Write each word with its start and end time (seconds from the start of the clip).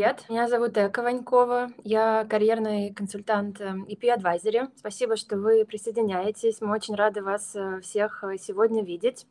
Привет, 0.00 0.24
меня 0.30 0.48
зовут 0.48 0.78
Эка 0.78 1.02
Ванькова, 1.02 1.72
я 1.84 2.24
карьерный 2.24 2.90
консультант 2.90 3.60
EP 3.60 3.98
эм, 4.00 4.18
Advisory. 4.18 4.70
Спасибо, 4.74 5.14
что 5.16 5.36
вы 5.36 5.66
присоединяетесь, 5.66 6.62
мы 6.62 6.72
очень 6.74 6.94
рады 6.94 7.22
вас 7.22 7.54
э, 7.54 7.82
всех 7.82 8.24
э, 8.24 8.38
сегодня 8.38 8.82
видеть. 8.82 9.26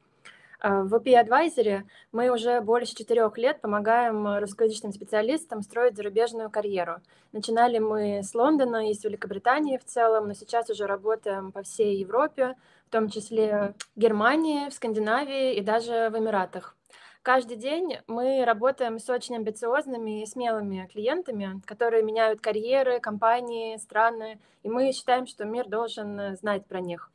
Э, 0.61 0.83
в 0.83 0.93
EP 0.93 1.05
Advisory 1.05 1.85
мы 2.11 2.29
уже 2.29 2.61
больше 2.61 2.93
четырех 2.95 3.35
лет 3.39 3.61
помогаем 3.61 4.37
русскоязычным 4.37 4.93
специалистам 4.93 5.63
строить 5.63 5.95
зарубежную 5.95 6.51
карьеру. 6.51 6.97
Начинали 7.31 7.79
мы 7.79 8.21
с 8.21 8.35
Лондона 8.35 8.91
и 8.91 8.93
с 8.93 9.03
Великобритании 9.03 9.79
в 9.79 9.85
целом, 9.85 10.27
но 10.27 10.35
сейчас 10.35 10.69
уже 10.69 10.85
работаем 10.85 11.51
по 11.51 11.63
всей 11.63 11.97
Европе, 11.97 12.55
в 12.85 12.91
том 12.91 13.09
числе 13.09 13.73
в 13.95 13.99
Германии, 13.99 14.69
в 14.69 14.73
Скандинавии 14.75 15.55
и 15.55 15.61
даже 15.61 16.11
в 16.11 16.19
Эмиратах. 16.19 16.75
Каждый 17.21 17.57
день 17.57 17.97
мы 18.07 18.45
работаем 18.45 18.97
с 18.97 19.09
очень 19.09 19.35
амбициозными 19.35 20.21
и 20.21 20.25
смелыми 20.25 20.89
клиентами, 20.91 21.61
которые 21.65 22.01
меняют 22.01 22.39
карьеры, 22.39 22.99
компании, 22.99 23.77
страны, 23.77 24.39
и 24.63 24.69
мы 24.69 24.91
считаем, 24.93 25.27
что 25.27 25.43
мир 25.45 25.67
должен 25.67 26.37
знать 26.37 26.65
про 26.65 26.79
них. 26.79 27.11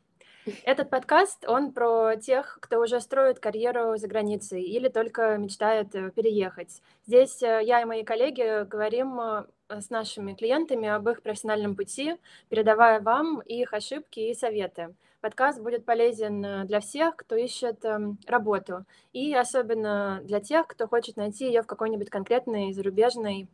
Этот 0.64 0.90
подкаст, 0.90 1.48
он 1.48 1.72
про 1.72 2.16
тех, 2.16 2.58
кто 2.60 2.80
уже 2.80 3.00
строит 3.00 3.38
карьеру 3.38 3.96
за 3.96 4.08
границей 4.08 4.62
или 4.62 4.88
только 4.88 5.38
мечтает 5.38 5.94
э, 5.94 6.10
переехать. 6.10 6.82
Здесь 7.06 7.42
э, 7.42 7.62
я 7.64 7.80
и 7.80 7.86
мои 7.86 8.04
коллеги 8.04 8.64
говорим 8.64 9.18
э, 9.18 9.44
с 9.70 9.88
нашими 9.88 10.34
клиентами 10.34 10.86
об 10.86 11.08
их 11.08 11.22
профессиональном 11.22 11.74
пути, 11.74 12.16
передавая 12.50 13.00
вам 13.00 13.40
их 13.40 13.72
ошибки 13.72 14.20
и 14.20 14.34
советы. 14.34 14.94
Подкаст 15.24 15.58
будет 15.58 15.86
полезен 15.86 16.66
для 16.66 16.80
всех, 16.80 17.16
кто 17.16 17.34
ищет 17.34 17.82
эм, 17.86 18.18
работу, 18.26 18.84
и 19.14 19.34
особенно 19.34 20.20
для 20.22 20.38
тех, 20.38 20.66
кто 20.66 20.86
хочет 20.86 21.16
найти 21.16 21.46
ее 21.46 21.62
в 21.62 21.66
какой-нибудь 21.66 22.10
конкретной 22.10 22.74
зарубежной 22.74 23.48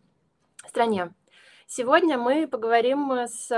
стране. 0.66 1.12
Сегодня 1.68 2.18
мы 2.18 2.48
поговорим 2.48 3.12
с 3.12 3.48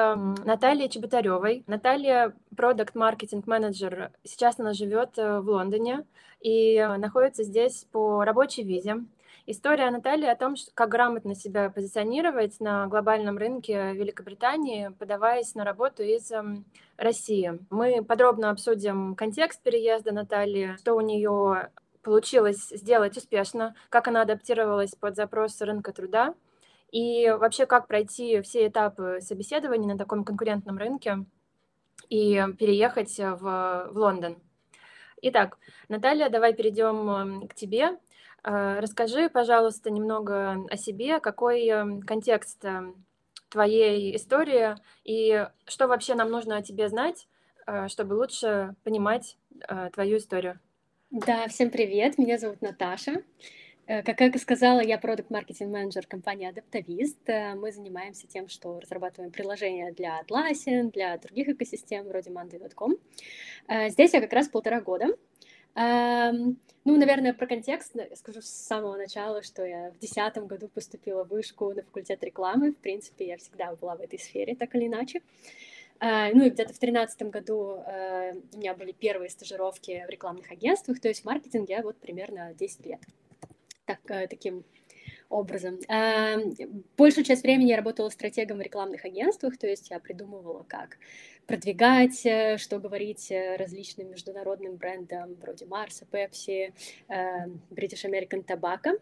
Натальей 0.44 0.91
Чеботаревой. 0.91 1.64
Наталья– 1.66 2.36
продукт-маркетинг-менеджер. 2.54 4.10
Сейчас 4.24 4.60
она 4.60 4.74
живет 4.74 5.16
э, 5.16 5.41
в 5.41 5.48
Лондоне 5.48 6.04
и 6.42 6.86
находится 6.98 7.44
здесь 7.44 7.86
по 7.92 8.24
рабочей 8.24 8.62
визе. 8.62 9.06
История 9.44 9.90
Натальи 9.90 10.26
о 10.26 10.36
том, 10.36 10.54
как 10.74 10.88
грамотно 10.88 11.34
себя 11.34 11.68
позиционировать 11.68 12.60
на 12.60 12.86
глобальном 12.86 13.38
рынке 13.38 13.92
Великобритании, 13.92 14.94
подаваясь 15.00 15.56
на 15.56 15.64
работу 15.64 16.04
из 16.04 16.30
России. 16.96 17.58
Мы 17.68 18.04
подробно 18.04 18.50
обсудим 18.50 19.16
контекст 19.16 19.60
переезда 19.60 20.12
Натальи, 20.12 20.76
что 20.78 20.94
у 20.94 21.00
нее 21.00 21.70
получилось 22.02 22.68
сделать 22.68 23.16
успешно, 23.16 23.74
как 23.88 24.06
она 24.06 24.22
адаптировалась 24.22 24.94
под 24.94 25.16
запросы 25.16 25.64
рынка 25.64 25.92
труда, 25.92 26.34
и 26.92 27.28
вообще, 27.30 27.66
как 27.66 27.88
пройти 27.88 28.42
все 28.42 28.68
этапы 28.68 29.18
собеседования 29.22 29.88
на 29.88 29.98
таком 29.98 30.24
конкурентном 30.24 30.78
рынке 30.78 31.24
и 32.08 32.44
переехать 32.60 33.18
в, 33.18 33.88
в 33.90 33.98
Лондон. 33.98 34.36
Итак, 35.20 35.58
Наталья, 35.88 36.28
давай 36.28 36.52
перейдем 36.52 37.48
к 37.48 37.54
тебе. 37.54 37.98
Э, 38.44 38.80
расскажи, 38.80 39.28
пожалуйста, 39.28 39.90
немного 39.90 40.64
о 40.68 40.76
себе, 40.76 41.20
какой 41.20 41.66
эм, 41.68 42.02
контекст 42.02 42.64
эм, 42.64 43.04
твоей 43.52 44.16
истории 44.16 44.74
и 45.04 45.46
что 45.66 45.86
вообще 45.86 46.14
нам 46.14 46.30
нужно 46.30 46.56
о 46.56 46.62
тебе 46.62 46.88
знать, 46.88 47.28
э, 47.66 47.88
чтобы 47.88 48.14
лучше 48.14 48.74
понимать 48.82 49.36
э, 49.68 49.90
твою 49.92 50.16
историю. 50.16 50.58
Да, 51.10 51.46
всем 51.48 51.70
привет, 51.70 52.16
меня 52.18 52.38
зовут 52.38 52.62
Наташа. 52.62 53.22
Э, 53.86 54.02
как 54.02 54.20
я 54.20 54.32
сказала, 54.38 54.80
я 54.80 54.98
продукт-маркетинг-менеджер 54.98 56.06
компании 56.06 56.50
Adaptavist. 56.50 57.54
Мы 57.56 57.70
занимаемся 57.70 58.26
тем, 58.26 58.48
что 58.48 58.80
разрабатываем 58.80 59.30
приложения 59.30 59.92
для 59.92 60.22
Atlassian, 60.22 60.91
для 60.91 61.19
других 61.19 61.50
экосистем, 61.50 62.08
вроде 62.08 62.31
Monday.com. 62.31 62.97
Здесь 63.88 64.14
я 64.14 64.20
как 64.20 64.32
раз 64.32 64.48
полтора 64.48 64.81
года. 64.81 65.08
Эм, 65.75 66.59
ну, 66.84 66.97
наверное, 66.97 67.33
про 67.33 67.47
контекст 67.47 67.94
скажу 68.16 68.41
с 68.43 68.47
самого 68.47 68.97
начала, 68.97 69.43
что 69.43 69.65
я 69.65 69.91
в 69.91 69.99
десятом 69.99 70.47
году 70.47 70.69
поступила 70.69 71.25
в 71.25 71.28
вышку 71.28 71.72
на 71.72 71.83
факультет 71.83 72.22
рекламы. 72.25 72.72
В 72.72 72.77
принципе, 72.78 73.27
я 73.27 73.37
всегда 73.38 73.75
была 73.75 73.97
в 73.97 74.00
этой 74.00 74.19
сфере, 74.19 74.55
так 74.55 74.75
или 74.75 74.87
иначе. 74.87 75.22
Ну 76.00 76.44
и 76.44 76.50
где-то 76.50 76.75
в 76.75 76.78
тринадцатом 76.81 77.31
году 77.31 77.78
у 77.87 78.59
меня 78.59 78.75
были 78.75 78.91
первые 78.91 79.31
стажировки 79.31 80.05
в 80.05 80.11
рекламных 80.11 80.50
агентствах, 80.50 80.99
то 80.99 81.06
есть 81.06 81.22
в 81.22 81.25
маркетинге 81.27 81.75
я 81.75 81.82
вот 81.82 81.97
примерно 81.97 82.53
10 82.55 82.84
лет 82.87 83.00
так, 83.87 84.11
э, 84.11 84.27
таким 84.27 84.65
образом. 85.32 85.78
А, 85.88 86.37
большую 86.97 87.25
часть 87.25 87.43
времени 87.43 87.70
я 87.70 87.76
работала 87.76 88.10
стратегом 88.10 88.59
в 88.59 88.60
рекламных 88.60 89.04
агентствах, 89.04 89.56
то 89.56 89.66
есть 89.66 89.91
я 89.91 89.98
придумывала, 89.98 90.65
как 90.69 90.98
продвигать, 91.47 92.25
э, 92.26 92.59
что 92.59 92.78
говорить 92.78 93.31
э, 93.31 93.56
различным 93.56 94.10
международным 94.10 94.76
брендам 94.76 95.34
вроде 95.41 95.66
Марса, 95.66 96.04
Пепси, 96.04 96.72
British 97.09 98.04
American 98.04 98.44
Tobacco. 98.44 99.00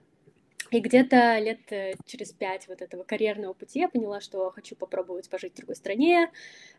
И 0.71 0.79
где-то 0.79 1.39
лет 1.41 1.59
через 2.07 2.31
пять 2.31 2.69
вот 2.69 2.81
этого 2.81 3.03
карьерного 3.03 3.55
пути 3.55 3.81
я 3.81 3.89
поняла, 3.89 4.21
что 4.21 4.51
хочу 4.51 4.77
попробовать 4.77 5.29
пожить 5.29 5.55
в 5.55 5.57
другой 5.57 5.75
стране, 5.75 6.31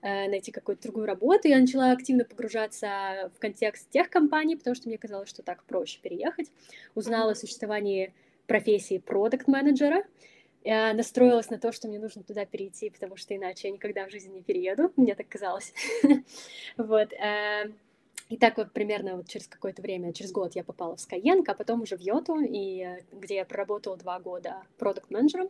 найти 0.01 0.53
какую-то 0.53 0.83
другую 0.83 1.07
работу. 1.07 1.49
Я 1.49 1.59
начала 1.59 1.91
активно 1.91 2.23
погружаться 2.23 3.29
в 3.35 3.39
контекст 3.39 3.89
тех 3.89 4.09
компаний, 4.09 4.55
потому 4.55 4.75
что 4.75 4.87
мне 4.87 4.97
казалось, 4.97 5.27
что 5.27 5.43
так 5.43 5.65
проще 5.65 5.99
переехать. 6.01 6.49
Узнала 6.95 7.33
о 7.33 7.35
существовании 7.35 8.13
профессии 8.47 8.97
продукт-менеджера, 8.97 10.03
я 10.63 10.93
настроилась 10.93 11.49
на 11.49 11.57
то, 11.57 11.71
что 11.71 11.87
мне 11.87 11.99
нужно 11.99 12.23
туда 12.23 12.45
перейти, 12.45 12.89
потому 12.89 13.15
что 13.17 13.35
иначе 13.35 13.67
я 13.67 13.73
никогда 13.73 14.05
в 14.05 14.11
жизни 14.11 14.35
не 14.35 14.41
перееду, 14.43 14.91
мне 14.95 15.15
так 15.15 15.27
казалось. 15.27 15.73
Вот. 16.77 17.13
И 18.31 18.37
так 18.37 18.55
вот 18.55 18.71
примерно 18.71 19.17
вот 19.17 19.27
через 19.27 19.45
какое-то 19.45 19.81
время, 19.81 20.13
через 20.13 20.31
год 20.31 20.55
я 20.55 20.63
попала 20.63 20.95
в 20.95 20.99
Skyeng, 20.99 21.43
а 21.47 21.53
потом 21.53 21.81
уже 21.81 21.97
в 21.97 21.99
Йоту, 21.99 22.39
и 22.39 22.81
э, 22.81 23.01
где 23.11 23.35
я 23.35 23.45
проработала 23.45 23.97
два 23.97 24.21
года 24.21 24.63
продукт-менеджером. 24.77 25.49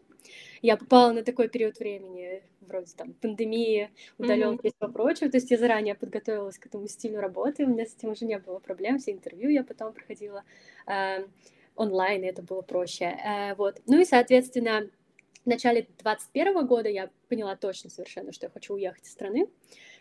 Я 0.63 0.77
попала 0.77 1.11
на 1.11 1.23
такой 1.23 1.47
период 1.47 1.77
времени, 1.77 2.41
вроде 2.61 2.91
там 2.97 3.13
пандемии, 3.13 3.91
удаленки 4.17 4.65
mm-hmm. 4.65 4.69
и 4.69 4.73
всего 4.75 4.91
прочего. 4.91 5.29
То 5.29 5.37
есть 5.37 5.51
я 5.51 5.59
заранее 5.59 5.93
подготовилась 5.93 6.57
к 6.57 6.65
этому 6.65 6.87
стилю 6.87 7.19
работы, 7.19 7.65
у 7.65 7.67
меня 7.67 7.85
с 7.85 7.93
этим 7.95 8.09
уже 8.09 8.25
не 8.25 8.39
было 8.39 8.57
проблем, 8.57 8.97
все 8.97 9.11
интервью 9.11 9.51
я 9.51 9.63
потом 9.63 9.93
проходила 9.93 10.43
э, 10.87 11.27
онлайн, 11.75 12.23
и 12.23 12.27
это 12.27 12.41
было 12.41 12.61
проще. 12.61 13.05
Э, 13.05 13.55
вот. 13.55 13.81
Ну 13.87 13.99
и, 13.99 14.05
соответственно, 14.05 14.89
в 15.43 15.47
начале 15.47 15.81
2021 15.81 16.67
года 16.67 16.89
я 16.89 17.09
поняла 17.29 17.55
точно 17.55 17.89
совершенно, 17.89 18.31
что 18.31 18.45
я 18.47 18.49
хочу 18.51 18.73
уехать 18.73 19.05
из 19.05 19.11
страны. 19.11 19.47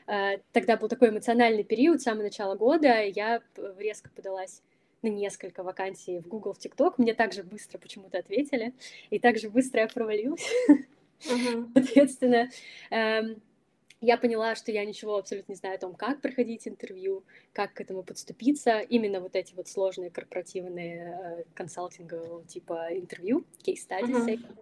Э, 0.06 0.38
тогда 0.52 0.76
был 0.76 0.88
такой 0.88 1.10
эмоциональный 1.10 1.64
период, 1.64 2.00
с 2.00 2.04
самого 2.04 2.24
начала 2.24 2.54
года, 2.54 3.02
я 3.02 3.40
резко 3.78 4.10
подалась 4.10 4.62
на 5.02 5.08
несколько 5.08 5.62
вакансий 5.62 6.18
в 6.18 6.28
Google, 6.28 6.52
в 6.52 6.58
TikTok. 6.58 6.94
Мне 6.98 7.14
также 7.14 7.42
быстро 7.42 7.78
почему-то 7.78 8.18
ответили, 8.18 8.74
и 9.08 9.18
также 9.18 9.48
быстро 9.48 9.80
я 9.80 9.88
провалилась. 9.88 10.46
Uh-huh. 10.68 11.70
Соответственно, 11.74 12.50
эм, 12.90 13.42
я 14.00 14.16
поняла, 14.16 14.54
что 14.54 14.72
я 14.72 14.84
ничего 14.84 15.16
абсолютно 15.16 15.52
не 15.52 15.56
знаю 15.56 15.76
о 15.76 15.78
том, 15.78 15.94
как 15.94 16.20
проходить 16.20 16.66
интервью, 16.66 17.24
как 17.52 17.74
к 17.74 17.80
этому 17.80 18.02
подступиться. 18.02 18.80
Именно 18.80 19.20
вот 19.20 19.36
эти 19.36 19.54
вот 19.54 19.68
сложные 19.68 20.10
корпоративные 20.10 21.18
э, 21.22 21.44
консалтинговые 21.54 22.44
типа 22.46 22.88
интервью, 22.92 23.44
кейс-стадии 23.62 24.14
uh-huh. 24.14 24.56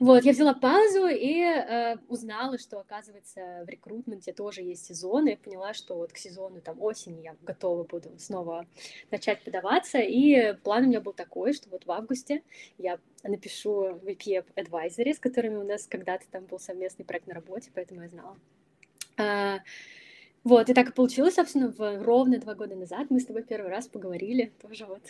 Вот, 0.00 0.24
я 0.24 0.32
взяла 0.32 0.54
паузу 0.54 1.06
и 1.06 1.40
э, 1.40 1.96
узнала, 2.08 2.58
что, 2.58 2.80
оказывается, 2.80 3.64
в 3.64 3.68
рекрутменте 3.68 4.32
тоже 4.32 4.62
есть 4.62 4.86
сезоны. 4.86 5.30
Я 5.30 5.36
поняла, 5.36 5.74
что 5.74 5.94
вот 5.94 6.12
к 6.12 6.16
сезону 6.16 6.60
там 6.60 6.82
осени 6.82 7.20
я 7.22 7.36
готова 7.42 7.84
буду 7.84 8.10
снова 8.18 8.66
начать 9.10 9.44
подаваться. 9.44 9.98
И 9.98 10.54
план 10.64 10.84
у 10.84 10.86
меня 10.88 11.00
был 11.00 11.12
такой, 11.12 11.52
что 11.52 11.68
вот 11.68 11.86
в 11.86 11.92
августе 11.92 12.42
я 12.78 12.98
напишу 13.22 14.00
VP 14.02 14.44
Advisory, 14.56 15.14
с 15.14 15.18
которыми 15.18 15.56
у 15.56 15.64
нас 15.64 15.86
когда-то 15.86 16.24
там 16.30 16.46
был 16.46 16.58
совместный 16.58 17.04
проект 17.04 17.26
на 17.26 17.34
работе, 17.34 17.70
поэтому 17.72 18.02
я 18.02 18.08
знала. 18.08 18.36
А, 19.16 19.60
вот, 20.44 20.68
и 20.68 20.74
так 20.74 20.90
и 20.90 20.92
получилось, 20.92 21.34
собственно, 21.36 21.70
в 21.72 22.02
ровно 22.02 22.38
два 22.38 22.54
года 22.54 22.76
назад 22.76 23.06
мы 23.10 23.20
с 23.20 23.26
тобой 23.26 23.44
первый 23.44 23.70
раз 23.70 23.88
поговорили, 23.88 24.54
тоже 24.60 24.86
вот 24.86 25.02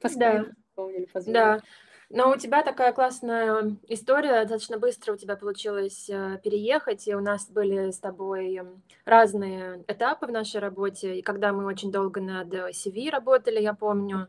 поспорили, 0.00 0.44
да. 1.26 1.56
Да, 1.56 1.62
но 2.10 2.30
у 2.32 2.36
тебя 2.36 2.62
такая 2.62 2.92
классная 2.92 3.76
история, 3.88 4.42
достаточно 4.42 4.78
быстро 4.78 5.14
у 5.14 5.16
тебя 5.16 5.36
получилось 5.36 6.08
э, 6.10 6.40
переехать, 6.44 7.08
и 7.08 7.14
у 7.14 7.20
нас 7.20 7.50
были 7.50 7.90
с 7.90 7.98
тобой 7.98 8.60
разные 9.04 9.84
этапы 9.88 10.26
в 10.26 10.32
нашей 10.32 10.60
работе, 10.60 11.18
и 11.18 11.22
когда 11.22 11.52
мы 11.52 11.66
очень 11.66 11.92
долго 11.92 12.20
над 12.20 12.52
CV 12.54 13.10
работали, 13.10 13.60
я 13.60 13.74
помню, 13.74 14.28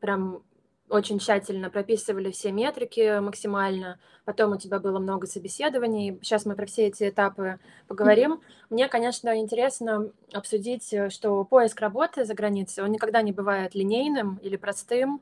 прям 0.00 0.44
очень 0.88 1.18
тщательно 1.18 1.68
прописывали 1.70 2.30
все 2.30 2.52
метрики 2.52 3.18
максимально, 3.20 3.98
потом 4.24 4.52
у 4.52 4.56
тебя 4.56 4.78
было 4.78 4.98
много 4.98 5.26
собеседований. 5.26 6.18
Сейчас 6.22 6.46
мы 6.46 6.54
про 6.54 6.66
все 6.66 6.86
эти 6.86 7.08
этапы 7.08 7.58
поговорим. 7.88 8.34
Mm-hmm. 8.34 8.66
Мне, 8.70 8.88
конечно, 8.88 9.36
интересно 9.38 10.10
обсудить, 10.32 10.94
что 11.10 11.44
поиск 11.44 11.80
работы 11.80 12.24
за 12.24 12.34
границей, 12.34 12.84
он 12.84 12.92
никогда 12.92 13.22
не 13.22 13.32
бывает 13.32 13.74
линейным 13.74 14.36
или 14.42 14.56
простым. 14.56 15.20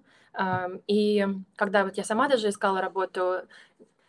И 0.87 1.27
когда 1.57 1.85
вот 1.85 1.97
я 1.97 2.05
сама 2.05 2.29
даже 2.29 2.49
искала 2.49 2.81
работу, 2.81 3.43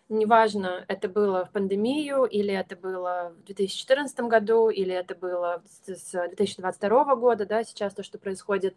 неважно, 0.10 0.84
это 0.88 1.08
было 1.08 1.46
в 1.46 1.52
пандемию, 1.52 2.26
или 2.26 2.54
это 2.54 2.76
было 2.76 3.34
в 3.38 3.46
2014 3.46 4.20
году, 4.22 4.70
или 4.70 4.94
это 4.94 5.16
было 5.16 5.64
с 5.88 6.12
2022 6.12 7.16
года, 7.16 7.46
да, 7.46 7.64
сейчас 7.64 7.94
то, 7.94 8.04
что 8.04 8.18
происходит, 8.18 8.76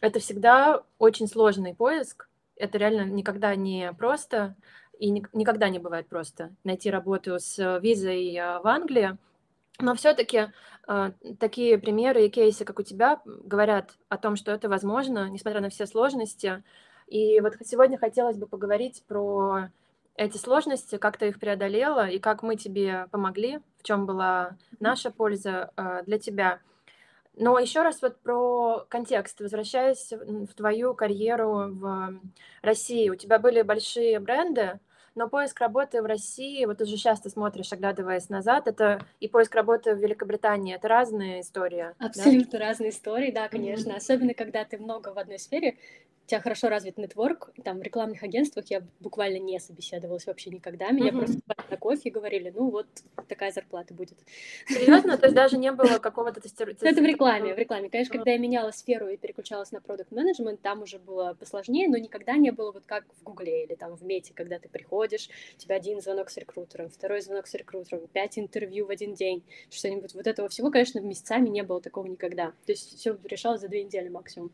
это 0.00 0.18
всегда 0.18 0.82
очень 0.98 1.28
сложный 1.28 1.74
поиск. 1.74 2.28
Это 2.56 2.78
реально 2.78 3.04
никогда 3.04 3.54
не 3.54 3.92
просто, 3.92 4.56
и 4.98 5.10
никогда 5.10 5.68
не 5.68 5.78
бывает 5.78 6.08
просто 6.08 6.50
найти 6.64 6.90
работу 6.90 7.38
с 7.38 7.78
визой 7.80 8.36
а, 8.36 8.60
в 8.60 8.66
Англии. 8.66 9.16
Но 9.80 9.94
все-таки 9.94 10.48
э, 10.88 11.12
такие 11.38 11.78
примеры 11.78 12.26
и 12.26 12.30
кейсы, 12.30 12.64
как 12.64 12.80
у 12.80 12.82
тебя, 12.82 13.20
говорят 13.24 13.92
о 14.08 14.18
том, 14.18 14.34
что 14.34 14.50
это 14.50 14.68
возможно, 14.68 15.28
несмотря 15.28 15.60
на 15.60 15.70
все 15.70 15.86
сложности. 15.86 16.64
И 17.06 17.40
вот 17.40 17.54
сегодня 17.64 17.96
хотелось 17.96 18.36
бы 18.36 18.48
поговорить 18.48 19.04
про 19.06 19.68
эти 20.16 20.36
сложности, 20.36 20.96
как 20.96 21.16
ты 21.16 21.28
их 21.28 21.38
преодолела 21.38 22.08
и 22.08 22.18
как 22.18 22.42
мы 22.42 22.56
тебе 22.56 23.06
помогли, 23.12 23.60
в 23.78 23.84
чем 23.84 24.04
была 24.04 24.56
наша 24.80 25.12
польза 25.12 25.70
э, 25.76 26.02
для 26.06 26.18
тебя. 26.18 26.58
Но 27.38 27.58
еще 27.58 27.82
раз 27.82 28.02
вот 28.02 28.20
про 28.20 28.84
контекст. 28.88 29.40
Возвращаясь 29.40 30.12
в 30.12 30.54
твою 30.54 30.94
карьеру 30.94 31.68
в 31.68 32.20
России, 32.62 33.08
у 33.08 33.14
тебя 33.14 33.38
были 33.38 33.62
большие 33.62 34.18
бренды, 34.18 34.80
но 35.14 35.28
поиск 35.28 35.58
работы 35.60 36.00
в 36.00 36.06
России, 36.06 36.64
вот 36.64 36.80
уже 36.80 36.96
сейчас 36.96 37.20
ты 37.20 37.28
смотришь, 37.28 37.72
оглядываясь 37.72 38.28
назад, 38.28 38.68
это 38.68 39.04
и 39.18 39.26
поиск 39.26 39.54
работы 39.54 39.94
в 39.94 39.98
Великобритании, 39.98 40.76
это 40.76 40.86
разные 40.86 41.40
истории. 41.40 41.86
Абсолютно 41.98 42.58
да? 42.58 42.66
разные 42.66 42.90
истории, 42.90 43.32
да, 43.32 43.48
конечно. 43.48 43.90
Mm-hmm. 43.90 43.96
Особенно, 43.96 44.34
когда 44.34 44.64
ты 44.64 44.78
много 44.78 45.12
в 45.12 45.18
одной 45.18 45.40
сфере, 45.40 45.76
у 46.28 46.30
тебя 46.30 46.40
хорошо 46.42 46.68
развит 46.68 46.98
нетворк, 46.98 47.50
там 47.64 47.78
в 47.78 47.82
рекламных 47.82 48.22
агентствах 48.22 48.66
я 48.68 48.82
буквально 49.00 49.38
не 49.38 49.58
собеседовалась 49.58 50.26
вообще 50.26 50.50
никогда, 50.50 50.90
меня 50.90 51.08
mm-hmm. 51.08 51.16
просто 51.16 51.40
на 51.70 51.76
кофе 51.78 52.02
и 52.04 52.10
говорили, 52.10 52.52
ну 52.54 52.68
вот 52.68 52.86
такая 53.28 53.50
зарплата 53.50 53.94
будет. 53.94 54.18
Серьезно? 54.66 55.16
То 55.16 55.24
есть 55.24 55.34
даже 55.34 55.56
не 55.56 55.72
было 55.72 55.98
какого-то 55.98 56.42
тестирования? 56.42 56.78
Это 56.82 57.00
в 57.00 57.04
рекламе, 57.06 57.54
в 57.54 57.58
рекламе. 57.58 57.88
Конечно, 57.88 58.18
когда 58.18 58.32
я 58.32 58.38
меняла 58.38 58.72
сферу 58.72 59.08
и 59.08 59.16
переключалась 59.16 59.72
на 59.72 59.80
продукт 59.80 60.12
менеджмент 60.12 60.60
там 60.60 60.82
уже 60.82 60.98
было 60.98 61.32
посложнее, 61.32 61.88
но 61.88 61.96
никогда 61.96 62.36
не 62.36 62.50
было 62.50 62.72
вот 62.72 62.84
как 62.84 63.06
в 63.20 63.22
Гугле 63.22 63.64
или 63.64 63.74
там 63.74 63.96
в 63.96 64.02
Мете, 64.02 64.34
когда 64.34 64.58
ты 64.58 64.68
приходишь, 64.68 65.30
у 65.56 65.58
тебя 65.58 65.76
один 65.76 66.02
звонок 66.02 66.28
с 66.28 66.36
рекрутером, 66.36 66.90
второй 66.90 67.22
звонок 67.22 67.46
с 67.46 67.54
рекрутером, 67.54 68.06
пять 68.06 68.38
интервью 68.38 68.84
в 68.84 68.90
один 68.90 69.14
день, 69.14 69.42
что-нибудь. 69.70 70.12
Вот 70.12 70.26
этого 70.26 70.50
всего, 70.50 70.70
конечно, 70.70 70.98
месяцами 70.98 71.48
не 71.48 71.62
было 71.62 71.80
такого 71.80 72.06
никогда. 72.06 72.48
То 72.66 72.72
есть 72.72 72.98
все 72.98 73.16
решалось 73.24 73.62
за 73.62 73.68
две 73.68 73.82
недели 73.82 74.10
максимум. 74.10 74.52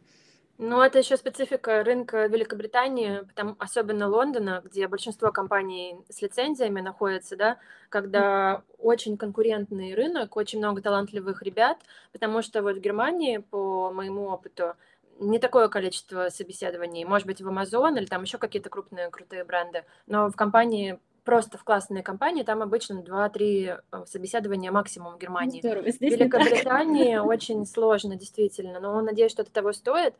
Ну, 0.57 0.81
это 0.81 1.01
еще 1.01 1.17
специфика 1.17 1.83
рынка 1.83 2.27
Великобритании, 2.27 3.21
потому, 3.27 3.57
особенно 3.59 4.09
Лондона, 4.09 4.63
где 4.65 4.87
большинство 4.87 5.33
компаний 5.33 5.99
с 6.09 6.23
лицензиями 6.23 6.81
находятся, 6.81 7.37
да, 7.37 7.59
когда 7.89 8.63
очень 8.79 9.17
конкурентный 9.17 9.95
рынок, 9.95 10.37
очень 10.37 10.61
много 10.61 10.81
талантливых 10.81 11.43
ребят, 11.43 11.79
потому 12.13 12.41
что 12.41 12.63
вот 12.63 12.77
в 12.77 12.81
Германии, 12.81 13.39
по 13.39 13.91
моему 13.93 14.29
опыту, 14.29 14.75
не 15.19 15.41
такое 15.41 15.69
количество 15.69 16.29
собеседований, 16.29 17.05
может 17.05 17.27
быть, 17.27 17.41
в 17.41 17.49
Amazon 17.49 17.99
или 17.99 18.07
там 18.07 18.23
еще 18.23 18.39
какие-то 18.39 18.71
крупные 18.71 19.11
крутые 19.11 19.45
бренды, 19.45 19.85
но 20.07 20.29
в 20.29 20.37
компании 20.37 21.01
просто 21.25 21.59
в 21.59 21.65
классные 21.65 22.03
компании, 22.03 22.43
там 22.43 22.63
обычно 22.63 23.01
2-3 23.01 23.81
э, 23.91 24.05
собеседования 24.07 24.71
максимум 24.71 25.15
в 25.15 25.19
Германии. 25.19 25.61
Здорово, 25.61 25.91
здесь 25.91 26.15
в 26.15 26.17
Великобритании 26.17 27.17
очень 27.17 27.67
сложно, 27.67 28.17
действительно, 28.17 28.79
но 28.79 29.01
надеюсь, 29.01 29.33
что 29.33 29.43
это 29.43 29.51
того 29.51 29.73
стоит. 29.73 30.15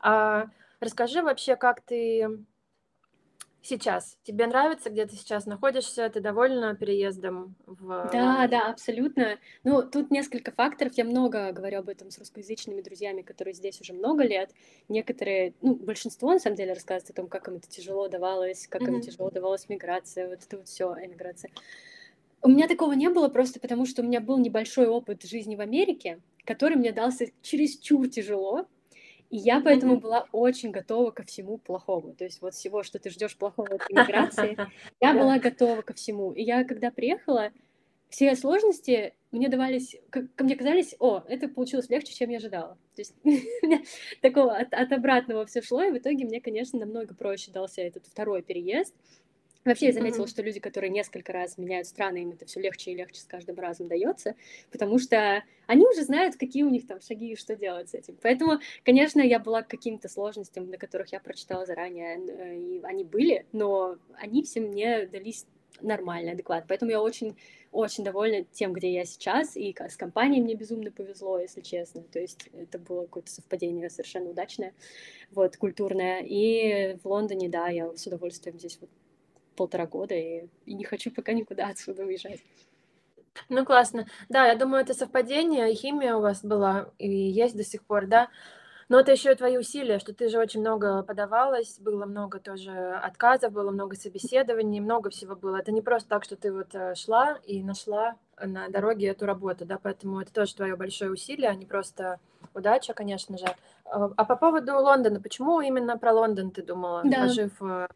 А 0.00 0.46
расскажи 0.80 1.22
вообще, 1.22 1.56
как 1.56 1.80
ты 1.82 2.44
сейчас? 3.62 4.16
Тебе 4.22 4.46
нравится, 4.46 4.90
где 4.90 5.06
ты 5.06 5.16
сейчас 5.16 5.46
находишься? 5.46 6.08
Ты 6.08 6.20
довольна 6.20 6.74
переездом 6.74 7.54
в... 7.66 8.08
Да, 8.12 8.46
да, 8.48 8.70
абсолютно. 8.70 9.38
Ну, 9.64 9.82
тут 9.82 10.10
несколько 10.10 10.52
факторов. 10.52 10.94
Я 10.94 11.04
много 11.04 11.52
говорю 11.52 11.80
об 11.80 11.88
этом 11.88 12.10
с 12.10 12.18
русскоязычными 12.18 12.80
друзьями, 12.80 13.22
которые 13.22 13.54
здесь 13.54 13.80
уже 13.80 13.92
много 13.92 14.24
лет. 14.24 14.50
Некоторые, 14.88 15.54
ну, 15.60 15.74
большинство, 15.74 16.32
на 16.32 16.38
самом 16.38 16.56
деле, 16.56 16.72
рассказывают 16.72 17.10
о 17.10 17.14
том, 17.14 17.28
как 17.28 17.48
им 17.48 17.56
это 17.56 17.68
тяжело 17.68 18.08
давалось, 18.08 18.66
как 18.66 18.82
mm-hmm. 18.82 18.94
им 18.94 19.00
тяжело 19.02 19.30
давалась 19.30 19.68
миграция, 19.68 20.28
вот 20.28 20.40
это 20.46 20.56
вот 20.56 20.68
все, 20.68 20.94
эмиграция. 20.94 21.50
У 22.42 22.48
меня 22.48 22.68
такого 22.68 22.92
не 22.92 23.10
было 23.10 23.28
просто 23.28 23.60
потому, 23.60 23.84
что 23.84 24.00
у 24.00 24.04
меня 24.04 24.20
был 24.20 24.38
небольшой 24.38 24.86
опыт 24.86 25.24
жизни 25.24 25.56
в 25.56 25.60
Америке, 25.60 26.20
который 26.46 26.76
мне 26.78 26.90
дался 26.90 27.26
чересчур 27.42 28.08
тяжело, 28.08 28.66
и 29.30 29.36
я 29.36 29.60
поэтому 29.60 29.94
mm-hmm. 29.94 30.00
была 30.00 30.26
очень 30.32 30.72
готова 30.72 31.12
ко 31.12 31.22
всему 31.22 31.58
плохому. 31.58 32.14
То 32.14 32.24
есть 32.24 32.42
вот 32.42 32.54
всего, 32.54 32.82
что 32.82 32.98
ты 32.98 33.10
ждешь 33.10 33.36
плохого 33.36 33.76
от 33.76 33.82
иммиграции, 33.88 34.58
я 35.00 35.14
была 35.14 35.38
готова 35.38 35.82
ко 35.82 35.94
всему. 35.94 36.32
И 36.32 36.42
я, 36.42 36.64
когда 36.64 36.90
приехала, 36.90 37.52
все 38.08 38.34
сложности 38.34 39.14
мне 39.30 39.48
давались, 39.48 39.96
ко 40.10 40.26
мне 40.42 40.56
казались, 40.56 40.96
о, 40.98 41.22
это 41.28 41.46
получилось 41.46 41.88
легче, 41.88 42.12
чем 42.12 42.30
я 42.30 42.38
ожидала. 42.38 42.76
То 42.96 43.02
есть 43.02 43.14
такого 44.20 44.56
от, 44.56 44.74
от 44.74 44.90
обратного 44.90 45.46
все 45.46 45.62
шло, 45.62 45.84
и 45.84 45.92
в 45.92 45.98
итоге 45.98 46.24
мне, 46.24 46.40
конечно, 46.40 46.80
намного 46.80 47.14
проще 47.14 47.52
дался 47.52 47.82
этот 47.82 48.06
второй 48.06 48.42
переезд. 48.42 48.94
Вообще 49.64 49.86
я 49.86 49.92
заметила, 49.92 50.24
mm-hmm. 50.24 50.30
что 50.30 50.42
люди, 50.42 50.58
которые 50.58 50.90
несколько 50.90 51.32
раз 51.32 51.58
меняют 51.58 51.86
страны, 51.86 52.22
им 52.22 52.30
это 52.30 52.46
все 52.46 52.60
легче 52.60 52.92
и 52.92 52.94
легче 52.94 53.20
с 53.20 53.24
каждым 53.24 53.58
разом 53.58 53.88
дается, 53.88 54.34
потому 54.70 54.98
что 54.98 55.44
они 55.66 55.86
уже 55.86 56.02
знают, 56.02 56.36
какие 56.36 56.62
у 56.62 56.70
них 56.70 56.86
там 56.86 57.00
шаги 57.00 57.32
и 57.32 57.36
что 57.36 57.54
делать 57.56 57.90
с 57.90 57.94
этим. 57.94 58.16
Поэтому, 58.22 58.60
конечно, 58.84 59.20
я 59.20 59.38
была 59.38 59.62
к 59.62 59.68
каким-то 59.68 60.08
сложностям, 60.08 60.70
на 60.70 60.78
которых 60.78 61.12
я 61.12 61.20
прочитала 61.20 61.66
заранее, 61.66 62.18
э, 62.18 62.56
и 62.56 62.80
они 62.82 63.04
были, 63.04 63.44
но 63.52 63.96
они 64.14 64.42
все 64.44 64.60
мне 64.60 65.06
дались 65.06 65.46
нормально, 65.82 66.32
адекватно. 66.32 66.66
Поэтому 66.68 66.90
я 66.90 67.02
очень, 67.02 67.36
очень 67.70 68.02
довольна 68.02 68.44
тем, 68.52 68.72
где 68.72 68.92
я 68.92 69.04
сейчас, 69.04 69.56
и 69.56 69.74
с 69.76 69.96
компанией 69.96 70.42
мне 70.42 70.54
безумно 70.54 70.90
повезло, 70.90 71.38
если 71.38 71.60
честно. 71.60 72.02
То 72.02 72.18
есть 72.18 72.48
это 72.52 72.78
было 72.78 73.02
какое-то 73.02 73.30
совпадение 73.30 73.90
совершенно 73.90 74.30
удачное, 74.30 74.72
вот, 75.32 75.56
культурное. 75.56 76.22
И 76.26 76.96
в 77.02 77.06
Лондоне, 77.06 77.48
да, 77.48 77.68
я 77.68 77.94
с 77.94 78.06
удовольствием 78.06 78.58
здесь 78.58 78.78
вот 78.80 78.90
полтора 79.60 79.86
года, 79.86 80.14
и, 80.14 80.48
и 80.64 80.72
не 80.72 80.84
хочу 80.84 81.10
пока 81.10 81.34
никуда 81.34 81.66
отсюда 81.66 82.04
уезжать. 82.04 82.40
Ну, 83.50 83.66
классно. 83.66 84.06
Да, 84.30 84.46
я 84.46 84.54
думаю, 84.54 84.82
это 84.82 84.94
совпадение, 84.94 85.74
химия 85.74 86.14
у 86.16 86.22
вас 86.22 86.42
была 86.42 86.88
и 86.98 87.10
есть 87.10 87.54
до 87.54 87.62
сих 87.62 87.82
пор, 87.84 88.06
да. 88.06 88.28
Но 88.88 88.98
это 88.98 89.12
еще 89.12 89.32
и 89.32 89.34
твои 89.34 89.58
усилия, 89.58 89.98
что 89.98 90.14
ты 90.14 90.30
же 90.30 90.38
очень 90.38 90.60
много 90.60 91.02
подавалась, 91.02 91.78
было 91.78 92.06
много 92.06 92.40
тоже 92.40 92.72
отказов, 93.04 93.52
было 93.52 93.70
много 93.70 93.96
собеседований, 93.96 94.80
много 94.80 95.10
всего 95.10 95.36
было. 95.36 95.56
Это 95.56 95.72
не 95.72 95.82
просто 95.82 96.08
так, 96.08 96.24
что 96.24 96.36
ты 96.36 96.50
вот 96.50 96.74
э, 96.74 96.94
шла 96.94 97.38
и 97.44 97.62
нашла 97.62 98.16
на 98.42 98.68
дороге 98.68 99.08
эту 99.08 99.26
работу, 99.26 99.66
да, 99.66 99.78
поэтому 99.80 100.22
это 100.22 100.32
тоже 100.32 100.56
твое 100.56 100.74
большое 100.74 101.10
усилие, 101.10 101.50
а 101.50 101.54
не 101.54 101.66
просто 101.66 102.18
удача, 102.54 102.94
конечно 102.94 103.36
же. 103.36 103.46
А, 103.84 104.10
а 104.16 104.24
по 104.24 104.36
поводу 104.36 104.72
Лондона, 104.72 105.20
почему 105.20 105.60
именно 105.60 105.98
про 105.98 106.12
Лондон 106.12 106.50
ты 106.50 106.62
думала, 106.62 107.02
да. 107.04 107.24
пожив 107.24 107.52
э, 107.62 107.86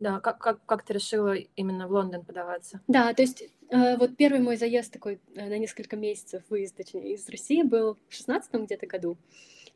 да, 0.00 0.18
как, 0.20 0.38
как, 0.38 0.64
как 0.66 0.82
ты 0.82 0.94
решила 0.94 1.34
именно 1.34 1.86
в 1.86 1.92
Лондон 1.92 2.24
подаваться? 2.24 2.80
Да, 2.88 3.12
то 3.14 3.22
есть 3.22 3.44
э, 3.68 3.96
вот 3.96 4.16
первый 4.16 4.40
мой 4.40 4.56
заезд 4.56 4.92
такой 4.92 5.20
э, 5.34 5.48
на 5.48 5.58
несколько 5.58 5.96
месяцев, 5.96 6.42
выезд, 6.48 6.76
точнее, 6.76 7.14
из 7.14 7.28
России 7.28 7.62
был 7.62 7.98
в 8.08 8.14
шестнадцатом 8.14 8.64
где-то 8.64 8.86
году. 8.86 9.16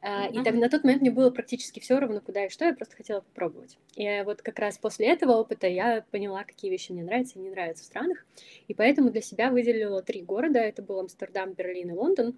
Uh, 0.02 0.31
И 0.33 0.45
так, 0.45 0.54
на 0.54 0.69
тот 0.69 0.85
момент 0.85 1.00
мне 1.00 1.11
было 1.11 1.31
практически 1.31 1.81
все 1.81 1.99
равно, 1.99 2.21
куда 2.21 2.45
и 2.45 2.50
что, 2.50 2.66
я 2.66 2.75
просто 2.75 2.95
хотела 2.95 3.21
попробовать. 3.21 3.78
И 3.97 4.23
вот 4.26 4.43
как 4.43 4.59
раз 4.59 4.76
после 4.76 5.07
этого 5.07 5.33
опыта 5.33 5.66
я 5.66 6.04
поняла, 6.11 6.45
какие 6.45 6.71
вещи 6.71 6.93
мне 6.93 7.02
нравятся 7.02 7.38
и 7.38 7.43
не 7.43 7.49
нравятся 7.49 7.85
в 7.85 7.87
странах. 7.87 8.26
И 8.69 8.75
поэтому 8.75 9.11
для 9.11 9.23
себя 9.23 9.50
выделила 9.50 10.02
три 10.02 10.21
города. 10.21 10.59
Это 10.59 10.83
был 10.83 11.00
Амстердам, 11.00 11.54
Берлин 11.54 11.88
и 11.88 11.95
Лондон 11.95 12.37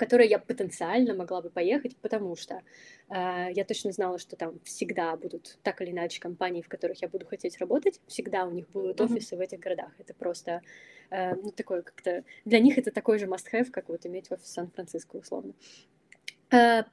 которые 0.00 0.30
я 0.30 0.38
потенциально 0.38 1.12
могла 1.12 1.42
бы 1.42 1.50
поехать, 1.50 1.94
потому 1.98 2.34
что 2.34 2.62
э, 3.10 3.48
я 3.52 3.64
точно 3.66 3.92
знала, 3.92 4.18
что 4.18 4.34
там 4.34 4.58
всегда 4.64 5.14
будут 5.14 5.58
так 5.62 5.82
или 5.82 5.90
иначе 5.90 6.22
компании, 6.22 6.62
в 6.62 6.68
которых 6.68 7.02
я 7.02 7.08
буду 7.08 7.26
хотеть 7.26 7.58
работать, 7.58 8.00
всегда 8.06 8.46
у 8.46 8.50
них 8.50 8.66
будут 8.70 8.98
офисы 8.98 9.34
mm-hmm. 9.34 9.38
в 9.38 9.40
этих 9.42 9.60
городах. 9.60 9.92
Это 9.98 10.14
просто 10.14 10.62
э, 11.10 11.34
ну, 11.34 11.50
такое 11.50 11.82
как-то... 11.82 12.24
Для 12.46 12.60
них 12.60 12.78
это 12.78 12.90
такой 12.90 13.18
же 13.18 13.26
must-have, 13.26 13.70
как 13.70 13.90
вот 13.90 14.06
иметь 14.06 14.32
офис 14.32 14.44
в 14.44 14.54
Сан-Франциско, 14.54 15.16
условно. 15.16 15.52
Э, 16.50 16.84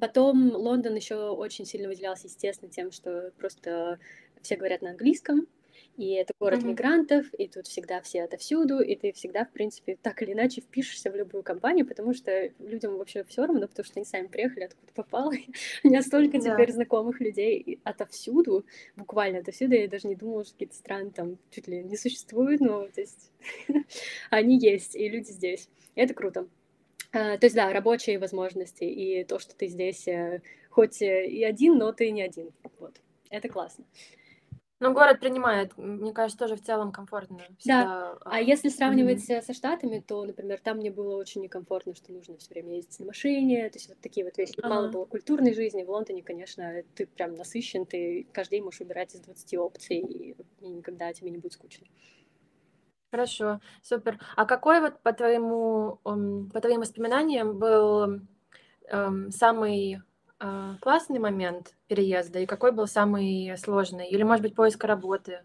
потом 0.00 0.54
Лондон 0.54 0.94
еще 0.94 1.30
очень 1.30 1.66
сильно 1.66 1.88
выделялся, 1.88 2.28
естественно, 2.28 2.70
тем, 2.70 2.92
что 2.92 3.32
просто 3.38 3.98
все 4.40 4.54
говорят 4.54 4.82
на 4.82 4.90
английском, 4.90 5.48
И 5.96 6.12
это 6.12 6.34
город 6.38 6.60
mm-hmm. 6.60 6.68
мигрантов, 6.68 7.26
и 7.34 7.48
тут 7.48 7.66
всегда 7.66 8.02
все 8.02 8.24
отовсюду, 8.24 8.80
и 8.80 8.94
ты 8.96 9.12
всегда, 9.12 9.46
в 9.46 9.50
принципе, 9.50 9.96
так 10.00 10.20
или 10.22 10.32
иначе 10.32 10.60
впишешься 10.60 11.10
в 11.10 11.16
любую 11.16 11.42
компанию, 11.42 11.86
потому 11.86 12.12
что 12.12 12.50
людям 12.58 12.98
вообще 12.98 13.24
все 13.24 13.46
равно, 13.46 13.66
потому 13.66 13.84
что 13.84 13.94
они 13.96 14.04
сами 14.04 14.26
приехали, 14.26 14.64
откуда 14.64 14.92
попало. 14.92 15.32
У 15.84 15.88
меня 15.88 16.02
столько 16.02 16.36
yeah. 16.36 16.52
теперь 16.52 16.72
знакомых 16.72 17.20
людей 17.20 17.80
отовсюду, 17.82 18.66
буквально 18.96 19.38
отовсюду. 19.38 19.74
Я 19.74 19.88
даже 19.88 20.06
не 20.06 20.16
думала, 20.16 20.44
что 20.44 20.52
какие-то 20.52 20.74
страны 20.74 21.10
там 21.10 21.38
чуть 21.50 21.66
ли 21.66 21.82
не 21.82 21.96
существуют, 21.96 22.60
но 22.60 22.86
то 22.88 23.00
есть 23.00 23.32
они 24.30 24.58
есть, 24.58 24.94
и 24.94 25.08
люди 25.08 25.30
здесь. 25.30 25.68
И 25.94 26.00
это 26.00 26.12
круто. 26.12 26.46
Uh, 27.12 27.38
то 27.38 27.46
есть, 27.46 27.56
да, 27.56 27.72
рабочие 27.72 28.18
возможности 28.18 28.84
и 28.84 29.24
то, 29.24 29.38
что 29.38 29.56
ты 29.56 29.68
здесь 29.68 30.06
uh, 30.06 30.42
хоть 30.68 31.00
э, 31.00 31.26
и 31.26 31.42
один, 31.42 31.78
но 31.78 31.90
ты 31.92 32.10
не 32.10 32.20
один. 32.20 32.50
Вот. 32.78 33.00
Это 33.30 33.48
классно. 33.48 33.86
Ну, 34.78 34.92
город 34.92 35.20
принимает, 35.20 35.76
мне 35.78 36.12
кажется, 36.12 36.38
тоже 36.38 36.56
в 36.56 36.62
целом 36.62 36.92
комфортно. 36.92 37.38
Всегда, 37.58 37.84
да. 37.84 38.18
А, 38.26 38.40
если 38.40 38.68
сравнивать 38.68 39.28
mm-hmm. 39.28 39.40
со 39.40 39.54
Штатами, 39.54 40.00
то, 40.06 40.22
например, 40.22 40.60
там 40.60 40.76
мне 40.76 40.90
было 40.90 41.16
очень 41.16 41.40
некомфортно, 41.40 41.94
что 41.94 42.12
нужно 42.12 42.36
все 42.36 42.50
время 42.50 42.76
ездить 42.76 43.00
на 43.00 43.06
машине, 43.06 43.70
то 43.70 43.78
есть 43.78 43.88
вот 43.88 43.98
такие 44.00 44.24
вот 44.26 44.36
вещи. 44.36 44.52
Uh-huh. 44.52 44.68
Мало 44.68 44.88
было 44.88 45.06
культурной 45.06 45.54
жизни. 45.54 45.82
В 45.82 45.90
Лондоне, 45.90 46.22
конечно, 46.22 46.82
ты 46.94 47.06
прям 47.06 47.34
насыщен, 47.34 47.86
ты 47.86 48.26
каждый 48.32 48.56
день 48.56 48.64
можешь 48.64 48.80
выбирать 48.80 49.14
из 49.14 49.20
20 49.20 49.54
опций, 49.56 49.98
и, 49.98 50.36
и 50.60 50.68
никогда 50.68 51.10
тебе 51.14 51.30
не 51.30 51.38
будет 51.38 51.54
скучно. 51.54 51.86
Хорошо, 53.10 53.60
супер. 53.82 54.18
А 54.36 54.44
какой 54.44 54.80
вот 54.80 55.00
по 55.00 55.14
твоему, 55.14 56.00
по 56.02 56.60
твоим 56.60 56.80
воспоминаниям 56.80 57.58
был 57.58 58.20
эм, 58.88 59.30
самый 59.30 60.02
классный 60.80 61.18
момент 61.18 61.74
переезда 61.88 62.40
и 62.40 62.46
какой 62.46 62.72
был 62.72 62.86
самый 62.86 63.56
сложный? 63.58 64.08
Или, 64.08 64.22
может 64.22 64.42
быть, 64.42 64.54
поиска 64.54 64.86
работы? 64.86 65.40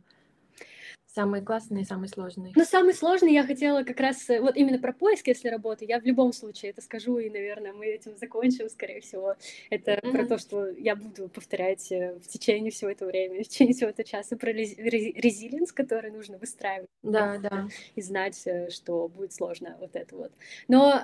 Самый 1.13 1.41
классный 1.41 1.81
и 1.81 1.86
самый 1.86 2.07
сложный. 2.07 2.53
Ну, 2.55 2.63
самый 2.63 2.93
сложный 2.93 3.33
я 3.33 3.45
хотела 3.45 3.83
как 3.83 4.00
раз, 4.00 4.29
э, 4.29 4.39
вот 4.39 4.55
именно 4.55 4.79
про 4.79 4.93
поиск, 4.93 5.27
если 5.27 5.50
работы, 5.50 5.83
я 5.83 6.00
в 6.00 6.05
любом 6.05 6.31
случае 6.31 6.71
это 6.71 6.81
скажу, 6.81 7.17
и, 7.17 7.29
наверное, 7.29 7.74
мы 7.74 7.88
этим 7.88 8.15
закончим, 8.15 8.69
скорее 8.69 9.01
всего. 9.01 9.36
Это 9.69 9.95
mm-hmm. 9.95 10.12
про 10.12 10.25
то, 10.25 10.38
что 10.38 10.69
я 10.69 10.95
буду 10.95 11.27
повторять 11.27 11.91
э, 11.91 12.17
в 12.24 12.27
течение 12.29 12.71
всего 12.71 12.91
этого 12.91 13.10
времени, 13.10 13.43
в 13.43 13.50
течение 13.50 13.74
всего 13.74 13.89
этого 13.89 14.07
часа, 14.07 14.38
про 14.38 14.53
резилинс, 14.53 15.74
который 15.74 16.12
нужно 16.12 16.38
выстраивать. 16.38 16.88
Да, 17.03 17.39
да. 17.39 17.67
И 17.95 18.01
знать, 18.01 18.41
э, 18.45 18.69
что 18.69 19.10
будет 19.10 19.33
сложно, 19.33 19.75
вот 19.81 19.98
это 19.98 20.15
вот. 20.15 20.31
Но 20.69 21.03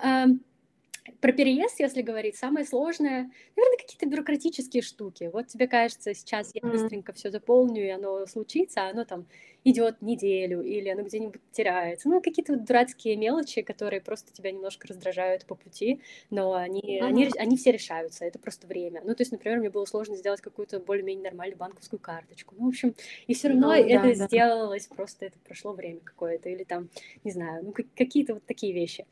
про 1.22 1.32
переезд, 1.32 1.80
если 1.80 2.02
говорить, 2.02 2.36
самое 2.36 2.66
сложное, 2.66 3.32
наверное, 3.56 3.78
какие-то 3.78 4.06
бюрократические 4.08 4.84
штуки. 4.84 5.30
Вот 5.32 5.48
тебе 5.48 5.68
кажется, 5.68 6.14
сейчас 6.14 6.52
я 6.54 6.62
быстренько 6.62 7.14
все 7.14 7.32
заполню, 7.32 7.86
и 7.86 7.90
оно 7.90 8.26
случится, 8.26 8.82
а 8.82 8.90
оно 8.90 9.06
там 9.06 9.26
идет 9.64 10.02
неделю, 10.02 10.62
или 10.62 10.88
оно 10.90 11.04
где-нибудь 11.04 11.42
теряется. 11.52 12.08
Ну, 12.08 12.22
какие-то 12.22 12.54
вот 12.54 12.66
дурацкие 12.66 13.18
мелочи, 13.18 13.62
которые 13.62 14.02
просто 14.02 14.32
тебя 14.32 14.52
немножко 14.52 14.88
раздражают 14.88 15.46
по 15.46 15.56
пути, 15.56 16.02
но 16.30 16.54
они, 16.54 16.82
mm-hmm. 16.82 17.06
они, 17.06 17.30
они 17.38 17.58
все 17.58 17.72
решаются, 17.72 18.24
это 18.24 18.40
просто 18.40 18.66
время. 18.68 19.02
Ну, 19.04 19.14
то 19.14 19.22
есть, 19.22 19.32
например, 19.32 19.60
мне 19.60 19.70
было 19.70 19.86
сложно 19.86 20.16
сделать 20.16 20.42
какую-то 20.42 20.80
более-менее 20.80 21.26
нормальную 21.26 21.58
банковскую 21.58 22.00
карточку. 22.00 22.56
Ну, 22.58 22.66
в 22.66 22.70
общем, 22.70 22.96
и 23.28 23.34
все 23.34 23.50
равно 23.50 23.68
ну, 23.68 23.74
это 23.74 24.18
да, 24.18 24.28
сделалось, 24.28 24.88
просто 24.88 25.26
это 25.26 25.38
прошло 25.40 25.74
время 25.74 26.00
какое-то, 26.04 26.50
или 26.50 26.64
там, 26.64 26.90
не 27.24 27.32
знаю, 27.32 27.66
ну, 27.66 27.74
какие-то 27.96 28.36
вот 28.36 28.46
такие 28.46 28.74
вещи. 28.74 29.06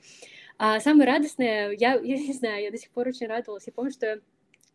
А 0.58 0.80
самое 0.80 1.10
радостное, 1.10 1.72
я, 1.72 1.94
я 2.04 2.18
не 2.18 2.34
знаю, 2.34 2.64
я 2.64 2.72
до 2.72 2.78
сих 2.78 2.92
пор 2.92 3.08
очень 3.08 3.28
радовалась. 3.28 3.68
Я 3.68 3.74
помню, 3.74 3.92
что 3.92 4.06
я 4.06 4.20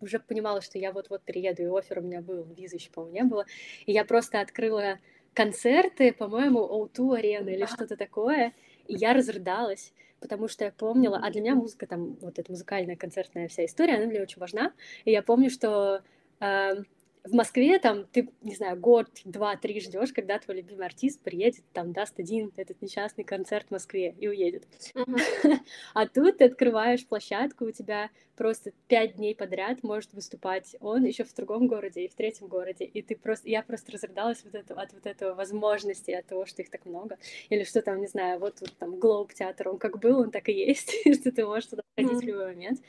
уже 0.00 0.18
понимала, 0.18 0.60
что 0.60 0.78
я 0.78 0.92
вот-вот 0.92 1.22
приеду, 1.22 1.62
и 1.62 1.66
офер 1.66 1.98
у 1.98 2.02
меня 2.02 2.20
был, 2.20 2.44
визы 2.56 2.76
еще, 2.76 2.90
по-моему, 2.90 3.14
не 3.14 3.24
было. 3.24 3.46
И 3.86 3.92
я 3.92 4.04
просто 4.04 4.40
открыла 4.40 4.98
концерты, 5.34 6.12
по-моему, 6.12 6.60
O2 6.60 7.18
арены 7.18 7.50
или 7.50 7.66
что-то 7.66 7.96
такое, 7.96 8.52
и 8.86 8.94
я 8.94 9.12
разрыдалась, 9.12 9.92
потому 10.20 10.48
что 10.48 10.64
я 10.64 10.72
помнила, 10.72 11.20
а 11.22 11.30
для 11.30 11.40
меня 11.40 11.54
музыка, 11.54 11.86
там, 11.86 12.16
вот 12.20 12.38
эта 12.38 12.50
музыкальная 12.50 12.96
концертная 12.96 13.48
вся 13.48 13.64
история, 13.64 13.96
она 13.96 14.06
мне 14.06 14.20
очень 14.20 14.40
важна, 14.40 14.72
и 15.04 15.12
я 15.12 15.22
помню, 15.22 15.50
что 15.50 16.02
э, 16.40 16.82
в 17.24 17.34
Москве 17.34 17.78
там 17.78 18.06
ты, 18.06 18.28
не 18.42 18.54
знаю, 18.54 18.78
год, 18.78 19.08
два, 19.24 19.56
три 19.56 19.80
ждешь, 19.80 20.12
когда 20.12 20.38
твой 20.38 20.58
любимый 20.58 20.86
артист 20.86 21.20
приедет, 21.20 21.64
там 21.72 21.92
даст 21.92 22.18
один 22.18 22.52
этот 22.56 22.80
несчастный 22.80 23.24
концерт 23.24 23.66
в 23.68 23.70
Москве 23.72 24.14
и 24.18 24.28
уедет. 24.28 24.66
А 25.94 26.06
тут 26.06 26.38
ты 26.38 26.44
открываешь 26.44 27.06
площадку, 27.06 27.66
у 27.66 27.70
тебя 27.72 28.10
просто 28.36 28.72
пять 28.88 29.16
дней 29.16 29.34
подряд 29.34 29.82
может 29.82 30.12
выступать 30.12 30.76
он 30.80 31.04
еще 31.04 31.24
в 31.24 31.34
другом 31.34 31.66
городе 31.66 32.04
и 32.04 32.08
в 32.08 32.14
третьем 32.14 32.46
городе, 32.46 32.84
и 32.84 33.02
ты 33.02 33.16
просто, 33.16 33.48
я 33.48 33.62
просто 33.62 33.92
разрыдалась 33.92 34.42
вот 34.44 34.54
это, 34.54 34.74
от 34.74 34.92
вот 34.92 35.06
этого 35.06 35.34
возможности, 35.34 36.10
от 36.12 36.26
того, 36.26 36.46
что 36.46 36.62
их 36.62 36.70
так 36.70 36.86
много, 36.86 37.18
или 37.48 37.64
что 37.64 37.82
там, 37.82 38.00
не 38.00 38.06
знаю, 38.06 38.38
вот 38.38 38.56
тут 38.56 38.76
там 38.78 38.98
Глоб 38.98 39.32
театр, 39.34 39.68
он 39.68 39.78
как 39.78 39.98
был, 39.98 40.20
он 40.20 40.30
так 40.30 40.48
и 40.48 40.52
есть, 40.52 40.94
что 41.20 41.32
ты 41.32 41.44
можешь 41.44 41.68
туда 41.68 41.82
ходить 41.96 42.18
в 42.18 42.22
любой 42.22 42.46
момент. 42.46 42.80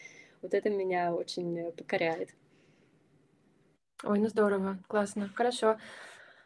Вот 0.42 0.54
это 0.54 0.70
меня 0.70 1.14
очень 1.14 1.72
покоряет. 1.74 2.30
Ой, 4.04 4.20
ну 4.20 4.28
здорово, 4.28 4.78
классно, 4.88 5.30
хорошо. 5.36 5.78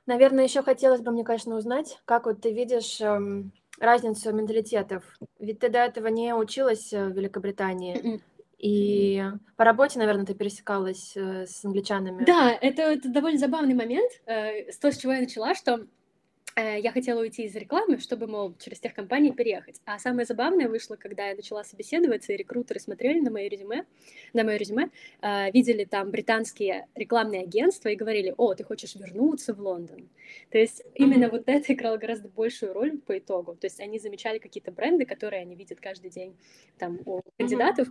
Наверное, 0.05 0.43
еще 0.43 0.61
хотелось 0.61 1.01
бы 1.01 1.11
мне, 1.11 1.23
конечно, 1.23 1.55
узнать, 1.55 1.99
как 2.05 2.25
вот 2.25 2.41
ты 2.41 2.53
видишь 2.53 3.01
эм, 3.01 3.51
разницу 3.79 4.31
менталитетов. 4.33 5.03
Ведь 5.39 5.59
ты 5.59 5.69
до 5.69 5.79
этого 5.79 6.07
не 6.07 6.35
училась 6.35 6.91
в 6.91 7.09
Великобритании. 7.09 7.97
М-м. 7.97 8.21
И 8.57 9.23
по 9.57 9.63
работе, 9.63 9.99
наверное, 9.99 10.25
ты 10.25 10.33
пересекалась 10.33 11.13
э, 11.15 11.45
с 11.45 11.65
англичанами. 11.65 12.23
Да, 12.23 12.51
это, 12.61 12.83
это 12.83 13.09
довольно 13.09 13.39
забавный 13.39 13.73
момент. 13.73 14.11
Э, 14.25 14.71
с 14.71 14.77
того, 14.77 14.91
с 14.93 14.97
чего 14.97 15.13
я 15.13 15.21
начала, 15.21 15.55
что 15.55 15.79
Э, 15.79 15.85
я 16.57 16.91
хотела 16.91 17.19
уйти 17.19 17.43
из 17.43 17.55
рекламы, 17.55 17.99
чтобы, 17.99 18.27
мол, 18.27 18.55
через 18.57 18.79
тех 18.79 18.93
компаний 18.93 19.31
переехать. 19.33 19.81
А 19.85 19.99
самое 19.99 20.25
забавное 20.25 20.69
вышло, 20.69 20.95
когда 20.95 21.27
я 21.27 21.35
начала 21.35 21.63
собеседоваться, 21.63 22.31
и 22.31 22.37
рекрутеры 22.37 22.79
смотрели 22.79 23.19
на 23.19 23.29
мое 23.29 23.49
резюме, 23.49 23.85
на 24.33 24.43
мое 24.43 24.55
резюме, 24.55 24.89
э, 25.21 25.51
видели 25.51 25.83
там 25.83 26.11
британские 26.11 26.87
рекламные 26.95 27.41
агентства 27.41 27.89
и 27.89 27.95
говорили, 27.95 28.33
о, 28.37 28.53
ты 28.53 28.63
хочешь 28.63 28.95
вернуться 28.95 29.53
в 29.53 29.59
Лондон. 29.59 30.09
То 30.49 30.57
есть 30.57 30.81
именно 30.93 31.29
вот 31.29 31.43
это 31.47 31.73
играло 31.73 31.97
гораздо 31.97 32.29
большую 32.29 32.73
роль 32.73 32.97
по 32.99 33.17
итогу. 33.17 33.55
То 33.55 33.67
есть 33.67 33.81
они 33.81 33.99
замечали 33.99 34.39
какие-то 34.39 34.71
бренды, 34.71 35.05
которые 35.05 35.41
они 35.41 35.55
видят 35.55 35.81
каждый 35.81 36.09
день 36.09 36.37
там 36.77 36.99
у 37.05 37.21
кандидатов, 37.37 37.89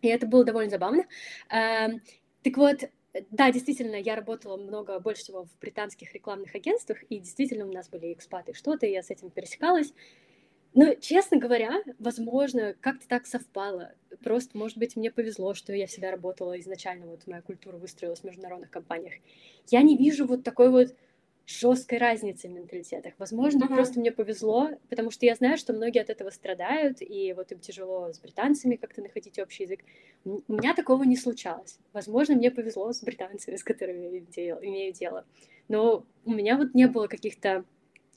и 0.00 0.08
это 0.08 0.26
было 0.26 0.44
довольно 0.44 0.70
забавно. 0.70 1.04
Эм, 1.50 2.02
так 2.42 2.56
вот, 2.56 2.90
да, 3.30 3.52
действительно, 3.52 3.96
я 3.96 4.16
работала 4.16 4.56
много, 4.56 4.98
больше 4.98 5.22
всего 5.22 5.44
в 5.44 5.58
британских 5.60 6.12
рекламных 6.14 6.54
агентствах, 6.54 7.02
и 7.04 7.18
действительно 7.18 7.66
у 7.66 7.72
нас 7.72 7.88
были 7.88 8.12
экспаты 8.12 8.54
что-то, 8.54 8.86
и 8.86 8.92
я 8.92 9.02
с 9.02 9.10
этим 9.10 9.30
пересекалась. 9.30 9.92
Но, 10.74 10.94
честно 10.94 11.36
говоря, 11.36 11.82
возможно, 11.98 12.74
как-то 12.80 13.06
так 13.06 13.26
совпало. 13.26 13.92
Просто, 14.24 14.56
может 14.56 14.78
быть, 14.78 14.96
мне 14.96 15.10
повезло, 15.10 15.52
что 15.52 15.74
я 15.74 15.86
всегда 15.86 16.10
работала 16.10 16.58
изначально, 16.60 17.06
вот 17.06 17.26
моя 17.26 17.42
культура 17.42 17.76
выстроилась 17.76 18.20
в 18.20 18.24
международных 18.24 18.70
компаниях. 18.70 19.14
Я 19.70 19.82
не 19.82 19.98
вижу 19.98 20.26
вот 20.26 20.44
такой 20.44 20.70
вот 20.70 20.94
жесткой 21.58 21.98
разницы 21.98 22.48
в 22.48 22.52
менталитетах. 22.52 23.14
Возможно, 23.18 23.64
uh-huh. 23.64 23.74
просто 23.74 24.00
мне 24.00 24.12
повезло, 24.12 24.70
потому 24.88 25.10
что 25.10 25.26
я 25.26 25.34
знаю, 25.34 25.56
что 25.58 25.72
многие 25.72 26.00
от 26.00 26.10
этого 26.10 26.30
страдают, 26.30 26.98
и 27.00 27.32
вот 27.32 27.52
им 27.52 27.58
тяжело 27.58 28.12
с 28.12 28.18
британцами 28.18 28.76
как-то 28.76 29.02
находить 29.02 29.38
общий 29.38 29.64
язык. 29.64 29.80
У 30.24 30.52
меня 30.52 30.74
такого 30.74 31.04
не 31.04 31.16
случалось. 31.16 31.78
Возможно, 31.92 32.34
мне 32.34 32.50
повезло 32.50 32.92
с 32.92 33.02
британцами, 33.02 33.56
с 33.56 33.64
которыми 33.64 34.24
я 34.36 34.58
имею 34.62 34.92
дело. 34.92 35.24
Но 35.68 36.04
у 36.24 36.32
меня 36.32 36.56
вот 36.56 36.74
не 36.74 36.86
было 36.86 37.06
каких-то 37.06 37.64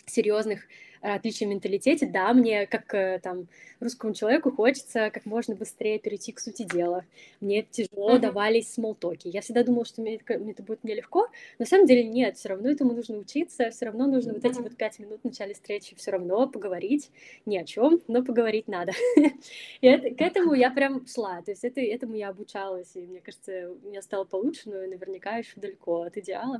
серьезных 0.07 0.67
отличия 1.13 1.47
в 1.47 1.51
менталитете. 1.51 2.05
Да, 2.05 2.33
мне, 2.33 2.65
как 2.65 2.93
э, 2.93 3.19
там 3.21 3.47
русскому 3.79 4.13
человеку, 4.13 4.51
хочется 4.51 5.09
как 5.11 5.25
можно 5.25 5.55
быстрее 5.55 5.99
перейти 5.99 6.31
к 6.31 6.39
сути 6.39 6.63
дела. 6.63 7.05
Мне 7.41 7.63
тяжело 7.63 8.15
mm-hmm. 8.15 8.19
давались 8.19 8.73
смолтоки. 8.73 9.27
Я 9.27 9.41
всегда 9.41 9.63
думала, 9.63 9.85
что 9.85 10.01
мне, 10.01 10.15
это 10.15 10.63
будет 10.63 10.83
мне 10.83 10.95
легко, 10.95 11.21
но 11.21 11.29
на 11.59 11.65
самом 11.65 11.85
деле 11.85 12.03
нет, 12.03 12.37
все 12.37 12.49
равно 12.49 12.69
этому 12.69 12.93
нужно 12.93 13.17
учиться, 13.17 13.69
все 13.69 13.85
равно 13.85 14.07
нужно 14.07 14.31
mm-hmm. 14.31 14.41
вот 14.41 14.45
эти 14.45 14.59
вот 14.61 14.75
пять 14.75 14.99
минут 14.99 15.21
в 15.21 15.25
начале 15.25 15.53
встречи 15.53 15.95
все 15.95 16.11
равно 16.11 16.47
поговорить 16.47 17.11
ни 17.45 17.57
о 17.57 17.65
чем, 17.65 18.01
но 18.07 18.23
поговорить 18.23 18.67
надо. 18.67 18.93
И 19.81 19.87
это, 19.87 20.09
к 20.09 20.21
этому 20.21 20.53
я 20.53 20.71
прям 20.71 21.05
шла, 21.07 21.41
то 21.41 21.51
есть 21.51 21.63
это, 21.63 21.81
этому 21.81 22.15
я 22.15 22.29
обучалась, 22.29 22.95
и 22.95 23.05
мне 23.05 23.21
кажется, 23.21 23.71
у 23.83 23.87
меня 23.87 24.01
стало 24.01 24.23
получше, 24.23 24.69
но 24.69 24.75
наверняка 24.75 25.37
еще 25.37 25.53
далеко 25.57 26.01
от 26.01 26.17
идеала. 26.17 26.59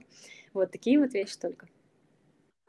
Вот 0.53 0.71
такие 0.71 0.99
вот 0.99 1.13
вещи 1.13 1.37
только. 1.39 1.67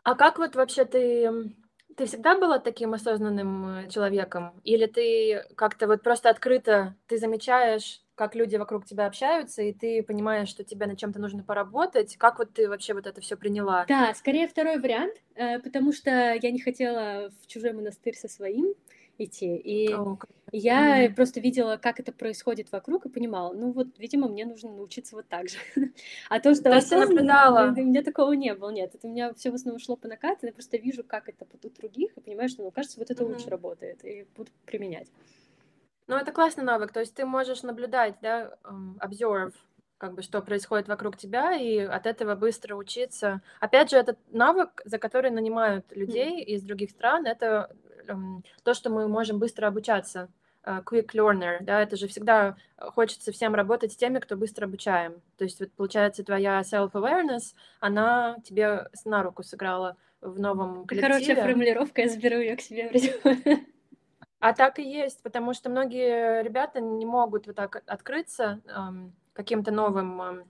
А 0.06 0.14
как 0.14 0.38
вот 0.38 0.54
вообще 0.54 0.84
ты 0.84 1.52
ты 1.96 2.06
всегда 2.06 2.38
была 2.38 2.60
таким 2.60 2.94
осознанным 2.94 3.66
э, 3.66 3.88
человеком? 3.88 4.52
Или 4.62 4.86
ты 4.86 5.44
как-то 5.56 5.88
вот 5.88 6.04
просто 6.04 6.30
открыто, 6.30 6.94
ты 7.08 7.18
замечаешь, 7.18 8.02
как 8.14 8.36
люди 8.36 8.54
вокруг 8.54 8.84
тебя 8.84 9.06
общаются, 9.06 9.62
и 9.62 9.72
ты 9.72 10.04
понимаешь, 10.04 10.48
что 10.48 10.62
тебе 10.62 10.86
над 10.86 10.96
чем-то 10.96 11.18
нужно 11.18 11.42
поработать? 11.42 12.16
Как 12.18 12.38
вот 12.38 12.52
ты 12.52 12.68
вообще 12.68 12.94
вот 12.94 13.08
это 13.08 13.20
все 13.20 13.36
приняла? 13.36 13.84
Да, 13.88 14.14
скорее 14.14 14.46
второй 14.46 14.78
вариант, 14.78 15.16
э, 15.34 15.58
потому 15.58 15.92
что 15.92 16.10
я 16.10 16.50
не 16.52 16.60
хотела 16.60 17.32
в 17.42 17.46
чужой 17.48 17.72
монастырь 17.72 18.14
со 18.14 18.28
своим 18.28 18.74
идти. 19.18 19.56
И, 19.56 19.92
oh, 19.92 20.20
я 20.52 21.06
mm-hmm. 21.06 21.14
просто 21.14 21.40
видела, 21.40 21.76
как 21.76 21.98
это 22.00 22.12
происходит 22.12 22.70
вокруг, 22.70 23.06
и 23.06 23.08
понимала, 23.08 23.52
ну 23.52 23.72
вот, 23.72 23.88
видимо, 23.98 24.28
мне 24.28 24.44
нужно 24.46 24.70
научиться 24.72 25.16
вот 25.16 25.28
так 25.28 25.48
же. 25.48 25.58
а 26.28 26.40
то, 26.40 26.54
что 26.54 26.64
то 26.64 26.74
есть 26.74 26.90
наблюдала. 26.90 27.72
У 27.72 27.82
меня 27.82 28.02
такого 28.02 28.32
не 28.32 28.54
было, 28.54 28.70
нет. 28.70 28.94
Это 28.94 29.06
у 29.06 29.10
меня 29.10 29.34
все 29.34 29.50
в 29.50 29.54
основном 29.54 29.80
шло 29.80 29.96
по 29.96 30.08
накату, 30.08 30.46
я 30.46 30.52
просто 30.52 30.76
вижу, 30.76 31.02
как 31.04 31.28
это 31.28 31.44
у 31.44 31.68
других, 31.70 32.16
и 32.16 32.20
понимаю, 32.20 32.48
что, 32.48 32.62
ну, 32.62 32.70
кажется, 32.70 32.98
вот 32.98 33.10
это 33.10 33.24
mm-hmm. 33.24 33.28
лучше 33.28 33.50
работает, 33.50 34.04
и 34.04 34.26
буду 34.36 34.50
применять. 34.64 35.08
Ну, 36.06 36.16
это 36.16 36.30
классный 36.30 36.62
навык, 36.62 36.92
то 36.92 37.00
есть 37.00 37.14
ты 37.14 37.26
можешь 37.26 37.62
наблюдать, 37.64 38.14
да, 38.22 38.56
observe, 39.00 39.52
как 39.98 40.14
бы 40.14 40.22
что 40.22 40.42
происходит 40.42 40.86
вокруг 40.88 41.16
тебя, 41.16 41.54
и 41.56 41.78
от 41.78 42.06
этого 42.06 42.36
быстро 42.36 42.76
учиться. 42.76 43.40
Опять 43.60 43.90
же, 43.90 43.96
этот 43.96 44.18
навык, 44.30 44.82
за 44.84 44.98
который 44.98 45.30
нанимают 45.30 45.86
людей 45.90 46.42
mm. 46.42 46.44
из 46.44 46.62
других 46.62 46.90
стран, 46.90 47.26
это 47.26 47.74
то, 48.62 48.74
что 48.74 48.90
мы 48.90 49.08
можем 49.08 49.38
быстро 49.38 49.66
обучаться. 49.66 50.28
Uh, 50.64 50.82
quick 50.82 51.12
learner, 51.14 51.58
да, 51.60 51.80
это 51.80 51.94
же 51.94 52.08
всегда 52.08 52.56
хочется 52.76 53.30
всем 53.30 53.54
работать 53.54 53.92
с 53.92 53.96
теми, 53.96 54.18
кто 54.18 54.36
быстро 54.36 54.66
обучаем. 54.66 55.22
То 55.38 55.44
есть 55.44 55.60
вот 55.60 55.70
получается 55.70 56.24
твоя 56.24 56.60
self-awareness, 56.62 57.54
она 57.78 58.38
тебе 58.42 58.88
на 59.04 59.22
руку 59.22 59.44
сыграла 59.44 59.96
в 60.20 60.40
новом 60.40 60.84
коллективе. 60.84 61.12
Хорошая 61.12 61.36
формулировка, 61.36 62.02
я 62.02 62.08
заберу 62.08 62.38
ее 62.38 62.56
к 62.56 62.60
себе 62.60 62.90
в 62.90 62.96
А 64.40 64.52
так 64.52 64.80
и 64.80 64.82
есть, 64.82 65.22
потому 65.22 65.54
что 65.54 65.70
многие 65.70 66.42
ребята 66.42 66.80
не 66.80 67.06
могут 67.06 67.46
вот 67.46 67.56
так 67.56 67.82
открыться, 67.86 68.60
эм, 68.66 69.14
каким-то 69.32 69.70
новым 69.70 70.44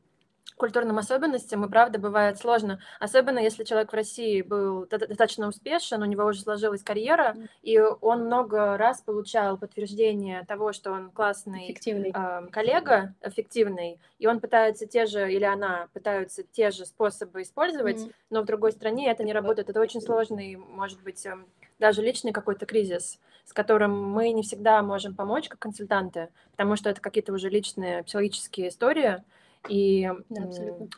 культурным 0.56 0.98
особенностям, 0.98 1.64
и 1.64 1.68
правда 1.68 1.98
бывает 1.98 2.38
сложно, 2.38 2.80
особенно 3.00 3.38
если 3.38 3.64
человек 3.64 3.92
в 3.92 3.94
России 3.94 4.42
был 4.42 4.86
достаточно 4.86 5.48
успешен, 5.48 6.02
у 6.02 6.06
него 6.06 6.24
уже 6.24 6.40
сложилась 6.40 6.82
карьера, 6.82 7.36
и 7.62 7.78
он 7.78 8.24
много 8.24 8.76
раз 8.76 9.00
получал 9.02 9.58
подтверждение 9.58 10.44
того, 10.46 10.72
что 10.72 10.92
он 10.92 11.10
классный 11.10 11.66
эффективный. 11.66 12.12
Э, 12.14 12.46
коллега, 12.50 13.14
эффективный, 13.22 14.00
и 14.18 14.26
он 14.26 14.40
пытается 14.40 14.86
те 14.86 15.06
же, 15.06 15.30
или 15.30 15.44
она 15.44 15.88
пытаются 15.92 16.42
те 16.42 16.70
же 16.70 16.86
способы 16.86 17.42
использовать, 17.42 17.98
mm-hmm. 17.98 18.14
но 18.30 18.42
в 18.42 18.46
другой 18.46 18.72
стране 18.72 19.10
это 19.10 19.24
не 19.24 19.32
работает, 19.32 19.68
это 19.68 19.80
очень 19.80 20.00
сложный, 20.00 20.56
может 20.56 21.02
быть, 21.02 21.26
эм, 21.26 21.46
даже 21.78 22.02
личный 22.02 22.32
какой-то 22.32 22.64
кризис 22.66 23.18
с 23.46 23.52
которым 23.52 24.10
мы 24.10 24.32
не 24.32 24.42
всегда 24.42 24.82
можем 24.82 25.14
помочь 25.14 25.48
как 25.48 25.60
консультанты, 25.60 26.30
потому 26.50 26.74
что 26.74 26.90
это 26.90 27.00
какие-то 27.00 27.32
уже 27.32 27.48
личные 27.48 28.02
психологические 28.02 28.68
истории. 28.68 29.22
И 29.68 30.10
да, 30.28 30.44
абсолютно. 30.44 30.88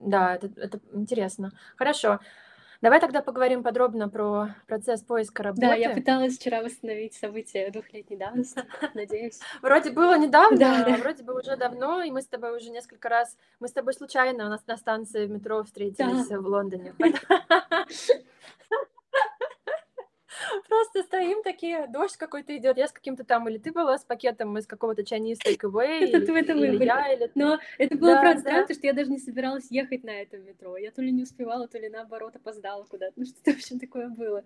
Да, 0.00 0.34
это, 0.36 0.50
это 0.56 0.80
интересно. 0.92 1.52
Хорошо. 1.76 2.20
Давай 2.80 3.00
тогда 3.00 3.22
поговорим 3.22 3.64
подробно 3.64 4.08
про 4.08 4.54
процесс 4.68 5.02
поиска 5.02 5.42
работы. 5.42 5.62
Да, 5.62 5.74
я 5.74 5.90
пыталась 5.90 6.38
вчера 6.38 6.62
восстановить 6.62 7.14
события 7.14 7.70
двухлетней 7.70 8.16
давности, 8.16 8.62
надеюсь. 8.94 9.40
Вроде 9.62 9.90
было 9.90 10.16
недавно, 10.16 10.56
да, 10.56 10.84
да. 10.84 10.96
вроде 10.96 11.24
бы 11.24 11.36
уже 11.36 11.56
давно, 11.56 12.02
и 12.02 12.12
мы 12.12 12.22
с 12.22 12.26
тобой 12.26 12.56
уже 12.56 12.70
несколько 12.70 13.08
раз, 13.08 13.36
мы 13.58 13.66
с 13.66 13.72
тобой 13.72 13.94
случайно 13.94 14.46
у 14.46 14.48
нас 14.48 14.64
на 14.68 14.76
станции 14.76 15.26
метро 15.26 15.64
встретились 15.64 16.28
да. 16.28 16.40
в 16.40 16.46
Лондоне. 16.46 16.94
Просто 20.68 21.02
стоим 21.02 21.42
такие, 21.42 21.86
дождь 21.88 22.16
какой-то 22.16 22.56
идет, 22.56 22.76
я 22.76 22.88
с 22.88 22.92
каким-то 22.92 23.24
там, 23.24 23.48
или 23.48 23.58
ты 23.58 23.72
была 23.72 23.98
с 23.98 24.04
пакетом 24.04 24.56
из 24.58 24.66
какого-то 24.66 25.02
Chinese 25.02 25.38
takeaway, 25.44 26.04
это 26.04 26.18
или, 26.18 26.40
это 26.40 26.52
или 26.52 26.84
я, 26.84 27.12
или 27.12 27.30
Но 27.34 27.58
это 27.78 27.96
было 27.96 28.14
да, 28.14 28.20
правда 28.20 28.42
да. 28.42 28.74
что 28.74 28.86
я 28.86 28.92
даже 28.92 29.10
не 29.10 29.18
собиралась 29.18 29.70
ехать 29.70 30.04
на 30.04 30.10
этом 30.10 30.44
метро. 30.44 30.76
Я 30.76 30.90
то 30.90 31.02
ли 31.02 31.12
не 31.12 31.22
успевала, 31.22 31.68
то 31.68 31.78
ли 31.78 31.88
наоборот 31.88 32.36
опоздала 32.36 32.84
куда-то. 32.84 33.12
Ну 33.16 33.24
что-то, 33.24 33.52
в 33.52 33.56
общем, 33.56 33.78
такое 33.78 34.08
было. 34.08 34.44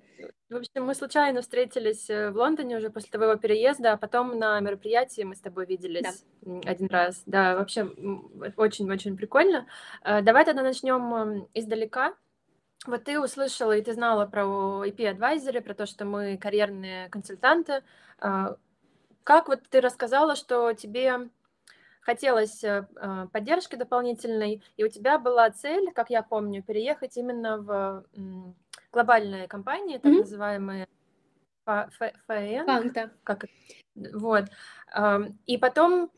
В 0.50 0.56
общем, 0.56 0.84
мы 0.84 0.94
случайно 0.94 1.40
встретились 1.40 2.08
э, 2.10 2.30
в 2.30 2.36
Лондоне 2.36 2.76
уже 2.76 2.90
после 2.90 3.10
твоего 3.10 3.36
переезда, 3.36 3.92
а 3.92 3.96
потом 3.96 4.38
на 4.38 4.60
мероприятии 4.60 5.22
мы 5.22 5.34
с 5.34 5.40
тобой 5.40 5.66
виделись 5.66 6.24
да. 6.42 6.60
один 6.64 6.88
раз. 6.88 7.22
Да, 7.26 7.56
вообще 7.56 7.90
очень-очень 8.56 9.16
прикольно. 9.16 9.66
Э, 10.04 10.22
давай 10.22 10.44
тогда 10.44 10.62
начнем 10.62 11.48
издалека. 11.54 12.14
Вот 12.86 13.04
ты 13.04 13.20
услышала 13.20 13.76
и 13.76 13.82
ты 13.82 13.92
знала 13.92 14.26
про 14.26 14.42
IP 14.84 14.96
Advisory, 14.96 15.60
про 15.60 15.74
то, 15.74 15.86
что 15.86 16.04
мы 16.04 16.36
карьерные 16.36 17.08
консультанты. 17.10 17.82
А, 18.18 18.56
как 19.22 19.48
вот 19.48 19.60
ты 19.68 19.80
рассказала, 19.80 20.34
что 20.34 20.72
тебе 20.72 21.30
хотелось 22.00 22.64
э, 22.64 22.88
а, 22.96 23.28
поддержки 23.28 23.76
дополнительной, 23.76 24.64
и 24.76 24.84
у 24.84 24.88
тебя 24.88 25.18
была 25.18 25.48
цель, 25.50 25.92
как 25.92 26.10
я 26.10 26.22
помню, 26.22 26.62
переехать 26.62 27.16
именно 27.16 27.58
в 27.58 28.04
глобальные 28.90 29.46
компании, 29.46 29.98
так 29.98 30.12
mm-hmm. 30.12 30.18
называемые 30.18 30.88
ФН. 31.64 32.66
Фанта. 32.66 33.12
Как 33.22 33.44
Вот. 33.94 34.46
И 35.46 35.58
потом 35.58 36.10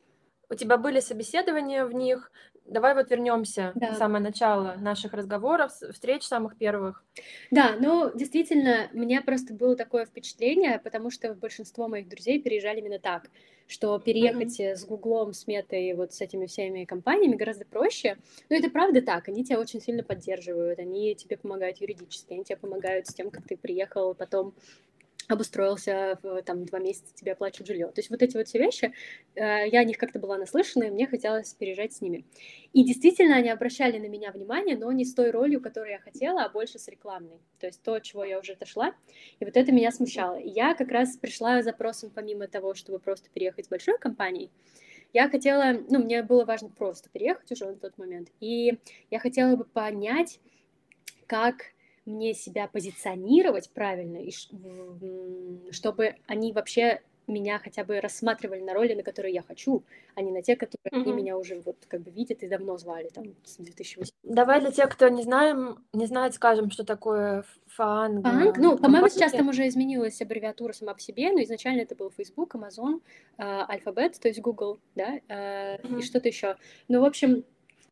у 0.49 0.55
тебя 0.55 0.79
были 0.79 1.01
собеседования 1.01 1.85
в 1.85 1.93
них, 1.93 2.33
Давай 2.67 2.95
вот 2.95 3.11
вернемся 3.11 3.73
да. 3.75 3.91
на 3.91 3.95
самое 3.95 4.23
начало 4.23 4.77
наших 4.79 5.13
разговоров, 5.13 5.73
встреч 5.93 6.23
самых 6.23 6.57
первых. 6.57 7.05
Да, 7.51 7.77
ну, 7.79 8.11
действительно, 8.15 8.89
у 8.93 8.99
меня 8.99 9.21
просто 9.21 9.53
было 9.53 9.77
такое 9.77 10.07
впечатление, 10.07 10.79
потому 10.79 11.11
что 11.11 11.35
большинство 11.35 11.89
моих 11.89 12.09
друзей 12.09 12.41
переезжали 12.41 12.79
именно 12.79 12.99
так, 12.99 13.29
что 13.67 13.99
переехать 13.99 14.59
mm-hmm. 14.59 14.77
с 14.77 14.85
Гуглом, 14.87 15.35
с 15.35 15.47
Метой, 15.47 15.93
вот 15.95 16.15
с 16.15 16.21
этими 16.23 16.47
всеми 16.47 16.85
компаниями 16.85 17.37
гораздо 17.37 17.67
проще. 17.67 18.17
Но 18.49 18.57
это 18.57 18.71
правда 18.71 19.03
так, 19.03 19.29
они 19.29 19.45
тебя 19.45 19.61
очень 19.61 19.83
сильно 19.83 20.03
поддерживают, 20.03 20.79
они 20.79 21.15
тебе 21.15 21.37
помогают 21.37 21.79
юридически, 21.79 22.33
они 22.33 22.45
тебе 22.45 22.57
помогают 22.57 23.07
с 23.07 23.15
тем, 23.15 23.31
как 23.31 23.47
ты 23.47 23.57
приехал 23.57 24.15
потом 24.15 24.55
обустроился, 25.29 26.19
там, 26.45 26.65
два 26.65 26.79
месяца 26.79 27.15
тебе 27.15 27.33
оплачивают 27.33 27.69
жилье. 27.69 27.87
То 27.87 28.01
есть 28.01 28.11
вот 28.11 28.23
эти 28.23 28.37
вот 28.37 28.49
все 28.49 28.59
вещи, 28.59 28.93
э, 29.35 29.69
я 29.69 29.81
о 29.81 29.85
них 29.85 29.99
как-то 29.99 30.19
была 30.19 30.37
наслышана, 30.37 30.85
и 30.85 30.91
мне 30.91 31.07
хотелось 31.07 31.55
переезжать 31.55 31.95
с 31.95 32.01
ними. 32.01 32.25
И 32.73 32.85
действительно, 32.85 33.37
они 33.37 33.49
обращали 33.49 33.99
на 33.99 34.07
меня 34.07 34.31
внимание, 34.33 34.77
но 34.77 34.91
не 34.93 35.05
с 35.05 35.15
той 35.15 35.31
ролью, 35.31 35.61
которую 35.61 35.93
я 35.93 35.99
хотела, 35.99 36.45
а 36.45 36.49
больше 36.49 36.79
с 36.79 36.89
рекламной. 36.89 37.39
То 37.59 37.67
есть 37.67 37.83
то, 37.83 37.99
чего 38.01 38.25
я 38.25 38.39
уже 38.39 38.53
отошла, 38.53 38.95
и 39.41 39.45
вот 39.45 39.57
это 39.57 39.73
меня 39.73 39.91
смущало. 39.91 40.39
И 40.39 40.49
я 40.49 40.75
как 40.75 40.91
раз 40.91 41.17
пришла 41.17 41.63
с 41.63 41.65
запросом, 41.65 42.11
помимо 42.15 42.47
того, 42.49 42.75
чтобы 42.75 42.99
просто 42.99 43.31
переехать 43.31 43.67
с 43.67 43.69
большой 43.69 43.99
компанией, 43.99 44.51
я 45.13 45.29
хотела, 45.29 45.77
ну, 45.89 46.01
мне 46.01 46.25
было 46.25 46.45
важно 46.45 46.71
просто 46.71 47.09
переехать 47.09 47.51
уже 47.53 47.67
на 47.67 47.77
тот 47.77 47.97
момент, 47.99 48.31
и 48.41 48.81
я 49.11 49.21
хотела 49.21 49.55
бы 49.55 49.65
понять, 49.65 50.41
как 51.27 51.74
мне 52.07 52.35
себя 52.35 52.69
позиционировать 52.69 53.71
правильно, 53.71 54.19
и 54.19 54.33
чтобы 55.71 56.15
они 56.27 56.53
вообще 56.53 57.01
меня 57.27 57.59
хотя 57.59 57.85
бы 57.85 58.01
рассматривали 58.01 58.61
на 58.61 58.75
роли, 58.75 58.95
на 58.95 59.03
которые 59.03 59.35
я 59.35 59.43
хочу, 59.43 59.83
а 60.15 60.23
не 60.23 60.31
на 60.31 60.43
те, 60.43 60.57
которые 60.57 60.91
mm-hmm. 60.93 61.03
они 61.03 61.13
меня 61.13 61.39
уже 61.39 61.61
вот 61.61 61.77
как 61.89 62.03
бы 62.03 62.11
видят 62.11 62.43
и 62.43 62.49
давно 62.49 62.77
звали, 62.77 63.09
там, 63.09 63.25
с 63.45 63.57
2008. 63.57 64.13
Давай 64.23 64.61
для 64.61 64.71
тех, 64.71 64.91
кто 64.91 65.09
не 65.09 65.23
знаем, 65.23 65.83
не 65.93 66.07
знает, 66.07 66.35
скажем, 66.35 66.71
что 66.71 66.85
такое 66.85 67.45
фанг. 67.67 68.27
Фанг, 68.27 68.59
ну, 68.59 68.79
по-моему, 68.79 69.09
сейчас 69.09 69.33
там 69.33 69.49
уже 69.49 69.67
изменилась 69.69 70.21
аббревиатура 70.21 70.73
сама 70.73 70.95
по 70.95 71.01
себе, 71.01 71.33
но 71.33 71.43
изначально 71.43 71.83
это 71.83 71.95
был 71.95 72.11
Facebook, 72.11 72.55
Amazon, 72.55 73.01
Alphabet, 73.39 74.19
то 74.21 74.29
есть 74.29 74.41
Google, 74.41 74.79
да, 74.95 75.19
mm-hmm. 75.29 75.99
и 75.99 76.03
что-то 76.03 76.29
еще. 76.29 76.57
Ну, 76.89 77.01
в 77.01 77.05
общем, 77.05 77.45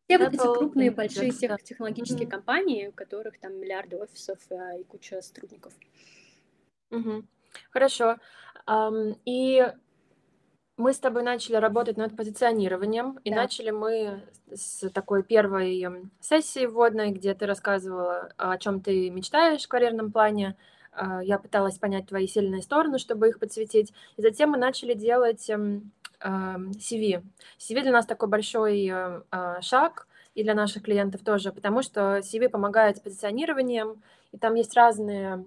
все 0.07 0.17
вот 0.17 0.33
эти 0.33 0.37
крупные, 0.37 0.91
большие 0.91 1.31
тех, 1.31 1.61
технологические 1.63 2.27
mm-hmm. 2.27 2.31
компании, 2.31 2.87
у 2.87 2.91
которых 2.91 3.39
там 3.39 3.59
миллиарды 3.59 3.97
офисов 3.97 4.39
э, 4.49 4.81
и 4.81 4.83
куча 4.83 5.21
сотрудников. 5.21 5.73
Mm-hmm. 6.91 7.25
Хорошо. 7.71 8.17
Um, 8.67 9.17
и 9.25 9.65
мы 10.77 10.93
с 10.93 10.99
тобой 10.99 11.23
начали 11.23 11.55
работать 11.55 11.97
над 11.97 12.15
позиционированием, 12.15 13.19
и 13.23 13.31
начали 13.31 13.69
мы 13.69 14.23
с 14.51 14.89
такой 14.89 15.23
первой 15.23 16.09
сессии 16.19 16.65
вводной, 16.65 17.11
где 17.11 17.33
ты 17.35 17.45
рассказывала, 17.45 18.31
о 18.37 18.57
чем 18.57 18.81
ты 18.81 19.09
мечтаешь 19.09 19.63
в 19.63 19.67
карьерном 19.67 20.11
плане. 20.11 20.57
А, 20.95 21.23
я 21.23 21.37
пыталась 21.39 21.77
понять 21.77 22.07
твои 22.07 22.27
сильные 22.27 22.61
стороны, 22.61 22.99
чтобы 22.99 23.29
их 23.29 23.39
подсветить. 23.39 23.93
И 24.17 24.21
затем 24.21 24.51
мы 24.51 24.57
начали 24.57 24.93
делать 24.93 25.49
CV. 25.49 25.89
CV 26.21 27.81
для 27.81 27.91
нас 27.91 28.05
такой 28.05 28.29
большой 28.29 28.87
э, 28.87 29.21
а, 29.31 29.61
шаг, 29.61 30.07
и 30.35 30.43
для 30.43 30.55
наших 30.55 30.83
клиентов 30.83 31.21
тоже, 31.21 31.51
потому 31.51 31.83
что 31.83 32.19
CV 32.19 32.49
помогает 32.49 32.97
с 32.97 32.99
позиционированием, 32.99 34.01
и 34.31 34.37
там 34.37 34.55
есть 34.55 34.73
разные 34.73 35.45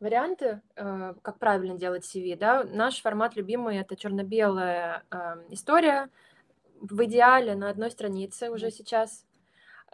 варианты, 0.00 0.60
э, 0.74 1.14
как 1.22 1.38
правильно 1.38 1.78
делать 1.78 2.04
CV. 2.04 2.36
Да? 2.36 2.64
Наш 2.64 3.00
формат 3.00 3.36
любимый– 3.36 3.76
это 3.78 3.96
черно-белая 3.96 5.02
история, 5.50 6.08
в 6.80 7.04
идеале 7.04 7.54
на 7.54 7.70
одной 7.70 7.90
странице 7.90 8.50
уже 8.50 8.70
сейчас. 8.70 9.24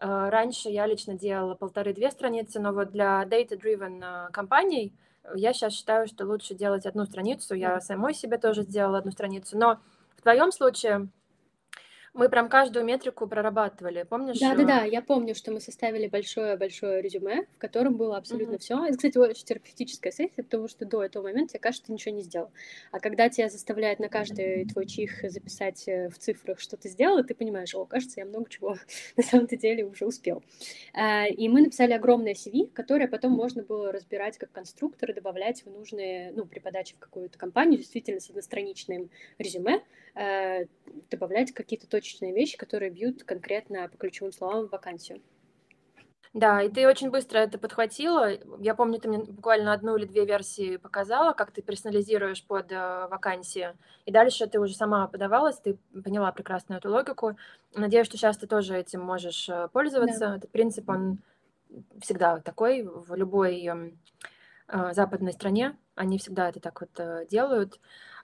Э, 0.00 0.28
раньше 0.30 0.70
я 0.70 0.86
лично 0.86 1.14
делала 1.14 1.54
полторы-две 1.54 2.10
страницы, 2.10 2.58
но 2.58 2.72
вот 2.72 2.90
для 2.90 3.22
data-driven 3.24 4.30
компаний 4.32 4.94
я 5.34 5.52
сейчас 5.52 5.74
считаю, 5.74 6.06
что 6.06 6.24
лучше 6.24 6.54
делать 6.54 6.86
одну 6.86 7.04
страницу. 7.04 7.54
Я 7.54 7.80
самой 7.80 8.14
себе 8.14 8.38
тоже 8.38 8.62
сделала 8.62 8.98
одну 8.98 9.12
страницу, 9.12 9.58
но 9.58 9.78
в 10.16 10.22
твоем 10.22 10.50
случае 10.52 11.08
Мы 12.12 12.28
прям 12.28 12.48
каждую 12.48 12.84
метрику 12.84 13.26
прорабатывали, 13.28 14.02
помнишь? 14.02 14.40
Да-да-да, 14.40 14.82
я 14.84 15.00
помню, 15.00 15.34
что 15.34 15.52
мы 15.52 15.60
составили 15.60 16.08
большое-большое 16.08 17.00
резюме, 17.02 17.46
в 17.54 17.58
котором 17.58 17.96
было 17.96 18.16
абсолютно 18.16 18.54
Мгм. 18.54 18.60
все. 18.60 18.84
Это, 18.84 18.96
кстати, 18.96 19.16
очень 19.18 19.44
терапевтическая 19.44 20.12
сессия, 20.12 20.42
потому 20.42 20.66
что 20.66 20.84
до 20.84 21.04
этого 21.04 21.22
момента 21.22 21.52
тебе 21.52 21.60
кажется, 21.60 21.86
ты 21.86 21.92
ничего 21.92 22.14
не 22.14 22.22
сделал. 22.22 22.50
А 22.90 22.98
когда 22.98 23.28
тебя 23.28 23.48
заставляют 23.48 24.00
на 24.00 24.08
каждый 24.08 24.64
твой 24.66 24.86
чих 24.86 25.22
записать 25.30 25.86
э, 25.86 26.08
в 26.10 26.18
цифрах, 26.18 26.58
что 26.58 26.76
ты 26.76 26.88
сделал, 26.88 27.22
ты 27.24 27.34
понимаешь, 27.34 27.74
о, 27.74 27.84
кажется, 27.84 28.20
я 28.20 28.26
много 28.26 28.50
чего 28.50 28.76
на 29.16 29.22
самом-то 29.22 29.56
деле 29.56 29.84
уже 29.84 30.04
успел. 30.04 30.42
А, 30.94 31.26
И 31.28 31.48
мы 31.48 31.60
написали 31.62 31.92
огромное 31.92 32.34
CV, 32.34 32.70
которое 32.72 33.06
потом 33.08 33.32
можно 33.32 33.62
было 33.62 33.92
разбирать 33.92 34.36
как 34.36 34.50
конструктор 34.52 35.10
и 35.10 35.14
добавлять 35.14 35.64
в 35.64 35.70
нужные, 35.70 36.32
ну, 36.32 36.44
при 36.44 36.58
подаче 36.58 36.94
в 36.96 36.98
какую-то 36.98 37.38
компанию, 37.38 37.78
действительно 37.78 38.20
с 38.20 38.28
одностраничным 38.30 39.10
резюме, 39.38 39.82
э, 40.14 40.66
добавлять 41.10 41.52
какие-то 41.52 41.86
точечные 42.00 42.32
вещи, 42.32 42.56
которые 42.56 42.90
бьют 42.90 43.24
конкретно 43.24 43.88
по 43.88 43.98
ключевым 43.98 44.32
словам 44.32 44.66
в 44.66 44.70
вакансию. 44.70 45.20
Да, 46.32 46.62
и 46.62 46.68
ты 46.68 46.86
очень 46.86 47.10
быстро 47.10 47.38
это 47.38 47.58
подхватила. 47.58 48.30
Я 48.60 48.76
помню, 48.76 49.00
ты 49.00 49.08
мне 49.08 49.18
буквально 49.18 49.72
одну 49.72 49.96
или 49.96 50.06
две 50.06 50.24
версии 50.24 50.76
показала, 50.76 51.32
как 51.32 51.50
ты 51.50 51.60
персонализируешь 51.60 52.46
под 52.46 52.70
э, 52.70 53.08
вакансии. 53.10 53.76
И 54.06 54.12
дальше 54.12 54.46
ты 54.46 54.60
уже 54.60 54.74
сама 54.74 55.08
подавалась, 55.08 55.58
ты 55.58 55.76
поняла 56.04 56.30
прекрасно 56.30 56.74
эту 56.74 56.88
логику. 56.88 57.36
Надеюсь, 57.74 58.06
что 58.06 58.16
сейчас 58.16 58.38
ты 58.38 58.46
тоже 58.46 58.78
этим 58.78 59.00
можешь 59.00 59.48
э, 59.48 59.68
пользоваться. 59.72 60.20
Да. 60.20 60.36
Этот 60.36 60.52
принцип, 60.52 60.88
он 60.88 61.18
всегда 62.00 62.38
такой 62.38 62.84
в 62.84 63.12
любой 63.16 63.60
эм, 63.64 63.98
э, 64.68 64.92
западной 64.92 65.32
стране. 65.32 65.76
Они 65.96 66.16
всегда 66.18 66.48
это 66.48 66.60
так 66.60 66.80
вот 66.80 66.90
э, 66.98 67.26
делают. 67.28 67.80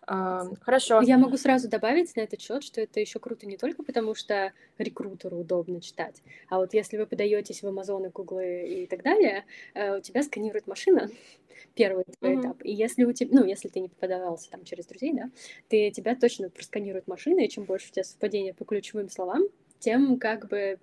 Хорошо. 0.07 1.01
Я 1.03 1.19
могу 1.19 1.37
сразу 1.37 1.69
добавить 1.69 2.15
на 2.17 2.21
этот 2.21 2.41
счет, 2.41 2.63
что 2.63 2.81
это 2.81 3.01
еще 3.01 3.19
круто 3.19 3.47
не 3.47 3.57
только 3.57 3.83
потому, 3.83 4.15
что 4.15 4.53
рекрутеру 4.79 5.39
удобно 5.39 5.81
читать, 5.81 6.23
а 6.49 6.59
вот 6.59 6.75
если 6.75 6.97
вы 6.97 7.07
подаетесь 7.07 7.63
в 7.63 7.67
Amazon, 7.67 8.11
Google 8.13 8.41
и 8.41 8.87
так 8.87 9.03
далее, 9.03 9.45
э, 9.75 9.99
у 9.99 10.01
тебя 10.01 10.23
сканирует 10.23 10.67
машина, 10.67 11.11
первый 11.75 12.05
твой 12.21 12.35
Мгм. 12.35 12.43
этап. 12.43 12.59
И 12.65 12.73
если 12.73 13.05
у 13.05 13.13
тебя, 13.13 13.41
ну, 13.41 13.45
если 13.47 13.69
ты 13.69 13.81
не 13.81 13.89
подавался 13.89 14.51
там 14.51 14.65
через 14.65 14.87
друзей, 14.87 15.13
да, 15.13 15.31
ты 15.69 15.91
тебя 15.91 16.15
точно 16.15 16.51
просканирует 16.51 17.07
машина, 17.09 17.41
и 17.41 17.49
чем 17.49 17.65
больше 17.65 17.89
у 17.91 17.93
тебя 17.93 18.05
совпадения 18.05 18.55
по 18.55 18.65
ключевым 18.65 19.09
словам, 19.09 19.45
тем 19.81 20.19
как 20.19 20.49
бы 20.49 20.79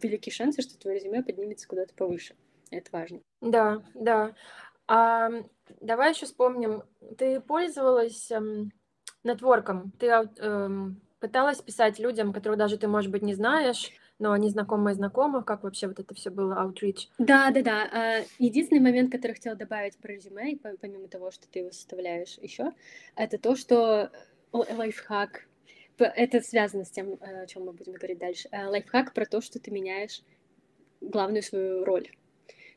велики 0.00 0.30
шансы, 0.30 0.62
что 0.62 0.78
твое 0.78 0.98
резюме 0.98 1.22
поднимется 1.22 1.66
куда-то 1.66 1.94
повыше. 1.94 2.34
Это 2.70 2.88
важно. 2.92 3.20
Да, 3.40 3.82
да. 3.94 4.34
А, 4.88 5.30
давай 5.80 6.12
еще 6.12 6.26
вспомним. 6.26 6.82
Ты 7.18 7.40
пользовалась 7.40 8.30
эм, 8.30 8.72
нетворком? 9.24 9.92
Ты 9.98 10.06
эм, 10.06 11.00
пыталась 11.20 11.60
писать 11.60 11.98
людям, 11.98 12.32
которых 12.32 12.58
даже 12.58 12.78
ты, 12.78 12.88
может 12.88 13.10
быть, 13.10 13.22
не 13.22 13.34
знаешь, 13.34 13.90
но 14.18 14.32
они 14.32 14.48
знакомые 14.50 14.94
знакомых? 14.94 15.44
Как 15.44 15.64
вообще 15.64 15.88
вот 15.88 15.98
это 15.98 16.14
все 16.14 16.30
было, 16.30 16.54
outreach? 16.54 17.08
Да, 17.18 17.50
да, 17.50 17.62
да. 17.62 17.88
А, 17.92 18.24
Единственный 18.38 18.80
момент, 18.80 19.10
который 19.10 19.32
хотела 19.32 19.56
добавить 19.56 19.98
про 19.98 20.12
резюме, 20.12 20.56
помимо 20.80 21.08
того, 21.08 21.30
что 21.30 21.48
ты 21.48 21.60
его 21.60 21.72
составляешь 21.72 22.38
еще, 22.40 22.72
это 23.16 23.38
то, 23.38 23.56
что 23.56 24.10
лайфхак, 24.52 25.46
это 25.98 26.40
связано 26.40 26.84
с 26.84 26.90
тем, 26.90 27.14
э, 27.20 27.42
о 27.42 27.46
чем 27.46 27.64
мы 27.64 27.72
будем 27.72 27.94
говорить 27.94 28.18
дальше. 28.18 28.48
Э, 28.52 28.66
Лайфхак 28.66 29.14
про 29.14 29.24
то, 29.24 29.40
что 29.40 29.58
ты 29.58 29.70
меняешь 29.70 30.22
главную 31.00 31.42
свою 31.42 31.84
роль. 31.84 32.10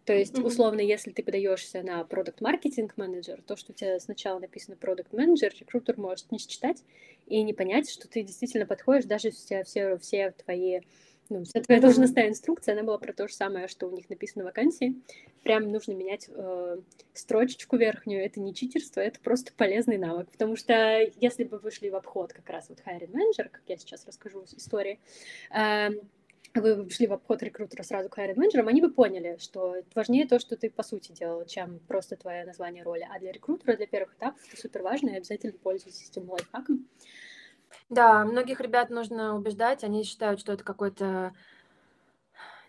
То 0.10 0.16
есть, 0.16 0.40
условно, 0.40 0.80
если 0.80 1.12
ты 1.12 1.22
подаешься 1.22 1.84
на 1.84 2.04
продукт 2.04 2.42
маркетинг 2.42 2.98
менеджер, 2.98 3.44
то, 3.46 3.56
что 3.56 3.74
у 3.74 3.76
тебя 3.76 4.00
сначала 4.00 4.40
написано 4.40 4.76
продукт 4.76 5.14
менеджер, 5.14 5.54
рекрутер 5.60 6.00
может 6.00 6.32
не 6.32 6.40
считать 6.40 6.84
и 7.28 7.44
не 7.44 7.54
понять, 7.54 7.88
что 7.88 8.08
ты 8.08 8.24
действительно 8.24 8.66
подходишь, 8.66 9.06
даже 9.06 9.28
если 9.28 9.44
у 9.44 9.48
тебя 9.48 9.64
все, 9.64 9.98
все 10.00 10.32
твои 10.32 10.80
ну, 11.30 11.44
вся 11.44 11.62
твоя 11.62 11.80
должностная 11.80 12.28
инструкция, 12.28 12.74
она 12.74 12.82
была 12.82 12.98
про 12.98 13.14
то 13.14 13.28
же 13.28 13.36
самое, 13.36 13.68
что 13.68 13.86
у 13.86 13.92
них 13.92 14.10
написано 14.10 14.46
в 14.46 14.48
вакансии. 14.48 14.96
Прям 15.44 15.72
нужно 15.72 15.92
менять 15.92 16.28
э, 16.28 16.78
строчечку 17.14 17.78
верхнюю. 17.78 18.26
Это 18.26 18.40
не 18.40 18.56
читерство, 18.56 19.02
это 19.02 19.20
просто 19.20 19.54
полезный 19.56 20.00
навык. 20.00 20.28
Потому 20.32 20.56
что 20.56 21.08
если 21.22 21.44
бы 21.44 21.60
вы 21.60 21.70
шли 21.70 21.92
в 21.92 21.96
обход 21.96 22.34
как 22.34 22.50
раз 22.50 22.70
вот 22.70 22.80
hiring 22.80 23.12
manager, 23.12 23.48
как 23.50 23.62
я 23.68 23.78
сейчас 23.78 24.08
расскажу 24.08 24.44
с 24.48 24.56
истории, 24.56 25.00
э, 25.56 25.92
вы 26.56 26.90
шли 26.90 27.08
в 27.08 27.14
обход 27.14 27.44
рекрутера 27.44 27.84
сразу 27.84 28.10
к 28.10 28.18
hiring 28.18 28.36
менеджерам, 28.36 28.68
они 28.68 28.82
бы 28.82 28.92
поняли, 28.92 29.38
что 29.40 29.76
важнее 29.96 30.28
то, 30.28 30.40
что 30.40 30.56
ты 30.58 30.70
по 30.70 30.84
сути 30.84 31.12
делал, 31.12 31.46
чем 31.46 31.80
просто 31.88 32.16
твое 32.16 32.46
название 32.46 32.84
роли. 32.84 33.08
А 33.10 33.20
для 33.20 33.32
рекрутера, 33.32 33.76
для 33.76 33.88
первых 33.88 34.16
этапов 34.16 34.42
это 34.48 34.60
супер 34.60 34.82
важно, 34.82 35.10
и 35.10 35.18
обязательно 35.18 35.54
пользуйтесь 35.54 36.10
этим 36.10 36.30
лайфхаком. 36.30 36.88
Да, 37.90 38.24
многих 38.26 38.62
ребят 38.62 38.90
нужно 38.90 39.36
убеждать, 39.36 39.84
они 39.84 40.04
считают, 40.04 40.40
что 40.40 40.54
это 40.54 40.64
какое-то 40.64 41.34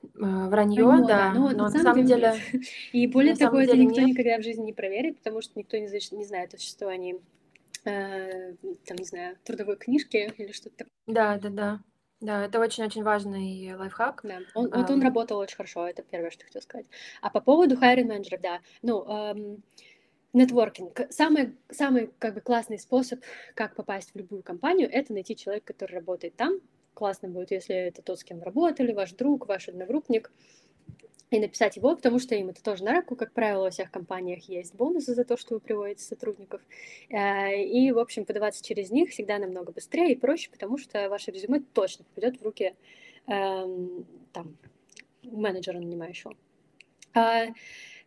э, 0.03 0.09
вранье, 0.15 0.85
Вранье, 0.85 1.07
да, 1.07 1.33
но, 1.35 1.51
но 1.51 1.69
на 1.69 1.71
самом 1.71 2.05
деле, 2.05 2.35
нет. 2.53 2.65
И 2.93 3.07
более 3.07 3.33
на 3.33 3.39
того, 3.39 3.61
это 3.61 3.73
деле 3.73 3.85
никто 3.85 4.01
нет. 4.01 4.11
никогда 4.11 4.39
в 4.39 4.43
жизни 4.43 4.65
не 4.65 4.73
проверит, 4.73 5.19
потому 5.19 5.43
что 5.43 5.59
никто 5.59 5.77
не, 5.77 5.89
знает- 5.89 6.13
не 6.13 6.25
знает 6.25 6.55
о 6.55 6.59
существовании, 6.59 7.21
э, 7.85 8.55
там, 8.87 8.97
не 8.99 9.05
знаю, 9.05 9.37
трудовой 9.45 9.77
книжки 9.77 10.33
или 10.39 10.53
что-то 10.53 10.77
такое. 10.79 10.93
Да, 11.07 11.39
да, 11.39 11.49
да. 11.51 11.81
Да, 12.21 12.45
это 12.45 12.61
очень-очень 12.61 13.03
важный 13.03 13.75
лайфхак. 13.75 14.21
Да, 14.25 14.41
он, 14.55 14.71
вот 14.71 14.91
он 14.91 15.01
работал 15.03 15.39
очень 15.39 15.57
хорошо, 15.57 15.89
это 15.89 16.03
первое, 16.03 16.31
что 16.31 16.45
хотела 16.45 16.63
сказать. 16.63 16.87
А 17.23 17.31
по 17.31 17.41
поводу 17.41 17.77
hiring 17.77 18.05
менеджеров, 18.05 18.43
да, 18.43 18.61
ну, 18.83 19.05
эм, 19.09 19.63
нетворкинг. 20.35 21.01
Самый, 21.11 21.57
самый 21.71 22.11
как 22.19 22.35
бы 22.35 22.41
классный 22.43 22.79
способ, 22.79 23.21
как 23.55 23.75
попасть 23.75 24.13
в 24.13 24.19
любую 24.19 24.43
компанию, 24.43 24.89
это 24.91 25.13
найти 25.15 25.35
человека, 25.35 25.73
который 25.73 25.95
работает 25.95 26.37
там. 26.37 26.61
Классно 26.93 27.29
будет, 27.29 27.53
если 27.53 27.75
это 27.75 28.03
тот, 28.03 28.19
с 28.19 28.25
кем 28.25 28.43
работали, 28.43 28.93
ваш 28.93 29.13
друг, 29.13 29.49
ваш 29.49 29.69
одногруппник, 29.69 30.31
и 31.31 31.39
написать 31.39 31.77
его, 31.77 31.95
потому 31.95 32.19
что 32.19 32.35
им 32.35 32.49
это 32.49 32.63
тоже 32.63 32.85
на 32.85 32.95
руку. 32.97 33.15
Как 33.17 33.33
правило, 33.33 33.65
во 33.65 33.71
всех 33.71 33.91
компаниях 33.91 34.49
есть 34.49 34.75
бонусы 34.75 35.15
за 35.15 35.25
то, 35.25 35.37
что 35.37 35.55
вы 35.55 35.61
приводите 35.61 36.03
сотрудников. 36.03 36.61
Э, 37.09 37.63
И, 37.63 37.93
в 37.93 37.99
общем, 37.99 38.25
подаваться 38.25 38.65
через 38.65 38.91
них 38.91 39.11
всегда 39.11 39.39
намного 39.39 39.73
быстрее 39.73 40.13
и 40.13 40.17
проще, 40.17 40.51
потому 40.51 40.77
что 40.79 41.09
ваше 41.09 41.31
резюме 41.31 41.61
точно 41.61 42.05
попадет 42.05 42.41
в 42.41 42.45
руки 42.45 42.75
эм, 43.27 44.07
там, 44.33 44.57
менеджера 45.23 45.79
нанимающего. 45.79 46.37
А, 47.15 47.47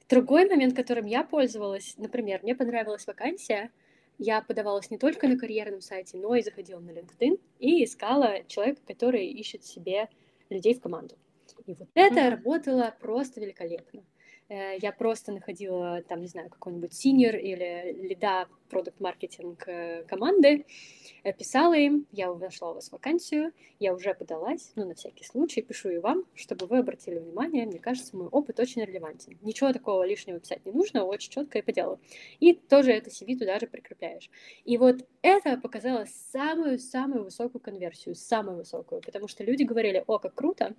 Другой 0.09 0.47
момент, 0.47 0.75
которым 0.75 1.05
я 1.05 1.23
пользовалась, 1.23 1.95
например, 1.97 2.41
мне 2.43 2.55
понравилась 2.55 3.07
вакансия, 3.07 3.71
я 4.19 4.41
подавалась 4.41 4.91
не 4.91 4.97
только 4.97 5.27
на 5.27 5.37
карьерном 5.39 5.81
сайте, 5.81 6.17
но 6.17 6.35
и 6.35 6.43
заходила 6.43 6.79
на 6.79 6.91
LinkedIn 6.91 7.39
и 7.59 7.83
искала 7.83 8.43
человека, 8.47 8.81
который 8.85 9.25
ищет 9.27 9.65
себе 9.65 10.09
людей 10.49 10.75
в 10.75 10.81
команду. 10.81 11.17
И 11.65 11.73
вот 11.73 11.89
это 11.95 12.21
Мгм. 12.21 12.29
работало 12.31 12.95
просто 12.99 13.41
великолепно. 13.41 14.03
Э, 14.49 14.77
Я 14.77 14.91
просто 14.91 15.31
находила 15.31 16.01
там, 16.07 16.19
не 16.21 16.27
знаю, 16.27 16.49
какой-нибудь 16.49 16.93
синер 16.93 17.35
или 17.37 17.93
лида 18.07 18.47
продукт-маркетинг 18.69 19.63
э, 19.67 20.03
команды, 20.03 20.65
э, 21.23 21.33
писала 21.33 21.75
им, 21.75 22.07
я 22.11 22.33
нашла 22.33 22.71
у 22.71 22.73
вас 22.73 22.91
вакансию, 22.91 23.53
я 23.79 23.93
уже 23.93 24.13
подалась, 24.13 24.71
ну, 24.75 24.85
на 24.85 24.95
всякий 24.95 25.23
случай, 25.23 25.61
пишу 25.61 25.89
и 25.89 25.97
вам, 25.97 26.25
чтобы 26.35 26.65
вы 26.67 26.79
обратили 26.79 27.19
внимание, 27.19 27.65
мне 27.65 27.79
кажется, 27.79 28.17
мой 28.17 28.27
опыт 28.27 28.59
очень 28.59 28.83
релевантен. 28.83 29.37
Ничего 29.41 29.71
такого 29.73 30.03
лишнего 30.05 30.39
писать 30.39 30.65
не 30.65 30.71
нужно, 30.71 31.05
очень 31.05 31.31
четко 31.31 31.59
и 31.59 31.61
по 31.61 31.71
делу. 31.71 31.99
И 32.39 32.53
тоже 32.53 32.91
это 32.91 33.09
CV 33.11 33.37
туда 33.37 33.59
же 33.59 33.67
прикрепляешь. 33.67 34.29
И 34.65 34.77
вот 34.77 35.05
это 35.21 35.57
показало 35.57 36.05
самую-самую 36.31 37.23
высокую 37.23 37.61
конверсию, 37.61 38.15
самую 38.15 38.57
высокую, 38.57 39.01
потому 39.01 39.27
что 39.27 39.43
люди 39.43 39.63
говорили, 39.63 40.03
о, 40.05 40.19
как 40.19 40.33
круто, 40.35 40.75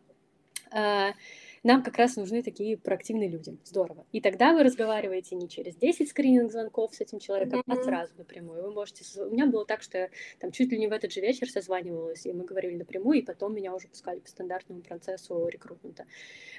нам 0.74 1.82
как 1.82 1.96
раз 1.96 2.16
нужны 2.16 2.42
такие 2.42 2.76
проактивные 2.76 3.28
люди. 3.28 3.56
Здорово. 3.64 4.04
И 4.12 4.20
тогда 4.20 4.52
вы 4.52 4.62
разговариваете 4.64 5.34
не 5.34 5.48
через 5.48 5.76
10 5.76 6.10
скрининг-звонков 6.10 6.94
с 6.94 7.00
этим 7.00 7.18
человеком, 7.20 7.62
а 7.66 7.74
Мгм. 7.74 7.84
сразу 7.84 8.12
напрямую. 8.18 8.62
Вы 8.64 8.72
можете... 8.72 9.04
У 9.22 9.30
меня 9.30 9.46
было 9.46 9.64
так, 9.64 9.80
что 9.82 9.96
я 9.96 10.10
там 10.40 10.52
чуть 10.52 10.70
ли 10.70 10.78
не 10.78 10.88
в 10.88 10.92
этот 10.92 11.10
же 11.12 11.20
вечер 11.20 11.48
созванивалась, 11.48 12.26
и 12.26 12.32
мы 12.34 12.44
говорили 12.44 12.76
напрямую, 12.76 13.18
и 13.18 13.22
потом 13.22 13.54
меня 13.54 13.74
уже 13.74 13.88
пускали 13.88 14.20
по 14.20 14.28
стандартному 14.28 14.82
процессу 14.82 15.48
рекрутмента. 15.48 16.04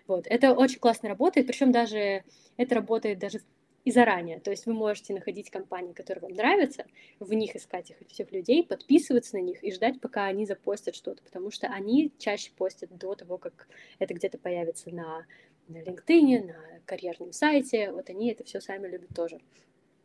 Вот. 0.08 0.25
Это 0.28 0.54
очень 0.54 0.80
классно 0.80 1.10
работает, 1.10 1.45
причем 1.47 1.71
даже 1.71 2.23
это 2.58 2.75
работает 2.75 3.19
даже 3.19 3.41
и 3.86 3.91
заранее. 3.91 4.39
То 4.39 4.52
есть 4.52 4.65
вы 4.65 4.74
можете 4.74 5.13
находить 5.13 5.52
компании, 5.52 5.93
которые 5.93 6.24
вам 6.24 6.34
нравятся, 6.34 6.86
в 7.19 7.32
них 7.34 7.56
искать 7.56 7.91
их 7.91 7.98
всех 8.10 8.32
людей, 8.32 8.65
подписываться 8.65 9.38
на 9.38 9.41
них 9.41 9.63
и 9.63 9.71
ждать, 9.71 10.02
пока 10.02 10.26
они 10.26 10.45
запостят 10.45 10.95
что-то, 10.95 11.21
потому 11.24 11.52
что 11.52 11.67
они 11.67 12.12
чаще 12.17 12.52
постят 12.58 12.89
до 12.98 13.13
того, 13.13 13.38
как 13.38 13.67
это 14.00 14.15
где-то 14.15 14.39
появится 14.39 14.89
на, 14.89 15.26
на 15.67 15.78
LinkedIn, 15.78 16.48
на 16.48 16.80
карьерном 16.86 17.32
сайте. 17.32 17.91
Вот 17.91 18.10
они 18.10 18.32
это 18.32 18.43
все 18.43 18.60
сами 18.60 18.88
любят 18.88 19.10
тоже 19.15 19.39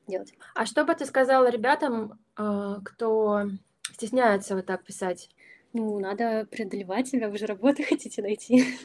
делать. 0.07 0.35
А 0.55 0.67
что 0.67 0.85
бы 0.85 0.95
ты 0.95 1.07
сказала 1.07 1.49
ребятам, 1.49 2.21
э, 2.39 2.77
кто 2.85 3.45
стесняется 3.95 4.57
вот 4.57 4.67
так 4.67 4.85
писать? 4.85 5.31
Ну, 5.73 5.99
надо 6.01 6.47
преодолевать 6.51 7.09
себя, 7.09 7.31
вы 7.31 7.39
же 7.39 7.47
работу 7.47 7.83
хотите 7.89 8.21
найти. 8.21 8.63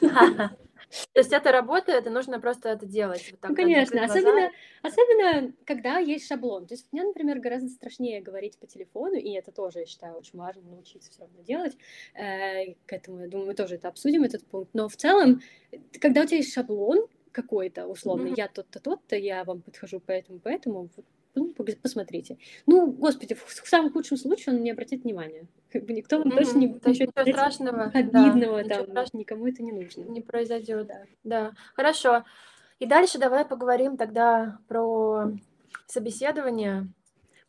То 1.12 1.20
есть 1.20 1.32
это 1.32 1.52
работает, 1.52 2.06
и 2.06 2.10
нужно 2.10 2.40
просто 2.40 2.68
это 2.68 2.86
делать. 2.86 3.28
Вот 3.30 3.40
так, 3.40 3.50
ну, 3.50 3.56
конечно, 3.56 4.04
особенно, 4.04 4.50
особенно 4.82 5.52
когда 5.64 5.98
есть 5.98 6.26
шаблон. 6.26 6.66
То 6.66 6.74
есть 6.74 6.86
мне, 6.92 7.02
например, 7.02 7.40
гораздо 7.40 7.68
страшнее 7.68 8.20
говорить 8.20 8.58
по 8.58 8.66
телефону, 8.66 9.16
и 9.16 9.30
это 9.32 9.50
тоже, 9.50 9.80
я 9.80 9.86
считаю, 9.86 10.14
очень 10.16 10.38
важно 10.38 10.62
научиться 10.62 11.10
все 11.10 11.22
равно 11.22 11.42
делать. 11.42 11.76
Э, 12.14 12.74
к 12.86 12.92
этому, 12.92 13.20
я 13.20 13.28
думаю, 13.28 13.48
мы 13.48 13.54
тоже 13.54 13.76
это 13.76 13.88
обсудим, 13.88 14.22
этот 14.22 14.44
пункт. 14.46 14.70
Но 14.74 14.88
в 14.88 14.96
целом, 14.96 15.40
когда 16.00 16.22
у 16.22 16.26
тебя 16.26 16.38
есть 16.38 16.52
шаблон 16.52 17.06
какой-то, 17.32 17.86
условно, 17.86 18.28
mm-hmm. 18.28 18.34
я 18.36 18.48
тот-то, 18.48 18.80
тот-то, 18.80 19.16
я 19.16 19.44
вам 19.44 19.62
подхожу 19.62 20.00
поэтому, 20.00 20.38
поэтому, 20.38 20.88
ну, 21.34 21.54
посмотрите. 21.82 22.38
Ну, 22.66 22.92
господи, 22.92 23.34
в, 23.34 23.44
в 23.44 23.68
самом 23.68 23.92
худшем 23.92 24.16
случае 24.16 24.54
он 24.54 24.62
не 24.62 24.70
обратит 24.70 25.04
внимания. 25.04 25.46
Как 25.76 25.84
бы 25.86 25.92
никто 25.92 26.18
вам 26.18 26.28
mm-hmm. 26.28 26.36
точно 26.36 26.58
не 26.58 26.66
будет 26.68 26.86
ничего 26.86 27.10
страшного, 27.10 27.82
обидного, 27.92 28.64
да, 28.64 28.76
там, 28.76 28.86
страшного. 28.86 29.20
никому 29.20 29.46
это 29.46 29.62
не 29.62 29.72
нужно. 29.72 30.04
Не 30.04 30.22
произойдет, 30.22 30.86
да. 30.86 31.02
да. 31.22 31.52
Хорошо. 31.74 32.24
И 32.78 32.86
дальше 32.86 33.18
давай 33.18 33.44
поговорим 33.44 33.98
тогда 33.98 34.58
про 34.68 35.32
собеседование. 35.86 36.88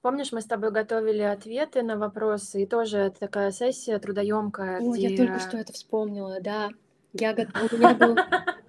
Помнишь, 0.02 0.34
мы 0.34 0.42
с 0.42 0.46
тобой 0.46 0.72
готовили 0.72 1.22
ответы 1.22 1.84
на 1.84 1.98
вопросы, 1.98 2.64
и 2.64 2.66
тоже 2.66 3.14
такая 3.18 3.52
сессия 3.52 3.98
трудоемкая. 3.98 4.80
О, 4.82 4.92
где... 4.92 5.08
я 5.08 5.18
только 5.18 5.40
что 5.40 5.58
это 5.58 5.72
вспомнила, 5.72 6.42
да. 6.42 6.70
Я, 7.14 7.32
у, 7.32 7.76
меня 7.76 7.94
был, 7.94 8.18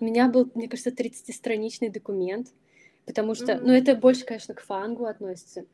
у 0.00 0.04
меня 0.04 0.28
был, 0.28 0.48
мне 0.54 0.68
кажется, 0.68 0.90
30-страничный 0.90 1.90
документ, 1.90 2.48
потому 3.06 3.34
что, 3.34 3.58
ну, 3.58 3.72
это 3.72 3.96
больше, 3.96 4.24
конечно, 4.24 4.54
к 4.54 4.60
фангу 4.60 5.06
относится. 5.06 5.64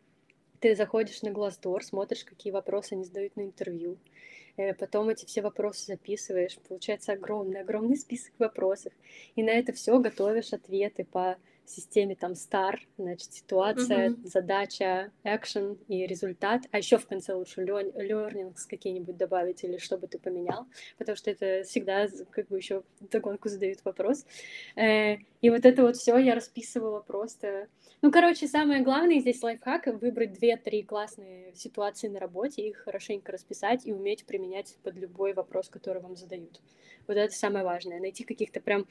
Ты 0.64 0.74
заходишь 0.74 1.20
на 1.20 1.29
Glassdoor, 1.29 1.83
смотришь, 1.83 2.24
какие 2.24 2.50
вопросы 2.50 2.94
они 2.94 3.05
задают 3.05 3.37
на 3.37 3.42
интервью, 3.42 3.98
э, 4.57 4.72
потом 4.72 5.11
эти 5.11 5.27
все 5.27 5.42
вопросы 5.42 5.85
записываешь, 5.85 6.57
получается 6.66 7.12
огромный, 7.12 7.61
огромный 7.61 7.98
список 7.98 8.33
вопросов, 8.38 8.94
и 9.37 9.42
на 9.42 9.50
это 9.50 9.74
все 9.74 9.98
готовишь 9.98 10.55
ответы 10.55 11.05
по 11.05 11.37
системе 11.66 12.14
там 12.14 12.33
star, 12.33 12.77
значит, 12.98 13.33
ситуация, 13.33 14.11
mm-hmm. 14.11 14.27
задача, 14.27 15.12
action 15.24 15.79
и 15.88 16.07
результат, 16.07 16.62
а 16.70 16.79
еще 16.79 16.98
в 16.98 17.07
конце 17.07 17.35
лучше 17.35 17.62
learnings 17.62 18.66
какие-нибудь 18.68 19.16
добавить 19.16 19.64
или 19.64 19.79
что 19.79 19.98
бы 19.98 20.07
ты 20.07 20.18
поменял, 20.18 20.66
потому 20.98 21.16
что 21.16 21.31
это 21.31 21.62
всегда 21.64 22.07
как 22.31 22.48
бы 22.48 22.57
еще 22.57 22.83
догонку 23.00 23.48
задают 23.48 23.85
вопрос. 23.85 24.27
Э, 24.77 25.16
и 25.40 25.50
вот 25.50 25.64
это 25.64 25.83
вот 25.83 25.96
все 25.96 26.16
я 26.18 26.35
расписывала 26.35 27.00
просто. 27.00 27.68
Ну, 28.03 28.11
короче, 28.11 28.46
самое 28.46 28.83
главное 28.83 29.20
здесь 29.20 29.42
лайфхак— 29.42 29.87
выбрать 30.00 30.33
две-три 30.33 30.83
классные 30.83 31.55
ситуации 31.55 32.09
на 32.09 32.20
работе, 32.20 32.66
их 32.68 32.79
хорошенько 32.79 33.33
расписать 33.33 33.87
и 33.87 33.92
уметь 33.92 34.27
применять 34.27 34.77
под 34.83 34.96
любой 34.96 35.33
вопрос, 35.33 35.68
который 35.68 36.03
вам 36.03 36.16
задают. 36.16 36.61
Вот 37.07 37.16
это 37.16 37.35
самое 37.35 37.64
важное. 37.64 38.00
Найти 38.00 38.24
каких-то 38.24 38.61
прям 38.61 38.87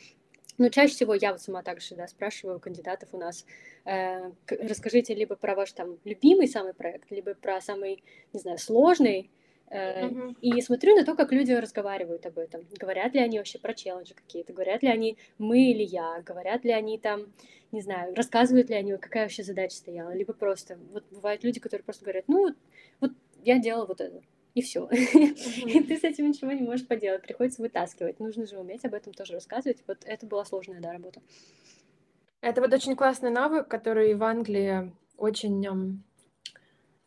ну, 0.57 0.69
чаще 0.69 0.93
всего 0.93 1.13
я 1.13 1.31
вот 1.31 1.41
сама 1.41 1.63
также 1.63 1.95
да, 1.95 2.07
спрашиваю 2.07 2.59
кандидатов 2.59 3.09
у 3.11 3.17
нас, 3.17 3.45
э, 3.85 4.31
расскажите 4.47 5.13
либо 5.13 5.35
про 5.35 5.55
ваш 5.55 5.71
там 5.71 5.97
любимый 6.05 6.47
самый 6.47 6.73
проект, 6.73 7.11
либо 7.11 7.33
про 7.33 7.61
самый, 7.61 8.03
не 8.33 8.39
знаю, 8.39 8.57
сложный, 8.57 9.29
mm-hmm. 9.73 10.35
и 10.41 10.61
смотрю 10.61 10.95
на 10.95 11.05
то, 11.05 11.15
как 11.15 11.31
люди 11.31 11.51
разговаривают 11.51 12.25
об 12.25 12.37
этом. 12.37 12.65
Говорят 12.79 13.13
ли 13.13 13.19
они 13.19 13.37
вообще 13.37 13.59
про 13.59 13.73
челленджи 13.73 14.13
какие-то, 14.13 14.53
говорят 14.53 14.83
ли 14.83 14.89
они 14.89 15.17
мы 15.37 15.71
или 15.71 15.83
я, 15.83 16.21
говорят 16.25 16.63
ли 16.63 16.71
они 16.71 16.97
там, 16.97 17.33
не 17.71 17.81
знаю, 17.81 18.15
рассказывают 18.15 18.69
ли 18.69 18.75
они, 18.75 18.95
какая 18.97 19.23
вообще 19.23 19.43
задача 19.43 19.75
стояла, 19.75 20.11
либо 20.11 20.33
просто, 20.33 20.77
вот 20.91 21.03
бывают 21.11 21.43
люди, 21.43 21.59
которые 21.59 21.83
просто 21.83 22.03
говорят, 22.03 22.25
ну, 22.27 22.43
вот, 22.43 22.55
вот 22.99 23.11
я 23.43 23.59
делала 23.59 23.85
вот 23.85 23.99
это 24.01 24.21
и 24.53 24.61
все. 24.61 24.87
И 24.91 25.83
ты 25.83 25.97
с 25.97 26.03
этим 26.03 26.29
ничего 26.29 26.51
не 26.51 26.61
можешь 26.61 26.87
поделать, 26.87 27.23
приходится 27.23 27.61
вытаскивать. 27.61 28.19
Нужно 28.19 28.45
же 28.45 28.57
уметь 28.57 28.85
об 28.85 28.93
этом 28.93 29.13
тоже 29.13 29.33
рассказывать. 29.33 29.83
Вот 29.87 29.99
это 30.05 30.25
была 30.25 30.45
сложная, 30.45 30.79
да, 30.79 30.91
работа. 30.91 31.21
Это 32.41 32.61
вот 32.61 32.73
очень 32.73 32.95
классный 32.95 33.31
навык, 33.31 33.67
который 33.67 34.13
в 34.15 34.23
Англии 34.23 34.93
очень 35.17 36.03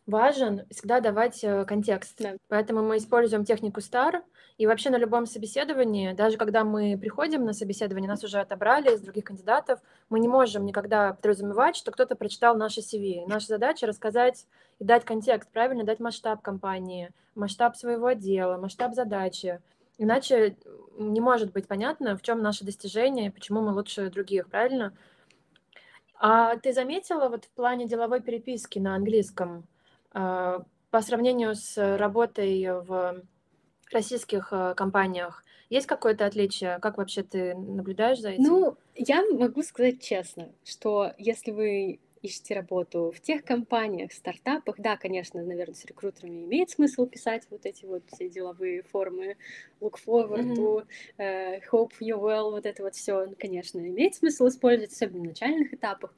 важен, 0.07 0.65
всегда 0.71 0.99
давать 0.99 1.43
э, 1.43 1.65
контекст. 1.65 2.19
Да. 2.19 2.35
Поэтому 2.47 2.81
мы 2.81 2.97
используем 2.97 3.43
технику 3.43 3.81
STAR, 3.81 4.23
и 4.57 4.65
вообще 4.65 4.89
на 4.89 4.97
любом 4.97 5.27
собеседовании, 5.27 6.13
даже 6.13 6.37
когда 6.37 6.63
мы 6.63 6.97
приходим 6.97 7.45
на 7.45 7.53
собеседование, 7.53 8.09
нас 8.09 8.23
уже 8.23 8.39
отобрали 8.39 8.95
из 8.95 9.01
других 9.01 9.25
кандидатов, 9.25 9.79
мы 10.09 10.19
не 10.19 10.27
можем 10.27 10.65
никогда 10.65 11.13
подразумевать, 11.13 11.75
что 11.75 11.91
кто-то 11.91 12.15
прочитал 12.15 12.57
наше 12.57 12.81
CV. 12.81 13.25
Наша 13.27 13.47
задача 13.47 13.85
рассказать 13.85 14.47
и 14.79 14.83
дать 14.83 15.05
контекст, 15.05 15.51
правильно 15.51 15.83
дать 15.83 15.99
масштаб 15.99 16.41
компании, 16.41 17.11
масштаб 17.35 17.75
своего 17.75 18.07
отдела, 18.07 18.57
масштаб 18.57 18.95
задачи. 18.95 19.61
Иначе 19.99 20.57
не 20.97 21.21
может 21.21 21.51
быть 21.51 21.67
понятно, 21.67 22.17
в 22.17 22.23
чем 22.23 22.41
наше 22.41 22.65
достижение, 22.65 23.31
почему 23.31 23.61
мы 23.61 23.73
лучше 23.73 24.09
других, 24.09 24.49
правильно? 24.49 24.93
А 26.19 26.57
ты 26.57 26.73
заметила 26.73 27.29
вот 27.29 27.45
в 27.45 27.49
плане 27.51 27.87
деловой 27.87 28.21
переписки 28.21 28.79
на 28.79 28.95
английском, 28.95 29.67
а, 30.13 30.63
по 30.89 31.01
сравнению 31.01 31.53
с 31.53 31.77
работой 31.97 32.65
в 32.71 33.21
российских 33.91 34.49
э, 34.51 34.73
компаниях, 34.75 35.43
есть 35.69 35.87
какое-то 35.87 36.25
отличие? 36.25 36.79
Как 36.79 36.97
вообще 36.97 37.23
ты 37.23 37.55
наблюдаешь 37.55 38.19
за 38.19 38.29
этим? 38.29 38.43
Ну, 38.43 38.77
я 38.95 39.23
могу 39.25 39.63
сказать 39.63 40.01
честно, 40.01 40.49
что 40.63 41.11
если 41.17 41.51
вы 41.51 41.99
ищете 42.21 42.55
работу 42.55 43.11
в 43.15 43.19
тех 43.21 43.43
компаниях, 43.43 44.11
стартапах, 44.11 44.75
да, 44.79 44.97
конечно, 44.97 45.41
наверное, 45.43 45.75
с 45.75 45.85
рекрутерами 45.85 46.45
имеет 46.45 46.69
смысл 46.69 47.05
писать 47.05 47.43
вот 47.49 47.65
эти 47.65 47.85
вот 47.85 48.03
все 48.13 48.29
деловые 48.29 48.83
формы, 48.83 49.37
look 49.81 49.95
forward 50.05 50.55
to, 50.55 50.85
uh, 51.17 51.61
hope 51.71 51.91
you 51.99 52.19
well, 52.19 52.51
вот 52.51 52.65
это 52.65 52.83
вот 52.83 52.95
все, 52.95 53.33
конечно, 53.37 53.79
имеет 53.79 54.15
смысл 54.15 54.47
использовать, 54.47 54.93
особенно 54.93 55.23
в 55.23 55.27
начальных 55.27 55.73
этапах. 55.73 56.13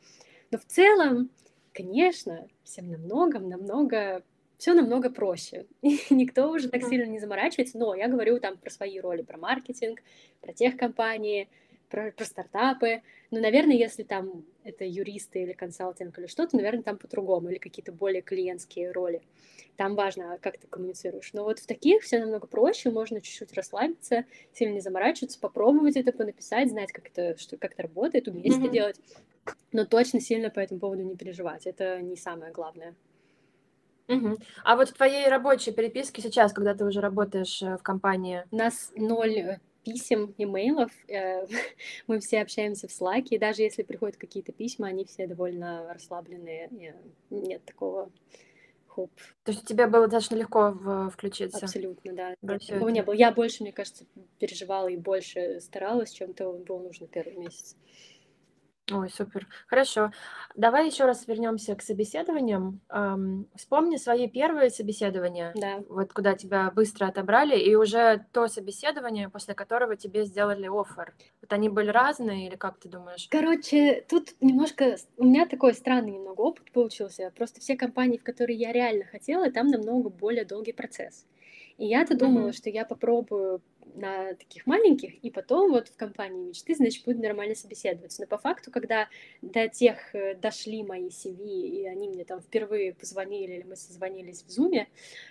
Но 0.51 0.57
в 0.57 0.65
целом, 0.65 1.29
конечно, 1.73 2.47
всем 2.63 2.89
намного, 2.89 3.39
намного 3.39 4.23
все 4.59 4.73
намного 4.73 5.09
проще. 5.09 5.65
И 5.81 5.99
никто 6.11 6.51
уже 6.51 6.69
так 6.69 6.83
сильно 6.83 7.05
не 7.05 7.17
заморачивается, 7.17 7.79
но 7.79 7.95
я 7.95 8.07
говорю 8.07 8.39
там 8.39 8.57
про 8.57 8.69
свои 8.69 8.99
роли, 8.99 9.23
про 9.23 9.37
маркетинг, 9.37 10.03
про 10.41 10.53
тех 10.53 10.77
компании, 10.77 11.47
про, 11.89 12.11
про 12.11 12.25
стартапы. 12.25 13.01
Ну, 13.31 13.39
наверное, 13.39 13.77
если 13.77 14.03
там 14.03 14.43
это 14.65 14.83
юристы 14.83 15.43
или 15.43 15.53
консалтинг 15.53 16.19
или 16.19 16.27
что-то, 16.27 16.57
наверное, 16.57 16.83
там 16.83 16.97
по-другому, 16.97 17.49
или 17.49 17.57
какие-то 17.57 17.93
более 17.93 18.21
клиентские 18.21 18.91
роли. 18.91 19.21
Там 19.77 19.95
важно, 19.95 20.37
как 20.41 20.57
ты 20.57 20.67
коммуницируешь. 20.67 21.31
Но 21.31 21.45
вот 21.45 21.59
в 21.59 21.65
таких 21.65 22.03
все 22.03 22.19
намного 22.19 22.45
проще, 22.45 22.91
можно 22.91 23.21
чуть-чуть 23.21 23.53
расслабиться, 23.53 24.25
сильно 24.51 24.73
не 24.73 24.81
заморачиваться, 24.81 25.39
попробовать 25.39 25.95
это 25.95 26.11
понаписать, 26.11 26.69
знать, 26.69 26.91
как 26.91 27.07
это, 27.07 27.39
что, 27.39 27.55
как 27.55 27.73
это 27.73 27.83
работает, 27.83 28.27
уметь 28.27 28.45
mm-hmm. 28.45 28.63
это 28.63 28.69
делать. 28.69 28.99
Но 29.71 29.85
точно 29.85 30.19
сильно 30.19 30.49
по 30.49 30.59
этому 30.59 30.81
поводу 30.81 31.03
не 31.03 31.15
переживать. 31.15 31.65
Это 31.65 32.01
не 32.01 32.17
самое 32.17 32.51
главное. 32.51 32.93
Угу. 34.09 34.37
А 34.63 34.75
вот 34.75 34.89
в 34.89 34.93
твоей 34.93 35.27
рабочей 35.27 35.71
переписке 35.71 36.21
сейчас, 36.21 36.51
когда 36.51 36.73
ты 36.73 36.83
уже 36.83 36.99
работаешь 36.99 37.61
э, 37.61 37.77
в 37.77 37.83
компании? 37.83 38.43
У 38.51 38.55
нас 38.55 38.91
ноль 38.95 39.37
э, 39.37 39.59
писем, 39.83 40.33
имейлов. 40.37 40.91
Э, 41.07 41.45
мы 42.07 42.19
все 42.19 42.41
общаемся 42.41 42.87
в 42.87 42.91
Slack, 42.91 43.27
и 43.29 43.37
даже 43.37 43.61
если 43.61 43.83
приходят 43.83 44.17
какие-то 44.17 44.51
письма, 44.51 44.87
они 44.87 45.05
все 45.05 45.27
довольно 45.27 45.93
расслабленные. 45.93 46.69
Нет 47.29 47.63
такого 47.65 48.09
хоп. 48.87 49.11
То 49.43 49.51
есть 49.51 49.65
тебе 49.65 49.87
было 49.87 50.07
достаточно 50.07 50.35
легко 50.35 50.71
в, 50.71 51.09
включиться? 51.11 51.65
Абсолютно, 51.65 52.13
да. 52.13 52.35
Такого 52.41 52.89
не 52.89 53.03
было. 53.03 53.13
Я 53.13 53.31
больше, 53.31 53.63
мне 53.63 53.71
кажется, 53.71 54.05
переживала 54.39 54.87
и 54.87 54.97
больше 54.97 55.59
старалась, 55.61 56.11
чем 56.11 56.33
то 56.33 56.51
было 56.51 56.79
нужно 56.79 57.07
первый 57.07 57.37
месяц. 57.37 57.75
Ой, 58.91 59.09
супер. 59.09 59.47
Хорошо. 59.67 60.11
Давай 60.55 60.87
еще 60.87 61.05
раз 61.05 61.27
вернемся 61.27 61.75
к 61.75 61.81
собеседованиям. 61.81 62.79
Ам, 62.89 63.45
Вспомни 63.55 63.97
свои 63.97 64.27
первые 64.27 64.69
собеседования, 64.71 65.51
Да. 65.55 65.83
вот 65.89 66.11
куда 66.13 66.33
тебя 66.33 66.71
быстро 66.71 67.07
отобрали, 67.07 67.57
и 67.57 67.75
уже 67.75 68.25
то 68.33 68.47
собеседование, 68.47 69.29
после 69.29 69.53
которого 69.53 69.95
тебе 69.95 70.25
сделали 70.25 70.67
оффер. 70.67 71.13
Вот 71.41 71.53
они 71.53 71.69
были 71.69 71.89
разные, 71.89 72.47
или 72.47 72.55
как 72.55 72.79
ты 72.79 72.89
думаешь? 72.89 73.27
Короче, 73.29 74.03
тут 74.09 74.29
немножко... 74.41 74.95
У 75.17 75.25
меня 75.25 75.45
такой 75.45 75.73
странный 75.73 76.11
немного 76.13 76.41
опыт 76.41 76.71
получился. 76.71 77.31
Просто 77.35 77.59
все 77.61 77.75
компании, 77.75 78.17
в 78.17 78.23
которые 78.23 78.57
я 78.57 78.71
реально 78.71 79.05
хотела, 79.05 79.51
там 79.51 79.67
намного 79.67 80.09
более 80.09 80.45
долгий 80.45 80.73
процесс. 80.73 81.25
И 81.77 81.85
я-то 81.85 82.17
думала, 82.17 82.45
Мгм. 82.47 82.53
что 82.53 82.69
я 82.69 82.85
попробую 82.85 83.61
на 83.95 84.33
таких 84.35 84.65
маленьких, 84.65 85.13
и 85.23 85.29
потом 85.29 85.71
вот 85.71 85.89
в 85.89 85.95
компании 85.95 86.47
мечты, 86.47 86.75
значит, 86.75 87.05
буду 87.05 87.19
нормально 87.19 87.55
собеседоваться. 87.55 88.21
Но 88.21 88.27
по 88.27 88.37
факту, 88.37 88.71
когда 88.71 89.07
до 89.41 89.67
тех 89.67 90.13
э, 90.13 90.35
дошли 90.35 90.83
мои 90.83 91.09
CV, 91.09 91.43
и 91.43 91.85
они 91.87 92.09
мне 92.09 92.25
там 92.25 92.41
впервые 92.41 92.93
позвонили, 92.93 93.53
или 93.53 93.63
мы 93.63 93.75
созвонились 93.75 94.43
в 94.43 94.49
Зуме, 94.49 94.87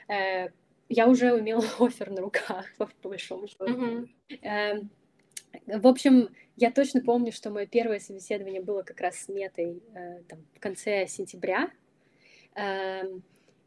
э, 0.09 0.49
я 0.89 1.09
уже 1.09 1.35
умела 1.35 1.65
офер 1.79 2.11
на 2.11 2.21
руках, 2.21 2.67
по 2.77 3.09
большому 3.09 3.49
счету. 3.49 3.67
Mm-hmm. 3.67 4.09
Э, 4.43 4.81
в 5.67 5.87
общем, 5.87 6.29
я 6.57 6.71
точно 6.71 7.01
помню, 7.01 7.33
что 7.33 7.51
мое 7.51 7.67
первое 7.67 8.01
собеседование 8.01 8.61
было 8.61 8.83
как 8.83 9.01
раз 9.01 9.17
с 9.17 9.29
метой 9.29 9.83
э, 9.95 10.23
там, 10.29 10.41
в 10.55 10.61
конце 10.61 11.07
сентября. 11.07 11.71
Э, 12.55 13.05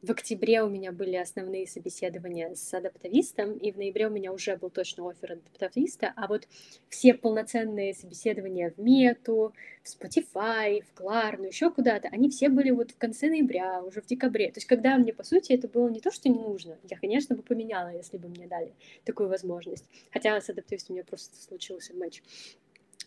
в 0.01 0.09
октябре 0.09 0.63
у 0.63 0.69
меня 0.69 0.91
были 0.91 1.15
основные 1.15 1.67
собеседования 1.67 2.55
с 2.55 2.73
адаптовистом, 2.73 3.53
и 3.53 3.71
в 3.71 3.77
ноябре 3.77 4.07
у 4.07 4.09
меня 4.09 4.33
уже 4.33 4.57
был 4.57 4.69
точно 4.71 5.07
офер 5.07 5.33
адаптовиста, 5.33 6.11
а 6.15 6.27
вот 6.27 6.47
все 6.89 7.13
полноценные 7.13 7.93
собеседования 7.93 8.71
в 8.71 8.79
Мету, 8.79 9.53
в 9.83 9.87
Spotify, 9.87 10.81
в 10.81 10.93
Кларну, 10.95 11.45
еще 11.45 11.69
куда-то, 11.69 12.07
они 12.09 12.29
все 12.29 12.49
были 12.49 12.71
вот 12.71 12.91
в 12.91 12.97
конце 12.97 13.29
ноября, 13.29 13.83
уже 13.83 14.01
в 14.01 14.07
декабре. 14.07 14.51
То 14.51 14.57
есть 14.57 14.67
когда 14.67 14.97
мне, 14.97 15.13
по 15.13 15.23
сути, 15.23 15.53
это 15.53 15.67
было 15.67 15.87
не 15.89 15.99
то, 15.99 16.11
что 16.11 16.29
не 16.29 16.39
нужно, 16.39 16.79
я, 16.89 16.97
конечно, 16.97 17.35
бы 17.35 17.43
поменяла, 17.43 17.89
если 17.89 18.17
бы 18.17 18.27
мне 18.27 18.47
дали 18.47 18.73
такую 19.05 19.29
возможность. 19.29 19.85
Хотя 20.11 20.39
с 20.41 20.49
адаптовистом 20.49 20.93
у 20.93 20.97
меня 20.97 21.05
просто 21.05 21.35
случился 21.39 21.93
матч 21.93 22.23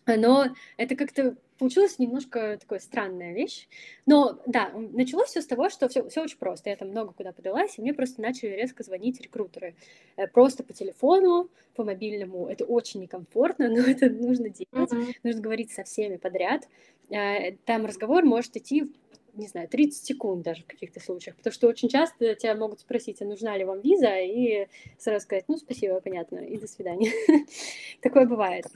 но 0.07 0.49
это 0.77 0.97
как-то 0.97 1.37
получилось 1.59 1.99
немножко 1.99 2.59
такая 2.61 2.79
странная 2.79 3.33
вещь. 3.33 3.69
Но 4.07 4.41
да, 4.47 4.71
началось 4.75 5.29
все 5.29 5.41
с 5.41 5.47
того, 5.47 5.71
что 5.71 5.89
все, 5.89 6.09
все 6.09 6.23
очень 6.23 6.39
просто. 6.39 6.71
Я 6.71 6.77
там 6.77 6.89
много 6.89 7.13
куда 7.13 7.33
подалась, 7.33 7.79
и 7.79 7.83
мне 7.83 7.95
просто 7.95 8.21
начали 8.21 8.51
резко 8.51 8.83
звонить 8.83 9.21
рекрутеры. 9.21 9.75
Э, 10.17 10.27
просто 10.27 10.63
по 10.63 10.73
телефону, 10.73 11.49
по 11.75 11.85
мобильному. 11.85 12.49
Это 12.49 12.65
очень 12.65 13.01
некомфортно, 13.01 13.69
но 13.71 13.79
это 13.79 14.11
нужно 14.11 14.49
делать. 14.49 14.93
Mm-hmm. 14.93 15.15
Нужно 15.23 15.41
говорить 15.41 15.73
со 15.73 15.85
всеми 15.85 16.17
подряд. 16.17 16.69
Э, 17.11 17.53
там 17.65 17.87
разговор 17.87 18.25
может 18.25 18.57
идти 18.57 18.93
не 19.37 19.49
знаю, 19.49 19.69
30 19.69 20.05
секунд 20.05 20.45
даже 20.45 20.63
в 20.63 20.67
каких-то 20.67 21.01
случаях, 21.01 21.37
потому 21.37 21.53
что 21.53 21.67
очень 21.67 21.89
часто 21.89 22.37
тебя 22.37 22.55
могут 22.55 22.79
спросить, 22.79 23.21
а 23.21 23.25
нужна 23.25 23.57
ли 23.57 23.65
вам 23.65 23.81
виза, 23.81 24.21
и 24.21 24.69
сразу 24.97 25.25
сказать, 25.25 25.47
ну, 25.49 25.57
спасибо, 25.57 26.01
понятно, 26.01 26.39
и 26.39 26.57
до 26.57 26.69
свидания. 26.69 27.11
Такое 28.01 28.27
бывает. 28.27 28.67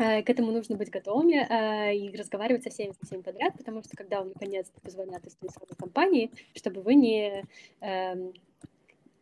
Э, 0.00 0.22
к 0.22 0.30
этому 0.30 0.50
нужно 0.50 0.76
быть 0.76 0.88
готовыми 0.88 1.34
э, 1.34 1.94
и 1.94 2.16
разговаривать 2.16 2.62
со 2.62 2.70
всеми, 2.70 2.92
со 2.98 3.06
всеми 3.06 3.20
подряд, 3.20 3.52
потому 3.58 3.82
что 3.82 3.96
когда 3.96 4.20
вам 4.20 4.28
наконец-то 4.28 4.80
позвонят 4.80 5.26
из 5.26 5.36
телефонной 5.36 5.76
компании, 5.76 6.30
чтобы 6.54 6.80
вы 6.80 6.94
не... 6.94 7.44
Эм, 7.80 8.32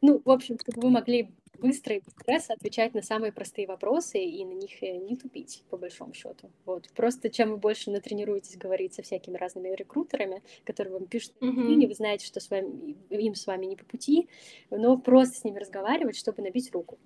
ну, 0.01 0.23
в 0.25 0.31
общем, 0.31 0.57
чтобы 0.61 0.81
вы 0.81 0.91
могли 0.91 1.31
быстро 1.59 1.97
и 1.97 2.03
без 2.25 2.49
отвечать 2.51 2.95
на 2.95 3.03
самые 3.03 3.33
простые 3.33 3.67
вопросы 3.67 4.23
и 4.23 4.45
на 4.45 4.53
них 4.53 4.81
э, 4.81 4.97
не 4.99 5.17
тупить, 5.17 5.64
по 5.69 5.77
большому 5.77 6.14
счету. 6.14 6.49
Вот. 6.64 6.88
Просто 6.95 7.29
чем 7.29 7.51
вы 7.51 7.57
больше 7.57 7.91
натренируетесь 7.91 8.57
говорить 8.57 8.95
со 8.95 9.03
всякими 9.03 9.37
разными 9.37 9.75
рекрутерами, 9.75 10.43
которые 10.64 10.93
вам 10.93 11.07
пишут 11.07 11.33
mm-hmm. 11.41 11.88
вы 11.88 11.95
знаете, 11.95 12.25
что 12.25 12.38
с 12.38 12.51
вами, 12.51 12.97
им 13.11 13.35
с 13.35 13.49
вами 13.49 13.67
не 13.67 13.75
по 13.75 13.85
пути, 13.85 14.29
но 14.71 14.97
просто 14.97 15.41
с 15.41 15.45
ними 15.45 15.59
разговаривать, 15.59 16.17
чтобы 16.17 16.43
набить 16.43 16.71
руку. 16.71 16.99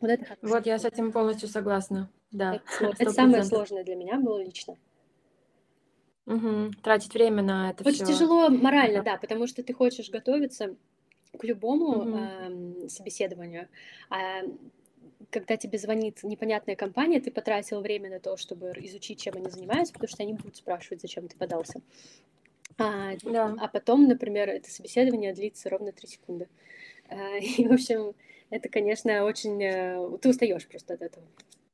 Вот, 0.00 0.10
это 0.10 0.36
вот 0.42 0.66
я 0.66 0.78
с 0.78 0.84
этим 0.84 1.12
полностью 1.12 1.48
согласна. 1.48 2.10
Да. 2.30 2.56
Это, 2.56 2.94
это 2.98 3.10
самое 3.10 3.44
сложное 3.44 3.84
для 3.84 3.96
меня 3.96 4.18
было 4.18 4.42
лично. 4.42 4.76
Угу. 6.26 6.72
Тратить 6.82 7.14
время 7.14 7.42
на 7.42 7.70
это 7.70 7.86
Очень 7.86 8.04
все. 8.04 8.14
тяжело 8.14 8.48
морально, 8.48 9.02
да, 9.02 9.16
потому 9.18 9.46
что 9.46 9.62
ты 9.62 9.72
хочешь 9.74 10.10
готовиться 10.10 10.74
к 11.38 11.44
любому 11.44 11.98
угу. 11.98 12.18
э, 12.18 12.88
собеседованию. 12.88 13.68
А 14.10 14.42
когда 15.30 15.56
тебе 15.56 15.78
звонит 15.78 16.22
непонятная 16.22 16.76
компания, 16.76 17.20
ты 17.20 17.30
потратил 17.30 17.80
время 17.80 18.10
на 18.10 18.20
то, 18.20 18.36
чтобы 18.36 18.72
изучить, 18.76 19.20
чем 19.20 19.34
они 19.36 19.50
занимаются, 19.50 19.92
потому 19.92 20.08
что 20.08 20.22
они 20.22 20.34
будут 20.34 20.56
спрашивать, 20.56 21.00
зачем 21.00 21.28
ты 21.28 21.36
подался. 21.36 21.80
А, 22.78 23.12
да. 23.22 23.54
а 23.58 23.68
потом, 23.68 24.08
например, 24.08 24.48
это 24.48 24.70
собеседование 24.70 25.32
длится 25.32 25.70
ровно 25.70 25.92
3 25.92 26.08
секунды. 26.08 26.48
А, 27.08 27.36
и, 27.38 27.66
в 27.66 27.72
общем, 27.72 28.14
это, 28.54 28.68
конечно, 28.68 29.24
очень... 29.24 29.60
Э, 29.62 30.16
ты 30.22 30.28
устаешь 30.28 30.66
просто 30.68 30.94
от 30.94 31.02
этого. 31.02 31.26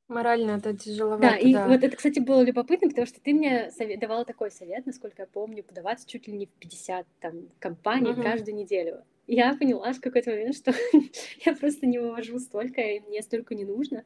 Морально 0.08 0.52
это 0.52 0.74
тяжеловато. 0.74 1.22
Да, 1.22 1.36
и 1.36 1.52
да. 1.52 1.68
вот 1.68 1.84
это, 1.84 1.94
кстати, 1.94 2.20
было 2.20 2.40
любопытно, 2.42 2.88
потому 2.88 3.06
что 3.06 3.20
ты 3.20 3.34
мне 3.34 3.70
совет, 3.70 4.00
давала 4.00 4.24
такой 4.24 4.50
совет, 4.50 4.86
насколько 4.86 5.22
я 5.22 5.26
помню, 5.26 5.62
подаваться 5.62 6.08
чуть 6.08 6.26
ли 6.26 6.32
не 6.32 6.46
в 6.46 6.50
50 6.50 7.06
там, 7.20 7.34
компаний 7.58 8.12
угу. 8.12 8.22
каждую 8.22 8.56
неделю. 8.56 9.04
Я 9.26 9.54
поняла 9.54 9.92
в 9.92 10.00
какой-то 10.00 10.30
момент, 10.30 10.56
что 10.56 10.72
я 11.44 11.54
просто 11.54 11.86
не 11.86 11.98
вывожу 11.98 12.38
столько, 12.38 12.80
и 12.80 13.00
мне 13.00 13.20
столько 13.20 13.54
не 13.54 13.64
нужно. 13.64 14.04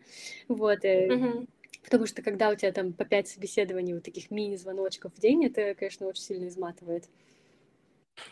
Вот. 0.49 0.81
Угу. 0.85 1.47
Потому 1.85 2.07
что 2.07 2.23
когда 2.23 2.51
у 2.51 2.57
тебя 2.57 2.73
там 2.73 2.93
по 2.93 3.05
пять 3.05 3.29
собеседований, 3.29 3.95
вот 3.95 4.03
таких 4.03 4.33
мини-звоночков 4.33 5.15
в 5.15 5.21
день, 5.21 5.47
это, 5.47 5.75
конечно, 5.75 6.09
очень 6.09 6.25
сильно 6.25 6.49
изматывает. 6.49 7.05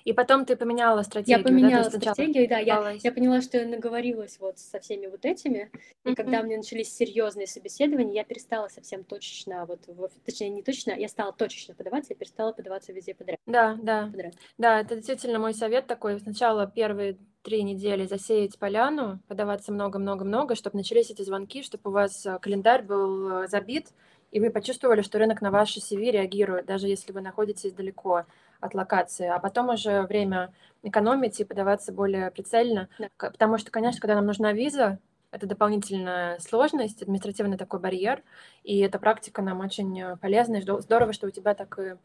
И 0.04 0.12
потом 0.12 0.44
ты 0.44 0.56
поменяла 0.56 1.02
стратегию. 1.02 1.38
Я 1.38 1.44
поменяла 1.44 1.90
да? 1.90 1.90
стратегию, 1.90 2.48
да. 2.48 2.58
Я, 2.58 2.96
я 3.02 3.12
поняла, 3.12 3.40
что 3.40 3.58
я 3.58 3.66
наговорилась 3.66 4.38
вот 4.40 4.58
со 4.58 4.80
всеми 4.80 5.06
вот 5.06 5.24
этими. 5.24 5.70
И 6.04 6.08
mm-hmm. 6.08 6.14
когда 6.14 6.40
у 6.40 6.44
меня 6.44 6.58
начались 6.58 6.94
серьезные 6.94 7.46
собеседования, 7.46 8.14
я 8.14 8.24
перестала 8.24 8.68
совсем 8.68 9.04
точечно, 9.04 9.66
вот, 9.66 10.12
точнее, 10.24 10.50
не 10.50 10.62
точно, 10.62 10.92
я 10.92 11.08
стала 11.08 11.32
точечно 11.32 11.74
подаваться, 11.74 12.12
я 12.12 12.16
перестала 12.16 12.52
подаваться 12.52 12.92
везде 12.92 13.14
подряд. 13.14 13.38
Да, 13.46 13.78
да. 13.82 14.06
Подряд. 14.06 14.34
Да, 14.58 14.80
это 14.80 14.96
действительно 14.96 15.38
мой 15.38 15.54
совет 15.54 15.86
такой. 15.86 16.18
Сначала 16.20 16.66
первые 16.66 17.18
три 17.42 17.62
недели 17.62 18.06
засеять 18.06 18.58
поляну, 18.58 19.20
подаваться 19.28 19.72
много-много-много, 19.72 20.54
чтобы 20.54 20.76
начались 20.78 21.10
эти 21.10 21.22
звонки, 21.22 21.62
чтобы 21.62 21.90
у 21.90 21.92
вас 21.92 22.24
э, 22.24 22.38
календарь 22.40 22.82
был 22.82 23.42
э, 23.42 23.48
забит, 23.48 23.88
и 24.30 24.40
вы 24.40 24.50
почувствовали, 24.50 25.02
что 25.02 25.18
рынок 25.18 25.42
на 25.42 25.50
ваши 25.50 25.80
CV 25.80 26.10
реагирует, 26.10 26.66
даже 26.66 26.88
если 26.88 27.12
вы 27.12 27.20
находитесь 27.20 27.72
далеко 27.72 28.24
от 28.62 28.74
локации, 28.74 29.26
а 29.26 29.38
потом 29.38 29.68
уже 29.68 30.02
время 30.02 30.52
экономить 30.82 31.40
и 31.40 31.44
подаваться 31.44 31.92
более 31.92 32.30
прицельно. 32.30 32.88
Да. 32.98 33.08
Потому 33.18 33.58
что, 33.58 33.70
конечно, 33.70 34.00
когда 34.00 34.14
нам 34.14 34.26
нужна 34.26 34.52
виза, 34.52 34.98
это 35.30 35.46
дополнительная 35.46 36.38
сложность, 36.38 37.02
административный 37.02 37.56
такой 37.56 37.80
барьер, 37.80 38.22
и 38.64 38.78
эта 38.78 38.98
практика 38.98 39.42
нам 39.42 39.60
очень 39.60 40.00
э, 40.00 40.16
полезна, 40.16 40.56
и 40.56 40.60
здорово, 40.60 41.12
что 41.12 41.26
у 41.26 41.30
тебя 41.30 41.54
так 41.54 41.78
и 41.78 41.96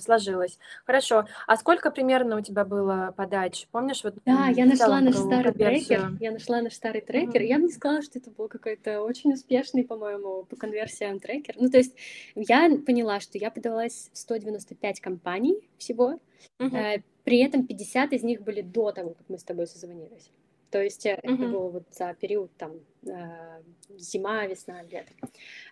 сложилось. 0.00 0.58
Хорошо. 0.86 1.26
А 1.46 1.56
сколько 1.56 1.90
примерно 1.90 2.36
у 2.36 2.40
тебя 2.40 2.64
было 2.64 3.12
подач? 3.16 3.66
Помнишь, 3.70 4.02
вот 4.04 4.14
Да, 4.24 4.48
я 4.48 4.66
нашла 4.66 5.00
наш 5.00 5.16
старый 5.16 5.52
трекер. 5.52 6.12
Я 6.20 6.32
нашла 6.32 6.60
наш 6.62 6.72
старый 6.74 7.00
трекер. 7.00 7.42
Mm-hmm. 7.42 7.46
Я 7.46 7.56
бы 7.56 7.62
не 7.64 7.72
сказала, 7.72 8.02
что 8.02 8.18
это 8.18 8.30
был 8.30 8.48
какой-то 8.48 9.02
очень 9.02 9.32
успешный, 9.32 9.84
по-моему, 9.84 10.44
по 10.44 10.56
конверсиям 10.56 11.20
трекер. 11.20 11.54
Ну, 11.58 11.68
то 11.70 11.78
есть 11.78 11.94
я 12.34 12.70
поняла, 12.86 13.20
что 13.20 13.38
я 13.38 13.50
подавалась 13.50 14.10
в 14.12 14.18
195 14.18 15.00
компаний 15.00 15.68
всего. 15.76 16.18
Mm-hmm. 16.58 17.02
При 17.24 17.38
этом 17.38 17.66
50 17.66 18.12
из 18.12 18.22
них 18.22 18.42
были 18.42 18.62
до 18.62 18.92
того, 18.92 19.10
как 19.10 19.28
мы 19.28 19.38
с 19.38 19.44
тобой 19.44 19.66
созвонились. 19.66 20.30
То 20.70 20.82
есть 20.82 21.06
mm-hmm. 21.06 21.20
это 21.22 21.34
было 21.34 21.68
вот 21.68 21.84
за 21.90 22.14
период 22.14 22.50
там 22.56 22.72
э, 23.06 23.62
зима, 23.96 24.46
весна, 24.46 24.82
лето. 24.82 25.12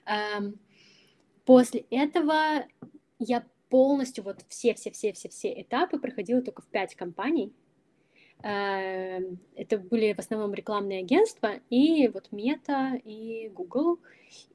Эм, 0.07 0.59
после 1.45 1.85
этого 1.91 2.65
я 3.19 3.45
полностью 3.77 4.25
вот 4.25 4.39
все-все-все-все-все 4.49 5.61
этапы 5.61 5.99
проходила 5.99 6.41
только 6.41 6.63
в 6.63 6.67
пять 6.67 6.95
компаний. 6.95 7.53
Эм, 8.43 9.39
это 9.55 9.77
были 9.77 10.15
в 10.15 10.19
основном 10.19 10.55
рекламные 10.55 11.01
агентства, 11.01 11.61
и 11.69 12.09
вот 12.09 12.33
Мета, 12.33 12.99
и 13.05 13.51
Google, 13.51 13.99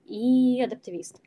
и 0.05 0.59
Адаптивист. 0.63 1.21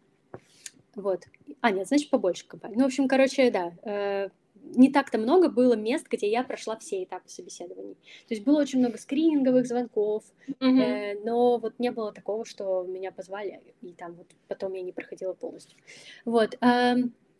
Вот. 0.96 1.20
А, 1.60 1.70
нет, 1.70 1.86
значит, 1.86 2.10
побольше 2.10 2.48
компаний. 2.48 2.74
Ну, 2.74 2.82
в 2.82 2.86
общем, 2.86 3.06
короче, 3.06 3.52
да, 3.52 3.72
э, 3.84 4.30
не 4.74 4.90
так-то 4.90 5.18
много 5.18 5.48
было 5.48 5.74
мест, 5.74 6.08
где 6.10 6.28
я 6.28 6.42
прошла 6.42 6.76
все 6.76 7.04
этапы 7.04 7.28
собеседований. 7.28 7.94
То 8.26 8.34
есть 8.34 8.42
было 8.42 8.60
очень 8.60 8.80
много 8.80 8.98
скрининговых 8.98 9.68
звонков, 9.68 10.24
mm-hmm. 10.48 10.80
э, 10.80 11.20
но 11.24 11.58
вот 11.58 11.78
не 11.78 11.92
было 11.92 12.12
такого, 12.12 12.44
что 12.44 12.82
меня 12.82 13.12
позвали, 13.12 13.62
и 13.82 13.92
там 13.92 14.14
вот 14.14 14.26
потом 14.48 14.72
я 14.72 14.82
не 14.82 14.90
проходила 14.90 15.32
полностью. 15.32 15.78
Вот. 16.24 16.56
Э, 16.60 16.96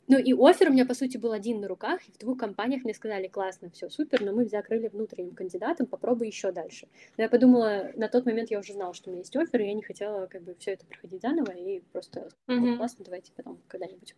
ну 0.09 0.19
и 0.19 0.33
офер 0.33 0.69
у 0.69 0.73
меня, 0.73 0.87
по 0.87 0.95
сути, 0.95 1.17
был 1.17 1.33
один 1.33 1.61
на 1.61 1.69
руках, 1.69 2.01
и 2.09 2.13
в 2.13 2.19
двух 2.19 2.39
компаниях 2.39 2.85
мне 2.85 2.95
сказали, 2.95 3.29
классно, 3.29 3.71
все 3.71 3.89
супер, 3.89 4.23
но 4.23 4.33
мы 4.33 4.47
закрыли 4.47 4.89
внутренним 4.89 5.35
кандидатом, 5.35 5.87
попробуй 5.87 6.27
еще 6.27 6.53
дальше. 6.53 6.89
Но 7.17 7.25
я 7.25 7.29
подумала, 7.29 7.91
на 7.95 8.09
тот 8.09 8.27
момент 8.27 8.51
я 8.51 8.59
уже 8.59 8.73
знала, 8.73 8.95
что 8.95 9.11
у 9.11 9.13
меня 9.13 9.21
есть 9.21 9.37
офер, 9.37 9.61
и 9.61 9.67
я 9.67 9.75
не 9.75 9.83
хотела 9.83 10.27
как 10.27 10.43
бы 10.43 10.55
все 10.59 10.73
это 10.73 10.87
проходить 10.87 11.23
заново, 11.23 11.53
и 11.53 11.81
просто 11.93 12.29
mm-hmm. 12.49 12.77
классно, 12.77 13.05
давайте 13.05 13.33
потом 13.33 13.61
когда-нибудь. 13.69 14.15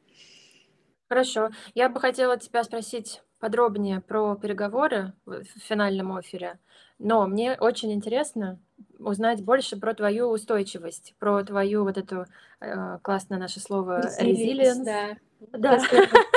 Хорошо. 1.09 1.51
Я 1.75 1.89
бы 1.89 2.01
хотела 2.01 2.37
тебя 2.37 2.65
спросить 2.65 3.23
подробнее 3.39 4.01
про 4.01 4.35
переговоры 4.35 5.13
в 5.25 5.45
финальном 5.45 6.17
офере, 6.17 6.59
но 6.99 7.27
мне 7.29 7.57
очень 7.61 7.93
интересно 7.93 8.61
узнать 9.07 9.43
больше 9.45 9.77
про 9.79 9.95
твою 9.95 10.29
устойчивость, 10.31 11.15
про 11.19 11.45
твою 11.45 11.85
вот 11.85 11.97
эту 11.97 12.27
э, 12.61 12.99
классное 13.03 13.39
наше 13.39 13.61
слово 13.61 14.01
resilience. 14.21 14.85
Да. 14.85 15.17
Да. 15.53 15.79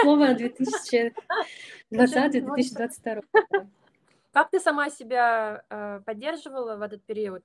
Слово 0.02 0.36
2020-2022. 1.92 3.24
Как 4.34 4.52
ты 4.52 4.60
сама 4.60 4.90
себя 4.90 5.64
э, 5.70 6.02
поддерживала 6.06 6.76
в 6.76 6.82
этот 6.82 7.02
период? 7.04 7.44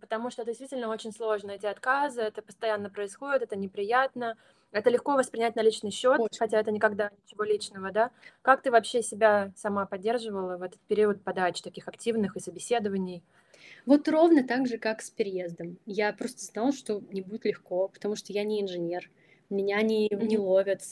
Потому 0.00 0.30
что 0.30 0.42
это 0.42 0.52
действительно 0.52 0.88
очень 0.88 1.12
сложно. 1.12 1.50
Эти 1.50 1.66
отказы, 1.66 2.20
это 2.22 2.40
постоянно 2.42 2.90
происходит, 2.90 3.42
это 3.42 3.56
неприятно. 3.56 4.36
Это 4.70 4.90
легко 4.90 5.14
воспринять 5.14 5.56
на 5.56 5.62
личный 5.62 5.90
счет, 5.90 6.20
очень. 6.20 6.38
хотя 6.38 6.60
это 6.60 6.70
никогда 6.70 7.10
ничего 7.24 7.42
личного, 7.42 7.90
да? 7.90 8.10
Как 8.42 8.60
ты 8.62 8.70
вообще 8.70 9.02
себя 9.02 9.50
сама 9.56 9.86
поддерживала 9.86 10.58
в 10.58 10.62
этот 10.62 10.78
период 10.80 11.24
подач 11.24 11.62
таких 11.62 11.88
активных 11.88 12.36
и 12.36 12.40
собеседований? 12.40 13.24
Вот 13.88 14.06
ровно 14.06 14.44
так 14.44 14.66
же, 14.66 14.76
как 14.76 15.00
с 15.00 15.08
переездом. 15.08 15.78
Я 15.86 16.12
просто 16.12 16.44
знала, 16.44 16.72
что 16.72 17.02
не 17.10 17.22
будет 17.22 17.46
легко, 17.46 17.88
потому 17.88 18.16
что 18.16 18.34
я 18.34 18.44
не 18.44 18.60
инженер 18.60 19.10
Меня 19.48 19.80
не, 19.80 20.10
не 20.10 20.36
ловят 20.36 20.82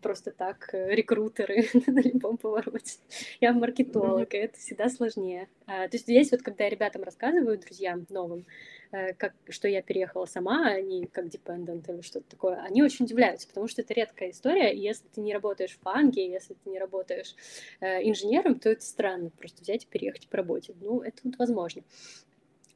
просто 0.00 0.30
так 0.30 0.72
э, 0.72 0.94
рекрутеры 0.94 1.66
на 1.88 1.98
любом 2.00 2.36
повороте. 2.36 2.98
Я 3.40 3.52
маркетолог, 3.52 4.34
и 4.34 4.36
это 4.36 4.56
всегда 4.56 4.88
сложнее. 4.88 5.48
А, 5.66 5.88
то 5.88 5.96
есть 5.96 6.04
здесь 6.04 6.30
вот, 6.30 6.42
когда 6.42 6.62
я 6.62 6.70
ребятам 6.70 7.02
рассказываю, 7.02 7.58
друзьям 7.58 8.06
новым, 8.08 8.46
э, 8.92 9.14
как, 9.14 9.34
что 9.48 9.66
я 9.66 9.82
переехала 9.82 10.26
сама, 10.26 10.68
а 10.68 10.80
не 10.80 11.06
как 11.06 11.28
депендент 11.28 11.88
или 11.88 12.02
что-то 12.02 12.30
такое, 12.30 12.62
они 12.62 12.84
очень 12.84 13.04
удивляются, 13.06 13.48
потому 13.48 13.66
что 13.66 13.82
это 13.82 13.94
редкая 13.94 14.30
история, 14.30 14.72
и 14.72 14.78
если 14.78 15.08
ты 15.08 15.20
не 15.22 15.34
работаешь 15.34 15.72
в 15.76 15.80
фанге, 15.80 16.30
если 16.30 16.54
ты 16.54 16.70
не 16.70 16.78
работаешь 16.78 17.34
э, 17.80 18.08
инженером, 18.08 18.60
то 18.60 18.70
это 18.70 18.84
странно 18.84 19.30
просто 19.30 19.62
взять 19.62 19.82
и 19.82 19.88
переехать 19.88 20.28
по 20.28 20.36
работе. 20.36 20.76
Ну, 20.80 21.00
это 21.00 21.18
вот 21.24 21.36
возможно. 21.36 21.82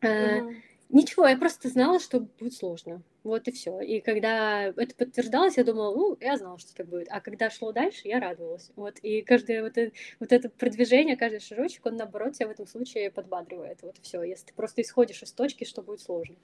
Mm-hmm. 0.03 0.63
Ничего, 0.93 1.27
я 1.27 1.39
просто 1.39 1.71
знала, 1.71 1.99
что 2.01 2.21
будет 2.21 2.53
сложно. 2.53 3.03
Вот 3.25 3.49
и 3.49 3.51
все. 3.51 3.81
И 3.81 4.01
когда 4.03 4.65
это 4.65 4.95
подтверждалось, 4.95 5.57
я 5.57 5.65
думала, 5.65 5.95
ну, 5.95 6.19
я 6.21 6.37
знала, 6.37 6.59
что 6.59 6.75
так 6.75 6.87
будет. 6.87 7.09
А 7.11 7.23
когда 7.23 7.49
шло 7.49 7.73
дальше, 7.73 8.09
я 8.09 8.21
радовалась. 8.21 8.71
Вот. 8.77 8.99
И 8.99 9.23
каждое 9.23 9.63
вот 9.63 9.79
это, 9.79 9.97
вот 10.21 10.33
это 10.33 10.51
продвижение, 10.51 11.17
каждый 11.17 11.41
шажочек, 11.41 11.87
он, 11.87 11.97
наоборот, 11.97 12.35
тебя 12.35 12.49
в 12.49 12.51
этом 12.51 12.67
случае 12.67 13.11
подбадривает. 13.11 13.83
Вот 13.83 13.97
все. 14.03 14.23
Если 14.23 14.49
ты 14.49 14.55
просто 14.55 14.83
исходишь 14.83 15.23
из 15.23 15.33
точки, 15.33 15.65
что 15.65 15.81
будет 15.81 16.03
сложно. 16.03 16.37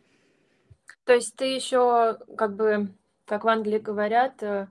То 1.04 1.12
есть 1.12 1.36
ты 1.36 1.44
еще, 1.44 2.18
как 2.34 2.56
бы, 2.56 2.88
как 3.26 3.44
в 3.44 3.48
Англии 3.48 3.78
говорят, 3.78 4.42
э, 4.42 4.68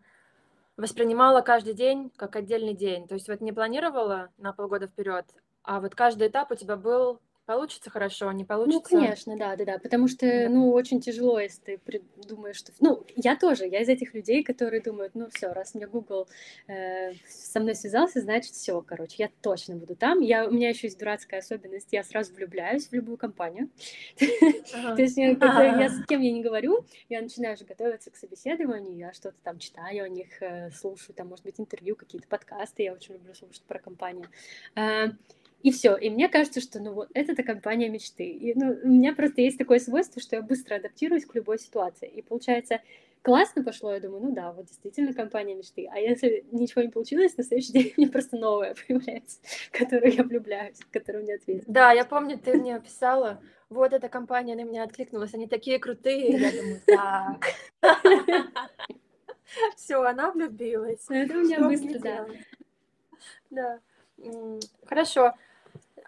воспринимала 0.75 1.41
каждый 1.41 1.75
день 1.75 2.11
как 2.15 2.35
отдельный 2.35 2.73
день. 2.73 3.07
То 3.07 3.13
есть 3.13 3.27
вот 3.27 3.41
не 3.41 3.51
планировала 3.51 4.29
на 4.37 4.53
полгода 4.53 4.87
вперед, 4.87 5.25
а 5.61 5.81
вот 5.81 5.93
каждый 5.93 6.29
этап 6.29 6.51
у 6.51 6.55
тебя 6.55 6.77
был 6.77 7.19
Получится 7.47 7.89
хорошо, 7.89 8.29
не 8.33 8.43
ну, 8.43 8.45
получится? 8.45 8.93
Ну, 8.93 8.99
конечно, 8.99 9.37
да, 9.37 9.55
да, 9.55 9.63
да, 9.63 9.79
потому 9.79 10.09
что, 10.09 10.49
ну, 10.49 10.73
очень 10.73 10.99
тяжело, 10.99 11.39
если 11.39 11.77
ты 11.77 12.01
думаешь, 12.27 12.57
что... 12.57 12.73
Ну, 12.81 13.05
я 13.15 13.37
тоже, 13.37 13.65
я 13.65 13.79
из 13.79 13.87
этих 13.87 14.13
людей, 14.13 14.43
которые 14.43 14.81
думают, 14.81 15.15
ну, 15.15 15.29
все, 15.33 15.53
раз 15.53 15.73
мне 15.73 15.87
Google 15.87 16.27
э, 16.67 17.13
со 17.25 17.61
мной 17.61 17.75
связался, 17.75 18.19
значит, 18.19 18.51
все, 18.51 18.81
короче, 18.81 19.15
я 19.19 19.29
точно 19.41 19.77
буду 19.77 19.95
там. 19.95 20.19
Я, 20.19 20.45
у 20.45 20.51
меня 20.51 20.67
еще 20.67 20.87
есть 20.87 20.99
дурацкая 20.99 21.39
особенность, 21.39 21.87
я 21.93 22.03
сразу 22.03 22.33
влюбляюсь 22.33 22.89
в 22.89 22.93
любую 22.93 23.15
компанию. 23.15 23.69
То 24.17 25.01
есть, 25.01 25.15
я 25.15 25.31
с 25.89 26.05
кем 26.05 26.19
я 26.19 26.33
не 26.33 26.43
говорю, 26.43 26.83
я 27.07 27.21
начинаю 27.21 27.55
уже 27.55 27.63
готовиться 27.63 28.11
к 28.11 28.17
собеседованию, 28.17 28.97
я 28.97 29.13
что-то 29.13 29.37
там 29.41 29.57
читаю 29.59 30.03
о 30.03 30.09
них, 30.09 30.41
э, 30.41 30.69
слушаю, 30.71 31.15
там, 31.15 31.29
может 31.29 31.45
быть, 31.45 31.61
интервью, 31.61 31.95
какие-то 31.95 32.27
подкасты, 32.27 32.83
я 32.83 32.91
очень 32.91 33.13
люблю 33.13 33.33
слушать 33.33 33.63
про 33.63 33.79
компанию. 33.79 34.27
И 35.63 35.71
все. 35.71 35.95
И 35.95 36.09
мне 36.09 36.29
кажется, 36.29 36.61
что 36.61 36.79
ну 36.79 36.93
вот 36.93 37.09
это 37.13 37.43
компания 37.43 37.89
мечты. 37.89 38.25
И 38.25 38.53
ну, 38.55 38.77
у 38.83 38.87
меня 38.87 39.13
просто 39.13 39.41
есть 39.41 39.57
такое 39.57 39.79
свойство, 39.79 40.21
что 40.21 40.35
я 40.35 40.41
быстро 40.41 40.75
адаптируюсь 40.75 41.25
к 41.25 41.35
любой 41.35 41.59
ситуации. 41.59 42.07
И 42.07 42.21
получается, 42.21 42.79
классно 43.21 43.63
пошло, 43.63 43.93
я 43.93 43.99
думаю, 43.99 44.23
ну 44.23 44.31
да, 44.31 44.51
вот 44.53 44.67
действительно 44.67 45.13
компания 45.13 45.55
мечты. 45.55 45.89
А 45.91 45.99
если 45.99 46.45
ничего 46.51 46.81
не 46.83 46.89
получилось, 46.89 47.35
на 47.37 47.43
следующий 47.43 47.73
день 47.73 47.93
мне 47.97 48.07
просто 48.07 48.37
новая 48.37 48.75
появляется, 48.87 49.39
которую 49.71 50.13
я 50.13 50.23
влюбляюсь, 50.23 50.77
которую 50.91 51.23
мне 51.23 51.35
ответят. 51.35 51.65
Да, 51.67 51.91
я 51.91 52.05
помню, 52.05 52.37
ты 52.37 52.53
мне 52.53 52.79
писала, 52.79 53.41
вот 53.69 53.93
эта 53.93 54.07
компания 54.07 54.55
на 54.55 54.63
меня 54.63 54.83
откликнулась, 54.83 55.33
они 55.33 55.47
такие 55.47 55.79
крутые. 55.79 56.37
Я 56.37 56.51
думаю, 56.51 56.81
так. 56.85 57.45
Все, 59.75 60.01
она 60.01 60.31
влюбилась. 60.31 61.05
Это 61.09 61.33
у 61.33 61.41
меня 61.41 61.59
быстро, 61.59 61.99
да. 61.99 62.27
Да. 63.49 63.79
Хорошо. 64.85 65.33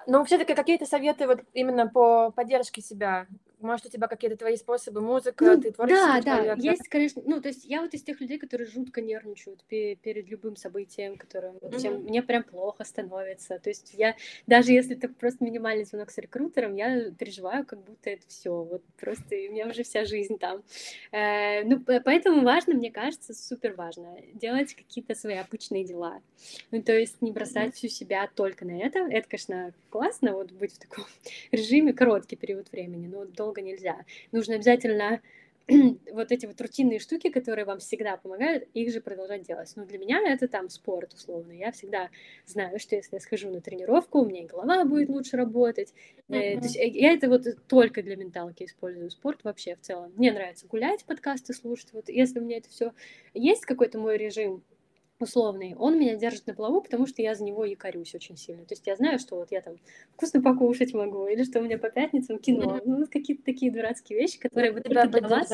Но 0.10 0.26
все-таки 0.26 0.56
какие-то 0.56 0.88
советы 0.88 1.28
вот 1.28 1.42
именно 1.54 1.88
по 1.88 2.32
поддержке 2.32 2.82
себя 2.82 3.28
может, 3.62 3.86
у 3.86 3.90
тебя 3.90 4.08
какие-то 4.08 4.38
твои 4.38 4.56
способы, 4.56 5.02
музыка, 5.02 5.46
ну, 5.46 5.62
ты 5.62 5.72
творческий 5.72 6.02
Да, 6.02 6.22
человек, 6.22 6.58
да, 6.58 6.72
есть, 6.72 6.88
конечно, 6.88 7.22
ну, 7.26 7.42
то 7.42 7.50
есть 7.50 7.66
я 7.66 7.82
вот 7.82 7.94
из 7.94 8.04
тех 8.04 8.20
людей, 8.22 8.38
которые 8.38 8.68
жутко 8.68 9.02
нервничают 9.02 9.64
перед 9.66 10.30
любым 10.30 10.56
событием, 10.56 11.18
которым 11.18 11.58
вот, 11.62 11.74
mm-hmm. 11.74 11.82
чем, 11.82 12.04
мне 12.04 12.22
прям 12.22 12.44
плохо 12.44 12.84
становится, 12.84 13.60
то 13.60 13.70
есть 13.70 13.94
я, 13.94 14.16
даже 14.48 14.72
если 14.72 14.96
это 14.96 15.10
просто 15.10 15.44
минимальный 15.44 15.86
звонок 15.86 16.12
с 16.12 16.18
рекрутером, 16.18 16.76
я 16.76 17.12
переживаю, 17.12 17.66
как 17.66 17.84
будто 17.84 18.10
это 18.10 18.24
все, 18.28 18.64
вот 18.64 18.84
просто 19.00 19.36
у 19.36 19.52
меня 19.52 19.68
уже 19.68 19.84
вся 19.84 20.06
жизнь 20.06 20.38
там. 20.38 20.64
Э, 21.12 21.64
ну, 21.64 21.80
поэтому 21.82 22.44
важно, 22.44 22.74
мне 22.74 22.92
кажется, 22.92 23.34
супер 23.34 23.74
важно 23.74 24.18
делать 24.34 24.74
какие-то 24.74 25.16
свои 25.16 25.36
обычные 25.36 25.84
дела, 25.84 26.22
ну, 26.72 26.82
то 26.82 26.94
есть 26.94 27.22
не 27.22 27.32
бросать 27.32 27.70
mm-hmm. 27.70 27.76
всю 27.76 27.88
себя 27.88 28.30
только 28.34 28.66
на 28.66 28.80
это, 28.80 29.00
это, 29.00 29.28
конечно, 29.28 29.74
классно, 29.90 30.34
вот 30.34 30.52
быть 30.52 30.74
в 30.74 30.80
таком 30.80 31.06
режиме 31.52 31.94
короткий 31.94 32.36
период 32.36 32.72
времени, 32.72 33.08
но 33.08 33.26
долго 33.26 33.49
долго 33.50 33.62
нельзя. 33.62 34.06
Нужно 34.32 34.56
обязательно 34.56 35.22
вот 36.12 36.32
эти 36.32 36.46
вот 36.46 36.60
рутинные 36.62 37.00
штуки, 37.00 37.30
которые 37.30 37.66
вам 37.66 37.80
всегда 37.80 38.18
помогают, 38.18 38.68
их 38.74 38.92
же 38.92 39.02
продолжать 39.02 39.44
делать. 39.44 39.72
Ну, 39.76 39.86
для 39.86 39.98
меня 40.00 40.20
это 40.28 40.48
там 40.48 40.70
спорт, 40.70 41.14
условно. 41.14 41.52
Я 41.52 41.72
всегда 41.72 42.10
знаю, 42.46 42.80
что 42.80 42.96
если 42.96 43.16
я 43.16 43.20
схожу 43.20 43.50
на 43.50 43.62
тренировку, 43.62 44.20
у 44.20 44.26
меня 44.26 44.44
и 44.44 44.48
голова 44.48 44.84
будет 44.86 45.10
лучше 45.10 45.38
работать. 45.38 45.94
Mm-hmm. 46.28 46.60
То 46.60 46.64
есть 46.64 46.78
э, 46.78 46.88
я 46.88 47.14
это 47.14 47.30
вот 47.30 47.46
только 47.68 48.02
для 48.02 48.16
менталки 48.16 48.64
использую 48.64 49.10
спорт 49.12 49.44
вообще 49.44 49.76
в 49.76 49.82
целом. 49.82 50.12
Мне 50.16 50.32
нравится 50.32 50.68
гулять, 50.68 51.06
подкасты 51.06 51.54
слушать. 51.54 51.90
Вот 51.94 52.10
если 52.10 52.40
у 52.40 52.44
меня 52.44 52.58
это 52.58 52.70
все 52.70 52.94
есть 53.34 53.66
какой-то 53.66 54.00
мой 54.00 54.18
режим 54.18 54.64
условный, 55.22 55.76
он 55.78 56.00
меня 56.00 56.16
держит 56.16 56.48
на 56.48 56.54
плаву, 56.54 56.82
потому 56.82 57.06
что 57.06 57.22
я 57.22 57.36
за 57.36 57.44
него 57.44 57.66
якорюсь 57.66 58.16
очень 58.16 58.38
сильно. 58.38 58.66
То 58.66 58.74
есть 58.74 58.88
я 58.88 58.96
знаю, 58.96 59.20
что 59.20 59.36
вот 59.36 59.52
я 59.52 59.62
там 59.62 59.76
вкусно 60.14 60.42
покушать 60.42 60.94
могу, 60.94 61.28
или 61.28 61.44
что 61.44 61.60
у 61.60 61.64
меня 61.64 61.78
по 61.78 61.90
пятницам 61.90 62.40
кино. 62.40 62.78
Mm-hmm. 62.78 62.82
Ну, 62.86 63.08
какие-то 63.08 63.44
такие 63.44 63.72
дурацкие 63.72 64.20
вещи, 64.20 64.40
которые 64.40 64.72
вот 64.72 64.84
только 64.84 65.08
для 65.08 65.28
вас, 65.28 65.50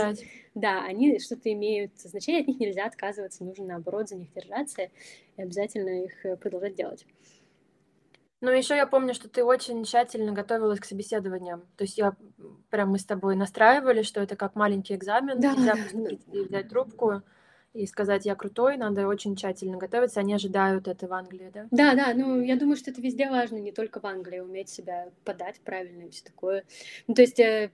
да, 0.53 0.83
они 0.83 1.19
что-то 1.19 1.51
имеют 1.51 1.91
значение, 1.99 2.41
от 2.41 2.47
них 2.47 2.59
нельзя 2.59 2.85
отказываться, 2.85 3.43
нужно 3.43 3.65
наоборот 3.65 4.09
за 4.09 4.15
них 4.15 4.31
держаться 4.33 4.83
и 5.37 5.41
обязательно 5.41 6.05
их 6.05 6.25
э, 6.25 6.37
продолжать 6.37 6.75
делать. 6.75 7.05
Ну, 8.41 8.51
еще 8.51 8.75
я 8.75 8.85
помню, 8.85 9.13
что 9.13 9.27
ты 9.27 9.43
очень 9.43 9.83
тщательно 9.85 10.31
готовилась 10.31 10.79
к 10.79 10.85
собеседованиям. 10.85 11.61
То 11.77 11.83
есть 11.83 11.97
я 11.97 12.15
прям 12.69 12.89
мы 12.91 12.99
с 12.99 13.05
тобой 13.05 13.35
настраивали, 13.35 14.03
что 14.03 14.21
это 14.21 14.35
как 14.35 14.55
маленький 14.55 14.93
экзамен, 14.93 15.39
да. 15.39 15.53
нельзя 15.53 15.75
взять 16.27 16.69
трубку 16.69 17.23
и 17.75 17.85
сказать, 17.87 18.25
я 18.25 18.35
крутой, 18.35 18.77
надо 18.77 19.07
очень 19.07 19.35
тщательно 19.35 19.77
готовиться. 19.77 20.21
Они 20.21 20.33
ожидают 20.33 20.87
это 20.87 21.07
в 21.07 21.13
Англии, 21.13 21.51
да? 21.53 21.67
Да, 21.71 21.93
да, 21.93 22.13
ну, 22.15 22.41
я 22.41 22.55
думаю, 22.55 22.77
что 22.77 22.91
это 22.91 23.01
везде 23.01 23.29
важно, 23.29 23.57
не 23.57 23.71
только 23.71 23.99
в 23.99 24.05
Англии, 24.05 24.39
уметь 24.39 24.69
себя 24.69 25.09
подать 25.25 25.59
правильно 25.59 26.03
и 26.03 26.09
все 26.09 26.23
такое. 26.23 26.63
Ну, 27.07 27.13
то 27.13 27.21
есть 27.21 27.39
э, 27.39 27.71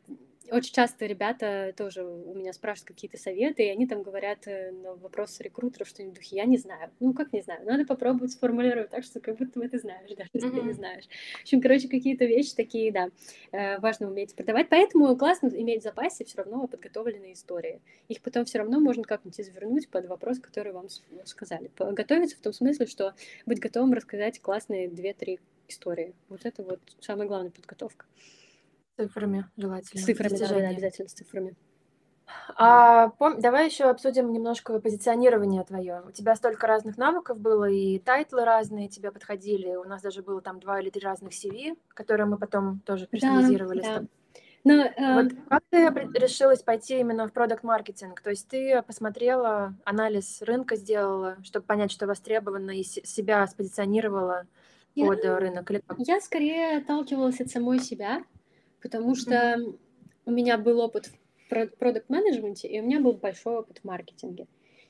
очень 0.49 0.73
часто 0.73 1.05
ребята 1.05 1.73
тоже 1.77 2.03
у 2.03 2.33
меня 2.33 2.51
спрашивают 2.53 2.87
какие-то 2.87 3.17
советы, 3.17 3.65
и 3.65 3.69
они 3.69 3.87
там 3.87 4.01
говорят 4.01 4.47
э, 4.47 4.71
на 4.71 4.95
вопрос 4.95 5.39
рекрутеров 5.39 5.87
что-нибудь 5.87 6.17
в 6.17 6.21
духе, 6.21 6.35
я 6.37 6.45
не 6.45 6.57
знаю. 6.57 6.89
Ну, 6.99 7.13
как 7.13 7.31
не 7.31 7.41
знаю? 7.41 7.65
Надо 7.65 7.85
попробовать 7.85 8.31
сформулировать 8.31 8.89
так, 8.89 9.03
что 9.03 9.19
как 9.19 9.37
будто 9.37 9.59
бы 9.59 9.67
ты 9.69 9.79
знаешь, 9.79 10.09
даже 10.09 10.29
если 10.33 10.49
mm-hmm. 10.49 10.59
ты 10.59 10.65
не 10.65 10.73
знаешь. 10.73 11.03
В 11.39 11.41
общем, 11.43 11.61
короче, 11.61 11.87
какие-то 11.87 12.25
вещи 12.25 12.55
такие, 12.55 12.91
да, 12.91 13.09
э, 13.51 13.79
важно 13.79 14.07
уметь 14.07 14.35
продавать. 14.35 14.67
Поэтому 14.69 15.15
классно 15.15 15.47
иметь 15.47 15.81
в 15.81 15.83
запасе 15.83 16.25
все 16.25 16.37
равно 16.37 16.67
подготовленные 16.67 17.33
истории. 17.33 17.81
Их 18.07 18.21
потом 18.21 18.45
все 18.45 18.57
равно 18.57 18.79
можно 18.79 19.03
как-нибудь 19.03 19.39
извернуть 19.39 19.89
под 19.89 20.07
вопрос, 20.07 20.39
который 20.39 20.73
вам 20.73 20.87
сказали. 21.25 21.69
Готовиться 21.77 22.35
в 22.35 22.41
том 22.41 22.53
смысле, 22.53 22.87
что 22.87 23.13
быть 23.45 23.59
готовым 23.59 23.93
рассказать 23.93 24.41
классные 24.41 24.89
две-три 24.89 25.39
истории. 25.67 26.13
Вот 26.29 26.45
это 26.45 26.63
вот 26.63 26.79
самая 26.99 27.27
главная 27.27 27.51
подготовка 27.51 28.05
цифрами 29.07 29.45
желательно. 29.57 30.01
С 30.01 30.05
цифрами, 30.05 30.37
да, 30.37 30.47
да, 30.47 30.69
обязательно 30.69 31.09
с 31.09 31.13
цифрами. 31.13 31.55
А, 32.55 33.09
пом... 33.09 33.39
Давай 33.39 33.65
еще 33.65 33.85
обсудим 33.85 34.31
немножко 34.31 34.79
позиционирование 34.79 35.63
твое. 35.63 36.03
У 36.07 36.11
тебя 36.11 36.35
столько 36.35 36.67
разных 36.67 36.97
навыков 36.97 37.39
было, 37.39 37.69
и 37.69 37.99
title 37.99 38.38
ы 38.38 38.45
разные 38.45 38.87
тебе 38.87 39.11
подходили. 39.11 39.75
У 39.75 39.83
нас 39.83 40.01
даже 40.01 40.21
было 40.21 40.41
там 40.41 40.59
два 40.59 40.79
или 40.79 40.89
три 40.89 41.01
разных 41.01 41.33
CV, 41.33 41.77
которые 41.89 42.25
мы 42.27 42.37
потом 42.37 42.79
тоже 42.85 43.07
персонализировали. 43.07 43.81
Да, 43.81 43.99
да. 43.99 44.07
Но, 44.63 44.73
э... 44.73 45.13
Вот 45.15 45.31
как 45.49 45.63
ты 45.71 45.87
решилась 46.19 46.61
пойти 46.61 46.99
именно 46.99 47.27
в 47.27 47.33
продукт 47.33 47.63
маркетинг? 47.63 48.21
То 48.21 48.29
есть 48.29 48.47
ты 48.47 48.81
посмотрела, 48.83 49.75
анализ 49.85 50.41
рынка 50.43 50.75
сделала, 50.75 51.37
чтобы 51.43 51.65
понять, 51.65 51.91
что 51.91 52.05
востребовано, 52.05 52.71
и 52.71 52.83
себя 52.83 53.47
спозиционировала 53.47 54.45
я, 54.93 55.07
под 55.07 55.23
рынок? 55.23 55.71
Или 55.71 55.81
как? 55.85 55.97
Я 55.99 56.21
скорее 56.21 56.77
отталкивалась 56.77 57.41
от 57.41 57.49
самой 57.49 57.79
себя 57.79 58.23
потому 58.81 59.15
что 59.15 59.33
mm-hmm. 59.33 59.77
у 60.25 60.31
меня 60.31 60.57
был 60.57 60.79
опыт 60.79 61.07
в 61.07 61.77
продукт-менеджменте, 61.77 62.67
и 62.67 62.79
у 62.79 62.83
меня 62.83 62.99
был 62.99 63.13
большой 63.13 63.57
опыт 63.57 63.79
в 63.79 63.83
маркетинге. 63.83 64.47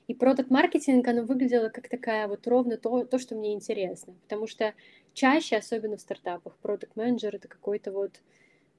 И 0.07 0.13
продукт-маркетинг, 0.13 1.07
оно 1.07 1.23
выглядело 1.23 1.69
как 1.69 1.87
такая 1.87 2.27
вот 2.27 2.45
ровно 2.47 2.77
то, 2.77 3.05
то, 3.05 3.17
что 3.17 3.35
мне 3.35 3.53
интересно. 3.53 4.13
Потому 4.23 4.47
что 4.47 4.73
чаще, 5.13 5.55
особенно 5.55 5.97
в 5.97 6.01
стартапах, 6.01 6.57
продукт-менеджер— 6.57 7.35
это 7.37 7.47
какой-то 7.47 7.91
вот 7.91 8.19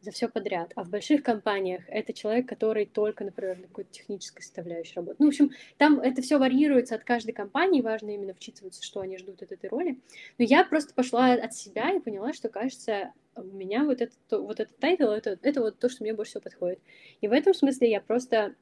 за 0.02 0.10
все 0.10 0.28
подряд. 0.28 0.72
А 0.74 0.82
в 0.82 0.90
больших 0.90 1.22
компаниях 1.22 1.82
это 1.88 2.12
человек, 2.12 2.48
который 2.48 2.86
только, 2.86 3.24
например, 3.24 3.58
на 3.58 3.68
какой-то 3.68 3.90
технической 3.90 4.42
составляющей 4.42 4.94
работает. 4.96 5.20
Ну, 5.20 5.26
в 5.26 5.28
общем, 5.28 5.50
там 5.78 6.00
это 6.00 6.20
все 6.22 6.38
варьируется 6.38 6.96
от 6.96 7.04
каждой 7.04 7.32
компании, 7.32 7.80
важно 7.80 8.10
именно 8.10 8.34
вчитываться, 8.34 8.82
что 8.82 9.00
они 9.00 9.16
ждут 9.16 9.42
от 9.42 9.52
этой 9.52 9.70
роли. 9.70 9.98
Но 10.38 10.44
я 10.44 10.64
просто 10.64 10.92
пошла 10.92 11.32
от 11.32 11.54
себя 11.54 11.92
и 11.92 12.00
поняла, 12.00 12.32
что, 12.32 12.48
кажется, 12.48 13.12
у 13.36 13.42
меня 13.42 13.84
вот 13.84 14.00
этот, 14.00 14.18
вот 14.30 14.60
этот 14.60 14.76
title, 14.78 15.04
это, 15.04 15.38
это 15.42 15.60
вот 15.60 15.78
то, 15.78 15.88
что 15.88 16.02
мне 16.02 16.12
больше 16.12 16.30
всего 16.30 16.42
подходит. 16.42 16.80
И 17.20 17.28
в 17.28 17.32
этом 17.32 17.54
смысле 17.54 17.90
я 17.90 18.00
просто 18.00 18.54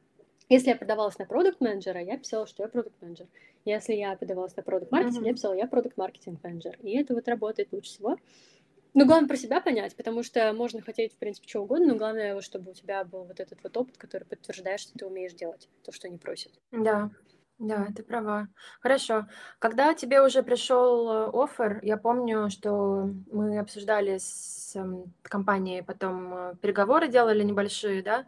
Если 0.48 0.68
я 0.68 0.76
продавалась 0.76 1.18
на 1.18 1.24
продукт 1.24 1.60
менеджера 1.60 2.00
я 2.02 2.16
писала, 2.18 2.46
что 2.46 2.62
я 2.62 2.68
продукт 2.68 3.00
менеджер 3.00 3.26
Если 3.64 3.94
я 3.94 4.14
подавалась 4.16 4.56
на 4.56 4.62
продукт 4.62 4.92
маркетинг 4.92 5.24
uh-huh. 5.24 5.28
я 5.28 5.32
писала, 5.32 5.54
я 5.54 5.66
продукт 5.66 5.96
маркетинг 5.96 6.42
менеджер 6.44 6.78
И 6.82 6.96
это 6.96 7.14
вот 7.14 7.26
работает 7.26 7.72
лучше 7.72 7.90
всего. 7.90 8.16
Ну, 8.94 9.06
главное 9.06 9.28
про 9.28 9.36
себя 9.36 9.60
понять, 9.60 9.96
потому 9.96 10.22
что 10.22 10.52
можно 10.52 10.80
хотеть, 10.82 11.14
в 11.14 11.16
принципе, 11.16 11.46
чего 11.46 11.64
угодно, 11.64 11.88
но 11.88 11.94
главное, 11.96 12.40
чтобы 12.40 12.72
у 12.72 12.74
тебя 12.74 13.04
был 13.04 13.24
вот 13.24 13.38
этот 13.40 13.62
вот 13.62 13.76
опыт, 13.76 13.96
который 13.96 14.24
подтверждает, 14.24 14.80
что 14.80 14.92
ты 14.98 15.06
умеешь 15.06 15.32
делать 15.32 15.68
то, 15.84 15.92
что 15.92 16.08
они 16.08 16.18
просят. 16.18 16.52
Да, 16.72 17.10
да, 17.58 17.88
ты 17.94 18.02
права. 18.02 18.48
Хорошо. 18.80 19.26
Когда 19.58 19.94
тебе 19.94 20.22
уже 20.22 20.42
пришел 20.42 21.08
э, 21.10 21.30
офер, 21.32 21.80
я 21.82 21.96
помню, 21.98 22.48
что 22.48 23.10
мы 23.30 23.58
обсуждали 23.58 24.18
с 24.18 24.72
эм, 24.74 25.12
компанией 25.22 25.82
потом 25.82 26.34
э, 26.34 26.54
переговоры 26.62 27.08
делали 27.08 27.42
небольшие, 27.42 28.02
да? 28.02 28.26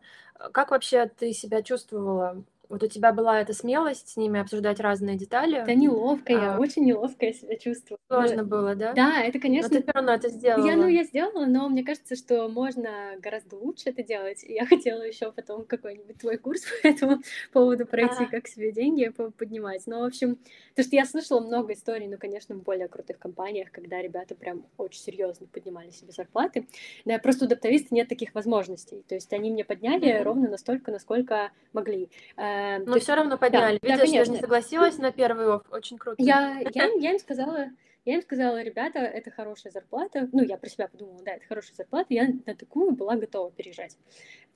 Как 0.52 0.70
вообще 0.70 1.06
ты 1.06 1.32
себя 1.32 1.62
чувствовала 1.62 2.44
вот 2.72 2.82
у 2.82 2.86
тебя 2.86 3.12
была 3.12 3.38
эта 3.38 3.52
смелость 3.52 4.08
с 4.08 4.16
ними 4.16 4.40
обсуждать 4.40 4.80
разные 4.80 5.18
детали. 5.18 5.58
Это 5.58 5.74
неловко, 5.74 6.32
я 6.32 6.54
а, 6.54 6.58
очень 6.58 6.86
неловко 6.86 7.30
себя 7.30 7.58
чувствую. 7.58 7.98
Сложно 8.08 8.44
было, 8.44 8.74
да? 8.74 8.94
Да, 8.94 9.22
это, 9.22 9.38
конечно... 9.38 9.68
Но 9.68 9.76
ты 9.76 9.82
все 9.82 9.92
равно 9.92 10.14
это 10.14 10.30
сделала. 10.30 10.66
Я, 10.66 10.76
ну, 10.76 10.88
я 10.88 11.04
сделала, 11.04 11.44
но 11.44 11.68
мне 11.68 11.84
кажется, 11.84 12.16
что 12.16 12.48
можно 12.48 12.88
гораздо 13.18 13.56
лучше 13.56 13.90
это 13.90 14.02
делать. 14.02 14.42
Я 14.42 14.64
хотела 14.72 15.02
еще 15.02 15.30
потом 15.32 15.66
какой-нибудь 15.66 16.16
твой 16.16 16.38
курс 16.38 16.62
по 16.82 16.88
этому 16.88 17.18
поводу 17.52 17.84
пройти, 17.84 18.24
а. 18.24 18.26
как 18.26 18.48
себе 18.48 18.72
деньги 18.72 19.12
поднимать. 19.36 19.86
Но, 19.86 20.00
в 20.00 20.04
общем, 20.04 20.38
то, 20.74 20.82
что 20.82 20.96
я 20.96 21.04
слышала 21.04 21.40
много 21.40 21.74
историй, 21.74 22.06
ну, 22.06 22.16
конечно, 22.16 22.54
в 22.54 22.62
более 22.62 22.88
крутых 22.88 23.18
компаниях, 23.18 23.70
когда 23.70 24.00
ребята 24.00 24.34
прям 24.34 24.64
очень 24.78 25.02
серьезно 25.02 25.46
поднимали 25.46 25.90
себе 25.90 26.12
зарплаты. 26.12 26.66
Да, 27.04 27.18
просто 27.18 27.44
у 27.44 27.48
доптовиста 27.48 27.94
нет 27.94 28.08
таких 28.08 28.34
возможностей. 28.34 29.04
То 29.06 29.14
есть 29.14 29.30
они 29.34 29.50
мне 29.50 29.62
подняли 29.62 30.08
mm-hmm. 30.08 30.22
ровно 30.22 30.48
настолько, 30.48 30.90
насколько 30.90 31.50
могли. 31.74 32.08
Э, 32.38 32.61
Эм, 32.62 32.84
Но 32.86 32.98
все 32.98 33.14
равно 33.14 33.38
подняли. 33.38 33.78
Да, 33.82 33.88
Видишь, 33.88 34.10
да, 34.10 34.16
я 34.18 34.24
же 34.24 34.30
не 34.30 34.38
согласилась 34.38 34.98
на 34.98 35.10
первый 35.10 35.56
офф. 35.56 35.62
Очень 35.70 35.98
круто. 35.98 36.22
Я, 36.22 36.60
я, 36.72 36.90
я 36.98 37.12
им 37.12 37.18
сказала, 37.18 37.70
я 38.04 38.14
им 38.14 38.22
сказала, 38.22 38.62
ребята, 38.62 39.00
это 39.00 39.30
хорошая 39.30 39.72
зарплата. 39.72 40.28
Ну, 40.32 40.42
я 40.42 40.56
про 40.56 40.68
себя 40.68 40.88
подумала, 40.88 41.22
да, 41.24 41.32
это 41.32 41.46
хорошая 41.46 41.74
зарплата. 41.74 42.06
Я 42.10 42.28
на 42.46 42.54
такую 42.54 42.92
была 42.92 43.16
готова 43.16 43.50
переезжать. 43.50 43.96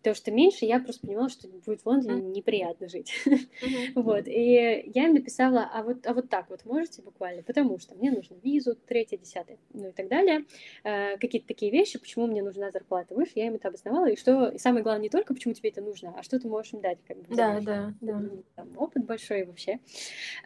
Потому 0.07 0.23
что 0.23 0.31
меньше 0.31 0.65
я 0.67 0.79
просто 0.79 1.05
понимала, 1.05 1.29
что 1.29 1.49
будет 1.49 1.81
в 1.81 1.87
Лондоне 1.87 2.23
неприятно 2.31 2.89
жить. 2.89 3.13
вот. 3.97 4.29
И 4.29 4.85
я 4.95 5.07
им 5.07 5.15
написала, 5.15 5.69
а 5.73 5.83
вот, 5.83 6.07
а 6.07 6.15
вот 6.15 6.31
так 6.31 6.49
вот 6.49 6.65
можете 6.65 7.03
буквально, 7.03 7.43
потому 7.43 7.81
что 7.81 7.97
мне 7.97 8.13
нужно 8.13 8.37
визу, 8.41 8.77
третье, 8.77 9.17
десятое, 9.17 9.59
ну 9.73 9.89
и 9.89 9.91
так 9.93 10.07
далее. 10.07 10.45
Э, 10.85 11.17
какие-то 11.19 11.49
такие 11.49 11.73
вещи, 11.73 11.99
почему 11.99 12.29
мне 12.29 12.41
нужна 12.41 12.71
зарплата 12.71 13.17
выше, 13.17 13.33
я 13.35 13.49
им 13.49 13.55
это 13.55 13.67
обосновала. 13.67 14.09
И 14.09 14.15
что, 14.15 14.51
и 14.51 14.59
самое 14.59 14.85
главное, 14.85 15.03
не 15.03 15.09
только 15.09 15.35
почему 15.35 15.55
тебе 15.55 15.71
это 15.71 15.83
нужно, 15.83 16.15
а 16.17 16.23
что 16.23 16.39
ты 16.39 16.47
можешь 16.47 16.73
им 16.73 16.83
дать. 16.83 16.99
Как 17.09 17.17
бы, 17.17 17.35
да, 17.35 17.59
да, 17.61 17.93
да. 18.01 18.23
Там, 18.55 18.79
опыт 18.79 19.05
большой 19.05 19.45
вообще. 19.45 19.81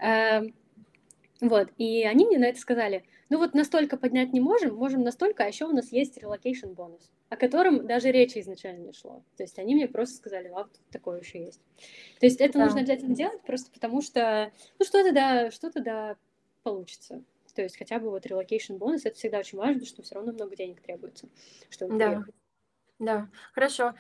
Э, 0.03 0.41
вот, 1.43 1.69
и 1.77 2.05
они 2.05 2.25
мне 2.25 2.39
на 2.39 2.47
это 2.47 2.59
сказали, 2.59 3.05
ну 3.29 3.37
вот 3.37 3.53
настолько 3.53 3.99
поднять 3.99 4.33
не 4.33 4.41
можем, 4.41 4.75
можем 4.75 5.03
настолько, 5.03 5.45
а 5.45 5.49
еще 5.49 5.67
у 5.67 5.73
нас 5.73 5.93
есть 5.93 6.17
relocation 6.17 6.73
бонус, 6.73 7.11
о 7.31 7.37
котором 7.37 7.87
даже 7.87 8.11
речи 8.11 8.41
изначально 8.41 8.87
не 8.87 8.93
шло. 8.93 9.23
То 9.37 9.45
есть 9.45 9.59
они 9.59 9.75
мне 9.75 9.89
просто 9.89 10.17
сказали, 10.17 10.49
а 10.55 10.69
такое 10.91 11.21
еще 11.21 11.43
есть. 11.43 11.61
То 12.19 12.27
есть 12.27 12.41
это 12.41 12.59
да. 12.59 12.65
нужно 12.65 12.81
обязательно 12.81 13.15
делать 13.15 13.41
просто 13.43 13.71
потому 13.71 14.03
что, 14.03 14.53
ну 14.79 14.85
что-то 14.85 15.13
да, 15.13 15.51
что-то 15.51 15.81
да 15.81 16.17
получится. 16.65 17.23
То 17.55 17.63
есть 17.63 17.79
хотя 17.79 17.99
бы 17.99 18.11
вот 18.11 18.27
relocation 18.27 18.79
бонус, 18.79 19.07
это 19.07 19.17
всегда 19.17 19.39
очень 19.39 19.59
важно, 19.59 19.85
что 19.87 20.03
все 20.03 20.17
равно 20.17 20.33
много 20.33 20.57
денег 20.57 20.81
требуется, 20.81 21.29
чтобы 21.69 21.99
да. 21.99 22.09
приехать. 22.09 22.35
Да, 22.99 23.29
хорошо. 23.55 23.95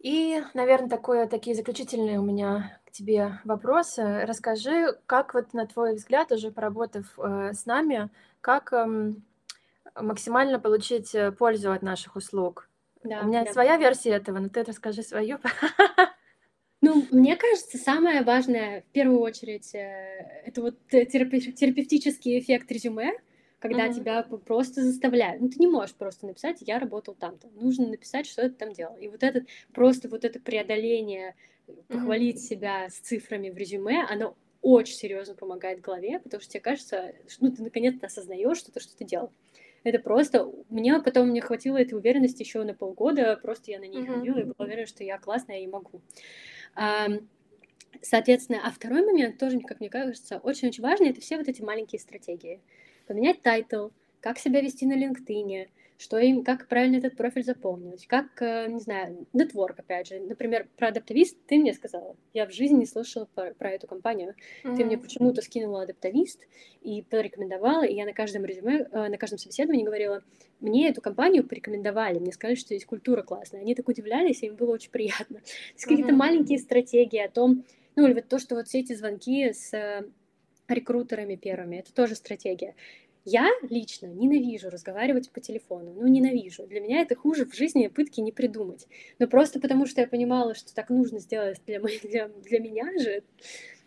И, 0.00 0.42
наверное, 0.54 0.88
такое, 0.88 1.26
такие 1.26 1.56
заключительные 1.56 2.20
у 2.20 2.22
меня 2.22 2.80
к 2.86 2.92
тебе 2.92 3.40
вопросы. 3.44 4.24
Расскажи, 4.26 4.98
как 5.06 5.34
вот 5.34 5.54
на 5.54 5.66
твой 5.66 5.94
взгляд, 5.94 6.30
уже 6.30 6.50
поработав 6.50 7.18
э, 7.18 7.52
с 7.52 7.66
нами, 7.66 8.10
как 8.40 8.72
э, 8.72 9.12
максимально 10.00 10.58
получить 10.58 11.14
э, 11.14 11.32
пользу 11.32 11.72
от 11.72 11.82
наших 11.82 12.16
услуг? 12.16 12.68
Да, 13.04 13.20
У 13.22 13.26
меня 13.26 13.44
да. 13.44 13.52
своя 13.52 13.76
версия 13.76 14.10
этого, 14.10 14.38
но 14.38 14.48
ты 14.48 14.62
расскажи 14.64 15.02
свою. 15.02 15.38
Ну, 16.80 17.04
мне 17.10 17.34
кажется, 17.34 17.76
самое 17.76 18.22
важное 18.22 18.82
в 18.82 18.92
первую 18.92 19.18
очередь 19.18 19.74
э, 19.74 20.42
это 20.46 20.62
вот 20.62 20.76
терапевтический 20.88 22.38
эффект 22.38 22.70
резюме, 22.70 23.14
когда 23.58 23.88
mm-hmm. 23.88 23.94
тебя 23.94 24.22
просто 24.22 24.84
заставляют. 24.84 25.42
Ну, 25.42 25.48
ты 25.48 25.58
не 25.58 25.66
можешь 25.66 25.96
просто 25.96 26.26
написать, 26.26 26.58
я 26.60 26.78
работал 26.78 27.16
там-то. 27.16 27.48
Нужно 27.48 27.88
написать, 27.88 28.26
что 28.26 28.42
ты 28.42 28.50
там 28.50 28.72
делал. 28.72 28.96
И 28.96 29.08
вот 29.08 29.24
этот, 29.24 29.48
просто 29.74 30.08
вот 30.08 30.24
это 30.24 30.38
преодоление, 30.38 31.34
похвалить 31.88 32.36
mm-hmm. 32.36 32.48
себя 32.48 32.88
с 32.88 32.94
цифрами 32.94 33.50
в 33.50 33.56
резюме, 33.56 34.06
оно 34.08 34.36
очень 34.62 34.94
серьезно 34.94 35.34
помогает 35.34 35.80
голове, 35.80 36.18
потому 36.20 36.40
что 36.40 36.52
тебе 36.52 36.60
кажется, 36.60 37.12
что 37.28 37.44
ну, 37.44 37.52
ты 37.52 37.62
наконец-то 37.62 38.06
осознаешь, 38.06 38.58
что 38.58 38.72
ты 38.72 38.80
что-то 38.80 39.04
делал. 39.04 39.32
Это 39.84 39.98
просто... 39.98 40.50
Мне 40.68 41.00
потом 41.00 41.28
мне 41.28 41.40
хватило 41.40 41.76
этой 41.76 41.94
уверенности 41.94 42.42
еще 42.42 42.62
на 42.64 42.74
полгода, 42.74 43.38
просто 43.40 43.70
я 43.70 43.78
на 43.78 43.84
ней 43.84 44.02
mm-hmm. 44.02 44.14
ходила 44.14 44.38
и 44.38 44.44
была 44.44 44.66
уверена, 44.66 44.86
что 44.86 45.04
я 45.04 45.18
классная 45.18 45.60
и 45.60 45.66
могу. 45.66 46.00
Соответственно, 48.02 48.60
а 48.64 48.70
второй 48.70 49.04
момент 49.04 49.38
тоже, 49.38 49.60
как 49.60 49.80
мне 49.80 49.88
кажется, 49.88 50.38
очень-очень 50.38 50.82
важный, 50.82 51.10
это 51.10 51.20
все 51.20 51.36
вот 51.36 51.48
эти 51.48 51.62
маленькие 51.62 52.00
стратегии 52.00 52.60
поменять 53.06 53.42
title, 53.42 53.88
как 54.20 54.38
себя 54.38 54.60
вести 54.60 54.84
на 54.86 54.92
LinkedIn, 54.92 55.68
что 55.98 56.16
им, 56.18 56.44
как 56.44 56.68
правильно 56.68 56.96
этот 56.96 57.16
профиль 57.16 57.42
заполнить, 57.42 58.06
как, 58.06 58.40
э, 58.40 58.68
не 58.68 58.78
знаю, 58.78 59.26
network, 59.32 59.80
опять 59.80 60.06
же. 60.06 60.20
Например, 60.20 60.68
про 60.76 60.88
Adaptavist 60.88 61.36
ты 61.46 61.58
мне 61.58 61.74
сказала. 61.74 62.16
Я 62.32 62.46
в 62.46 62.52
жизни 62.52 62.78
не 62.78 62.86
слышала 62.86 63.26
про, 63.34 63.52
про 63.54 63.72
эту 63.72 63.88
компанию. 63.88 64.36
Mm-hmm. 64.62 64.76
Ты 64.76 64.84
мне 64.84 64.96
почему-то 64.96 65.42
скинула 65.42 65.82
Adaptavist 65.82 66.46
и 66.82 67.02
порекомендовала, 67.02 67.84
и 67.84 67.94
я 67.94 68.04
на 68.04 68.12
каждом 68.12 68.44
резюме, 68.44 68.86
э, 68.90 69.08
на 69.08 69.18
каждом 69.18 69.40
собеседовании 69.40 69.84
говорила, 69.84 70.22
мне 70.60 70.88
эту 70.88 71.00
компанию 71.00 71.46
порекомендовали, 71.46 72.20
мне 72.20 72.32
сказали, 72.32 72.54
что 72.54 72.68
здесь 72.68 72.86
культура 72.86 73.22
классная. 73.22 73.62
Они 73.62 73.74
так 73.74 73.88
удивлялись, 73.88 74.42
и 74.44 74.46
им 74.46 74.54
было 74.54 74.72
очень 74.74 74.92
приятно. 74.92 75.40
То 75.40 75.42
есть 75.42 75.84
mm-hmm. 75.84 75.88
какие-то 75.88 76.12
маленькие 76.14 76.58
стратегии 76.60 77.18
о 77.18 77.28
том, 77.28 77.64
ну, 77.96 78.06
или 78.06 78.14
вот 78.14 78.28
то, 78.28 78.38
что 78.38 78.54
вот 78.54 78.68
все 78.68 78.78
эти 78.78 78.92
звонки 78.92 79.52
с 79.52 79.74
э, 79.74 80.04
рекрутерами 80.68 81.36
первыми. 81.36 81.76
Это 81.76 81.92
тоже 81.92 82.14
стратегия. 82.14 82.74
Я 83.30 83.50
лично 83.68 84.06
ненавижу 84.06 84.70
разговаривать 84.70 85.30
по 85.30 85.38
телефону. 85.38 85.92
Ну, 85.92 86.06
ненавижу. 86.06 86.66
Для 86.66 86.80
меня 86.80 87.02
это 87.02 87.14
хуже 87.14 87.44
в 87.44 87.54
жизни 87.54 87.88
пытки 87.88 88.20
не 88.20 88.32
придумать. 88.32 88.86
Но 89.18 89.26
просто 89.26 89.60
потому, 89.60 89.84
что 89.84 90.00
я 90.00 90.06
понимала, 90.06 90.54
что 90.54 90.74
так 90.74 90.88
нужно 90.88 91.18
сделать 91.18 91.60
для, 91.66 91.78
для, 92.02 92.28
для 92.28 92.58
меня 92.58 92.90
же, 92.98 93.22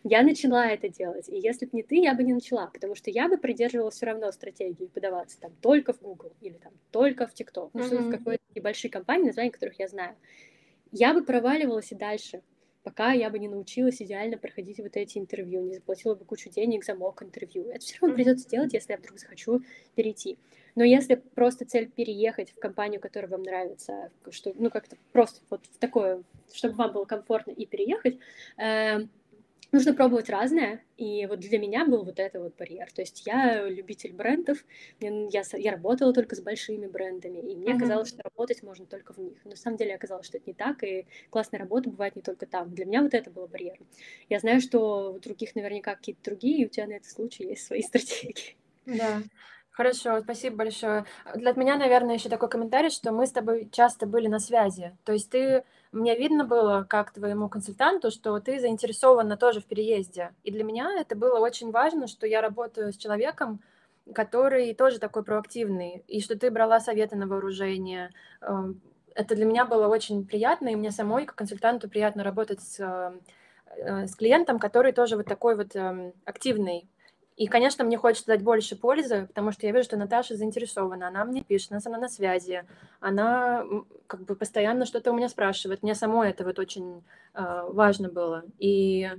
я 0.04 0.22
начала 0.22 0.68
это 0.68 0.90
делать. 0.90 1.28
И 1.28 1.40
если 1.40 1.66
бы 1.66 1.72
не 1.74 1.82
ты, 1.82 1.96
я 1.96 2.14
бы 2.14 2.22
не 2.22 2.34
начала, 2.34 2.68
потому 2.68 2.94
что 2.94 3.10
я 3.10 3.28
бы 3.28 3.38
придерживалась 3.40 3.96
все 3.96 4.06
равно 4.06 4.32
стратегии 4.32 4.86
подаваться 4.86 5.40
там 5.40 5.52
только 5.60 5.94
в 5.94 6.02
Google 6.02 6.34
или 6.42 6.60
там 6.60 6.74
только 6.92 7.26
в 7.26 7.34
TikTok, 7.34 7.72
ну, 7.74 7.84
mm-hmm. 7.84 7.98
в 7.98 8.12
какой-то 8.12 8.44
небольшой 8.54 8.92
компании, 8.92 9.26
названия 9.26 9.50
которых 9.50 9.80
я 9.80 9.88
знаю. 9.88 10.16
Я 10.92 11.16
бы 11.16 11.24
проваливалась 11.24 11.92
и 11.92 11.96
дальше 11.96 12.44
пока 12.84 13.12
я 13.12 13.30
бы 13.30 13.40
не 13.40 13.48
научилась 13.48 14.02
идеально 14.02 14.38
проходить 14.38 14.80
вот 14.80 14.96
эти 14.98 15.18
интервью, 15.18 15.62
не 15.62 15.76
заплатила 15.76 16.16
бы 16.16 16.26
кучу 16.26 16.50
денег 16.50 16.84
за 16.84 16.96
мок 16.96 17.24
интервью. 17.24 17.70
Это 17.70 17.80
все 17.80 17.98
равно 18.02 18.16
придется 18.16 18.50
делать, 18.50 18.74
если 18.74 18.94
я 18.94 18.98
вдруг 18.98 19.20
захочу 19.20 19.62
перейти. 19.96 20.38
Но 20.76 20.84
если 20.84 21.16
просто 21.16 21.66
цель 21.66 21.90
переехать 21.90 22.52
в 22.52 22.60
компанию, 22.60 23.02
которая 23.02 23.30
вам 23.30 23.44
нравится, 23.44 24.10
что, 24.30 24.54
ну, 24.56 24.70
как-то 24.70 24.96
просто 25.12 25.42
вот 25.50 25.66
в 25.66 25.78
такое, 25.78 26.24
чтобы 26.54 26.76
вам 26.76 26.94
было 26.94 27.06
комфортно 27.06 27.52
и 27.52 27.66
переехать, 27.66 28.18
э, 28.58 29.00
нужно 29.72 29.94
пробовать 29.94 30.30
разное, 30.30 30.84
и 30.98 31.26
вот 31.28 31.40
для 31.40 31.58
меня 31.58 31.86
был 31.86 32.04
вот 32.04 32.20
это 32.20 32.40
вот 32.40 32.56
барьер. 32.58 32.92
То 32.92 33.02
есть 33.02 33.26
я 33.26 33.68
любитель 33.68 34.14
брендов, 34.14 34.64
я, 35.00 35.44
я 35.54 35.72
работала 35.72 36.14
только 36.14 36.36
с 36.36 36.42
большими 36.42 36.88
брендами, 36.88 37.40
и 37.40 37.56
мне 37.56 37.74
uh-huh. 37.74 37.80
казалось, 37.80 38.10
что 38.10 38.24
работать 38.24 38.64
можно 38.64 38.86
только 38.86 39.14
в 39.14 39.18
них. 39.18 39.38
Но 39.44 39.52
на 39.52 39.58
самом 39.58 39.78
деле 39.78 39.96
оказалось, 39.96 40.26
что 40.26 40.38
это 40.38 40.50
не 40.50 40.54
так, 40.54 40.84
и 40.84 41.06
классная 41.30 41.60
работа 41.60 41.90
бывает 41.90 42.16
не 42.16 42.22
только 42.22 42.46
там. 42.46 42.74
Для 42.74 42.86
меня 42.86 43.02
вот 43.02 43.14
это 43.14 43.30
было 43.30 43.48
барьером. 43.48 43.88
Я 44.30 44.40
знаю, 44.40 44.62
что 44.62 45.14
у 45.14 45.20
других 45.20 45.56
наверняка 45.56 45.96
какие-то 45.96 46.24
другие, 46.24 46.64
и 46.64 46.66
у 46.66 46.70
тебя 46.70 46.88
на 46.88 46.94
этот 46.94 47.10
случай 47.10 47.46
есть 47.46 47.66
свои 47.66 47.82
стратегии. 47.84 48.58
Да. 48.86 49.22
Хорошо, 49.72 50.20
спасибо 50.22 50.58
большое. 50.58 51.06
Для 51.34 51.54
меня, 51.54 51.78
наверное, 51.78 52.16
еще 52.16 52.28
такой 52.28 52.50
комментарий, 52.50 52.90
что 52.90 53.14
мы 53.14 53.26
с 53.26 53.32
тобой 53.32 53.70
часто 53.72 54.06
были 54.06 54.28
на 54.28 54.40
связи. 54.40 54.96
То 55.06 55.14
есть 55.14 55.30
ты 55.30 55.64
мне 55.92 56.18
видно 56.18 56.46
было, 56.46 56.86
как 56.88 57.12
твоему 57.12 57.50
консультанту, 57.50 58.12
что 58.12 58.40
ты 58.40 58.60
заинтересована 58.60 59.38
тоже 59.38 59.60
в 59.60 59.66
переезде. 59.66 60.34
И 60.44 60.52
для 60.52 60.64
меня 60.64 60.90
это 61.00 61.16
было 61.16 61.40
очень 61.40 61.72
важно, 61.72 62.08
что 62.08 62.26
я 62.28 62.42
работаю 62.42 62.94
с 62.94 62.98
человеком, 62.98 63.62
который 64.14 64.74
тоже 64.74 65.00
такой 65.00 65.24
проактивный, 65.24 66.04
и 66.08 66.22
что 66.22 66.38
ты 66.38 66.50
брала 66.50 66.80
советы 66.80 67.16
на 67.16 67.28
вооружение. 67.28 68.12
Эм, 68.42 68.82
это 69.16 69.36
для 69.36 69.46
меня 69.46 69.66
было 69.66 69.88
очень 69.88 70.26
приятно, 70.26 70.70
и 70.70 70.76
мне 70.76 70.92
самой, 70.92 71.26
как 71.26 71.36
консультанту, 71.36 71.90
приятно 71.90 72.24
работать 72.24 72.62
с, 72.62 72.80
э, 73.78 74.08
с 74.08 74.16
клиентом, 74.16 74.60
который 74.60 74.94
тоже 74.94 75.18
вот 75.18 75.26
такой 75.28 75.56
вот 75.56 75.76
эм, 75.76 76.14
активный. 76.26 76.88
И, 77.38 77.48
конечно, 77.48 77.84
мне 77.84 77.98
хочется 77.98 78.28
дать 78.28 78.44
больше 78.44 78.76
пользы, 78.76 79.26
потому 79.28 79.52
что 79.52 79.66
я 79.66 79.72
вижу, 79.72 79.86
что 79.86 79.98
Наташа 79.98 80.36
заинтересована, 80.36 81.08
она 81.08 81.26
мне 81.26 81.44
пишет, 81.44 81.72
она 81.72 81.80
со 81.80 81.90
мной 81.90 82.02
на 82.02 82.10
связи, 82.10 82.66
она 83.00 83.66
как 84.08 84.26
бы 84.26 84.36
постоянно 84.36 84.86
что-то 84.86 85.12
у 85.12 85.16
меня 85.16 85.30
спрашивает. 85.30 85.82
Мне 85.82 85.96
самой 85.96 86.30
это 86.30 86.44
вот 86.44 86.60
очень 86.60 87.04
э, 87.34 87.64
важно 87.70 88.10
было. 88.10 88.44
И, 88.60 89.10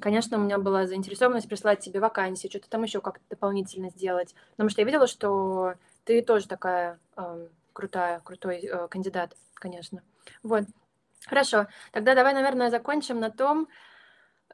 конечно, 0.00 0.38
у 0.38 0.40
меня 0.42 0.58
была 0.58 0.86
заинтересованность 0.86 1.48
прислать 1.48 1.80
тебе 1.80 1.98
вакансии, 1.98 2.48
что-то 2.48 2.68
там 2.68 2.82
еще 2.82 3.00
как-то 3.00 3.24
дополнительно 3.30 3.90
сделать. 3.90 4.34
Потому 4.52 4.68
что 4.68 4.82
я 4.82 4.84
видела, 4.84 5.06
что 5.06 5.74
ты 6.04 6.22
тоже 6.22 6.46
такая 6.46 6.98
э, 7.16 7.46
крутая, 7.72 8.20
крутой 8.20 8.60
э, 8.60 8.88
кандидат, 8.88 9.34
конечно. 9.54 10.02
Вот. 10.42 10.64
Хорошо. 11.26 11.68
Тогда 11.92 12.14
давай, 12.14 12.34
наверное, 12.34 12.70
закончим 12.70 13.20
на 13.20 13.30
том, 13.30 13.68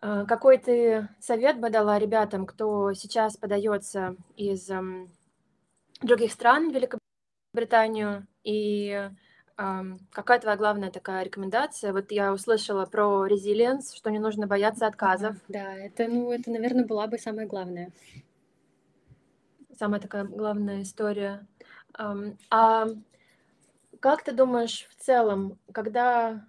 какой 0.01 0.59
ты 0.59 1.09
совет 1.21 1.61
бы 1.61 1.71
дала 1.71 1.99
ребятам, 1.99 2.47
кто 2.47 2.93
сейчас 2.95 3.37
подается 3.37 4.17
из 4.37 4.71
других 6.01 6.33
стран 6.33 6.71
в 6.71 6.75
Великобританию? 6.75 8.27
И 8.45 9.11
какая 10.13 10.39
твоя 10.39 10.57
главная 10.57 10.91
такая 10.91 11.25
рекомендация? 11.25 11.93
Вот 11.93 12.13
я 12.13 12.33
услышала 12.33 12.87
про 12.87 13.27
резилиенс, 13.27 13.93
что 13.93 14.11
не 14.11 14.21
нужно 14.21 14.47
бояться 14.47 14.87
отказов. 14.87 15.37
Да, 15.49 15.75
это, 15.75 16.07
ну, 16.07 16.31
это, 16.31 16.51
наверное, 16.51 16.87
была 16.87 17.09
бы 17.09 17.19
самая 17.19 17.47
главная. 17.47 17.91
Самая 19.77 20.01
такая 20.01 20.25
главная 20.25 20.83
история. 20.83 21.47
А 21.95 22.87
как 24.01 24.23
ты 24.23 24.31
думаешь 24.31 24.87
в 24.91 24.97
целом, 25.03 25.59
когда 25.73 26.47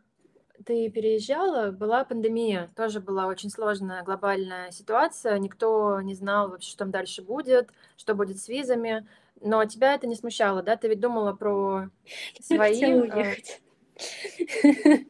ты 0.65 0.89
переезжала, 0.89 1.71
была 1.71 2.03
пандемия, 2.03 2.69
тоже 2.75 2.99
была 2.99 3.27
очень 3.27 3.49
сложная 3.49 4.03
глобальная 4.03 4.71
ситуация, 4.71 5.37
никто 5.39 6.01
не 6.01 6.13
знал 6.13 6.49
вообще, 6.49 6.69
что 6.69 6.79
там 6.79 6.91
дальше 6.91 7.21
будет, 7.21 7.69
что 7.97 8.15
будет 8.15 8.39
с 8.39 8.47
визами, 8.47 9.07
но 9.41 9.63
тебя 9.65 9.95
это 9.95 10.07
не 10.07 10.15
смущало, 10.15 10.61
да? 10.61 10.75
Ты 10.75 10.89
ведь 10.89 10.99
думала 10.99 11.33
про 11.33 11.89
свои... 12.41 12.75
Я 12.75 12.87
хотела 12.87 13.05
э, 13.05 13.11
уехать. 13.11 13.61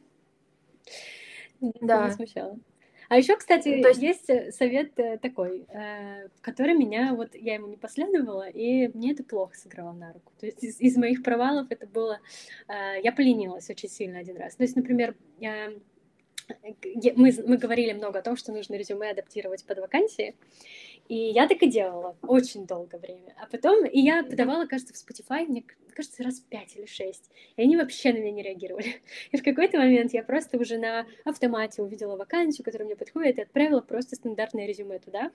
Да. 1.82 2.06
Не 2.06 2.12
смущало. 2.14 2.58
А 3.10 3.18
еще, 3.18 3.36
кстати, 3.36 3.82
То 3.82 3.88
есть... 3.88 4.00
есть 4.00 4.30
э, 4.30 4.52
совет 4.52 4.96
э, 5.00 5.18
такой, 5.18 5.66
э, 5.68 6.28
который 6.42 6.74
меня, 6.74 7.12
вот 7.16 7.34
я 7.34 7.54
ему 7.54 7.66
не 7.66 7.76
последовала, 7.76 8.48
и 8.48 8.86
мне 8.96 9.10
это 9.10 9.24
плохо 9.24 9.56
сыграло 9.56 9.90
на 9.90 10.12
руку. 10.12 10.32
То 10.38 10.46
есть 10.46 10.62
из, 10.62 10.80
из 10.80 10.96
моих 10.96 11.24
провалов 11.24 11.66
это 11.70 11.88
было... 11.88 12.20
Я 12.68 13.10
поленилась 13.10 13.68
очень 13.68 13.88
сильно 13.88 14.20
один 14.20 14.36
раз. 14.36 14.54
То 14.54 14.62
есть, 14.62 14.76
например, 14.76 15.16
мы, 15.40 15.82
мы 17.16 17.56
говорили 17.56 17.92
много 17.94 18.20
о 18.20 18.22
том, 18.22 18.36
что 18.36 18.52
нужно 18.52 18.76
резюме 18.76 19.10
адаптировать 19.10 19.64
под 19.64 19.78
вакансии, 19.78 20.36
и 21.10 21.32
я 21.32 21.48
так 21.48 21.60
и 21.60 21.66
делала 21.66 22.16
очень 22.22 22.68
долгое 22.68 22.98
время. 22.98 23.34
А 23.42 23.46
потом, 23.48 23.84
и 23.84 24.00
я 24.00 24.22
подавала, 24.22 24.66
кажется, 24.66 24.94
в 24.94 24.96
Spotify, 24.96 25.44
мне 25.44 25.64
кажется, 25.92 26.22
раз 26.22 26.38
пять 26.38 26.76
или 26.76 26.86
шесть. 26.86 27.30
И 27.56 27.62
они 27.62 27.76
вообще 27.76 28.12
на 28.12 28.18
меня 28.18 28.30
не 28.30 28.42
реагировали. 28.42 29.02
И 29.32 29.36
в 29.36 29.42
какой-то 29.42 29.78
момент 29.78 30.12
я 30.12 30.22
просто 30.22 30.56
уже 30.56 30.78
на 30.78 31.06
автомате 31.24 31.82
увидела 31.82 32.16
вакансию, 32.16 32.64
которая 32.64 32.86
мне 32.86 32.96
подходит, 32.96 33.38
и 33.38 33.42
отправила 33.42 33.80
просто 33.80 34.14
стандартное 34.14 34.66
резюме 34.66 35.00
туда. 35.00 35.32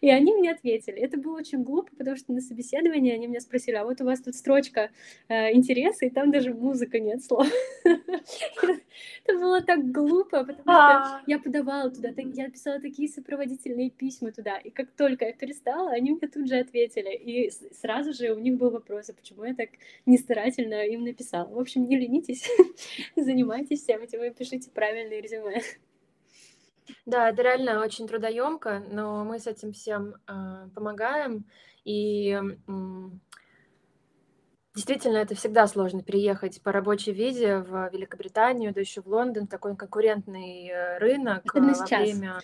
И 0.00 0.10
они 0.10 0.32
мне 0.32 0.52
ответили. 0.52 0.98
Это 0.98 1.18
было 1.18 1.36
очень 1.36 1.62
глупо, 1.62 1.90
потому 1.96 2.16
что 2.16 2.32
на 2.32 2.40
собеседовании 2.40 3.12
они 3.12 3.26
меня 3.26 3.40
спросили, 3.40 3.76
а 3.76 3.84
вот 3.84 4.00
у 4.00 4.04
вас 4.04 4.22
тут 4.22 4.34
строчка 4.34 4.90
э, 5.28 5.52
интереса, 5.54 6.06
и 6.06 6.10
там 6.10 6.30
даже 6.30 6.54
музыка 6.54 6.98
нет 6.98 7.22
слов. 7.22 7.46
Это 7.84 9.38
было 9.38 9.60
так 9.60 9.90
глупо, 9.90 10.44
потому 10.44 10.62
что 10.62 10.72
а. 10.72 11.22
я 11.26 11.38
подавала 11.38 11.90
туда, 11.90 12.10
я 12.16 12.50
писала 12.50 12.80
такие 12.80 13.08
сопроводительные 13.08 13.90
письма 13.90 14.32
туда, 14.32 14.61
и 14.64 14.70
как 14.70 14.90
только 14.92 15.26
я 15.26 15.32
перестала, 15.32 15.90
они 15.90 16.12
мне 16.12 16.28
тут 16.28 16.48
же 16.48 16.58
ответили. 16.58 17.14
И 17.14 17.50
сразу 17.50 18.12
же 18.12 18.32
у 18.32 18.38
них 18.38 18.56
был 18.56 18.70
вопрос, 18.70 19.10
а 19.10 19.14
почему 19.14 19.44
я 19.44 19.54
так 19.54 19.70
нестарательно 20.06 20.86
им 20.86 21.04
написала. 21.04 21.48
В 21.48 21.58
общем, 21.58 21.86
не 21.88 21.98
ленитесь, 21.98 22.48
занимайтесь 23.16 23.82
всем 23.82 24.02
этим 24.02 24.22
и 24.22 24.30
пишите 24.30 24.70
правильные 24.70 25.20
резюме. 25.20 25.62
Да, 27.06 27.30
это 27.30 27.42
реально 27.42 27.82
очень 27.82 28.06
трудоемко, 28.06 28.84
но 28.90 29.24
мы 29.24 29.38
с 29.38 29.46
этим 29.46 29.72
всем 29.72 30.14
э, 30.26 30.68
помогаем. 30.74 31.46
И 31.84 32.30
э, 32.32 32.40
действительно, 34.74 35.18
это 35.18 35.34
всегда 35.34 35.66
сложно 35.66 36.02
переехать 36.02 36.62
по 36.62 36.72
рабочей 36.72 37.12
визе 37.12 37.58
в 37.58 37.90
Великобританию, 37.92 38.72
да 38.72 38.80
еще 38.80 39.02
в 39.02 39.06
Лондон, 39.06 39.46
такой 39.46 39.76
конкурентный 39.76 40.68
э, 40.68 40.98
рынок 40.98 41.44
это 41.46 41.64
во 41.64 41.74
сейчас. 41.74 42.02
время 42.02 42.40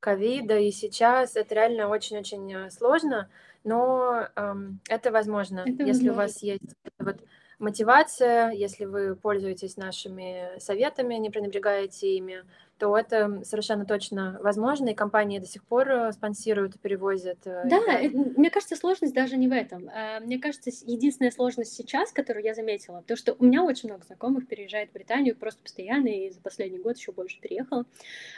ковида. 0.00 0.58
И 0.58 0.70
сейчас 0.70 1.36
это 1.36 1.54
реально 1.54 1.88
очень-очень 1.88 2.52
э, 2.52 2.70
сложно 2.70 3.28
но 3.66 4.28
эм, 4.36 4.80
это 4.88 5.10
возможно, 5.10 5.64
это 5.66 5.82
если 5.82 6.08
возможно. 6.08 6.12
у 6.12 6.14
вас 6.14 6.42
есть 6.42 6.76
вот 7.00 7.16
мотивация, 7.58 8.50
если 8.52 8.84
вы 8.84 9.16
пользуетесь 9.16 9.76
нашими 9.76 10.56
советами, 10.58 11.16
не 11.16 11.30
пренебрегаете 11.30 12.16
ими, 12.16 12.44
то 12.78 12.96
это 12.96 13.42
совершенно 13.44 13.86
точно 13.86 14.38
возможно, 14.42 14.90
и 14.90 14.94
компании 14.94 15.38
до 15.38 15.46
сих 15.46 15.64
пор 15.64 15.90
э, 15.90 16.12
спонсируют 16.12 16.76
и 16.76 16.78
перевозят. 16.78 17.38
Э, 17.46 17.62
да, 17.64 17.80
это, 17.98 18.16
мне 18.16 18.50
кажется, 18.50 18.76
сложность 18.76 19.14
даже 19.14 19.36
не 19.36 19.48
в 19.48 19.52
этом. 19.52 19.88
Э, 19.88 20.20
мне 20.20 20.38
кажется, 20.38 20.70
единственная 20.84 21.30
сложность 21.30 21.72
сейчас, 21.72 22.12
которую 22.12 22.44
я 22.44 22.54
заметила, 22.54 23.02
то, 23.06 23.16
что 23.16 23.34
у 23.38 23.44
меня 23.44 23.64
очень 23.64 23.88
много 23.88 24.04
знакомых 24.04 24.46
переезжает 24.46 24.90
в 24.90 24.92
Британию 24.92 25.36
просто 25.36 25.62
постоянно, 25.62 26.08
и 26.08 26.30
за 26.30 26.40
последний 26.40 26.78
год 26.78 26.98
еще 26.98 27.12
больше 27.12 27.40
переехал. 27.40 27.84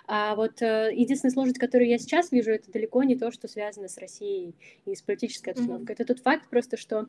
А 0.06 0.34
вот 0.36 0.60
единственная 0.60 1.32
сложность, 1.32 1.58
которую 1.58 1.88
я 1.88 1.98
сейчас 1.98 2.30
вижу, 2.30 2.52
это 2.52 2.70
далеко 2.70 3.02
не 3.02 3.16
то, 3.16 3.30
что 3.30 3.48
связано 3.48 3.88
с 3.88 3.98
Россией 3.98 4.54
и 4.84 4.94
с 4.94 5.02
политической 5.02 5.50
обстановкой. 5.50 5.94
Mm-hmm. 5.94 6.02
Это 6.02 6.14
тот 6.14 6.20
факт 6.20 6.48
просто, 6.48 6.76
что 6.76 7.06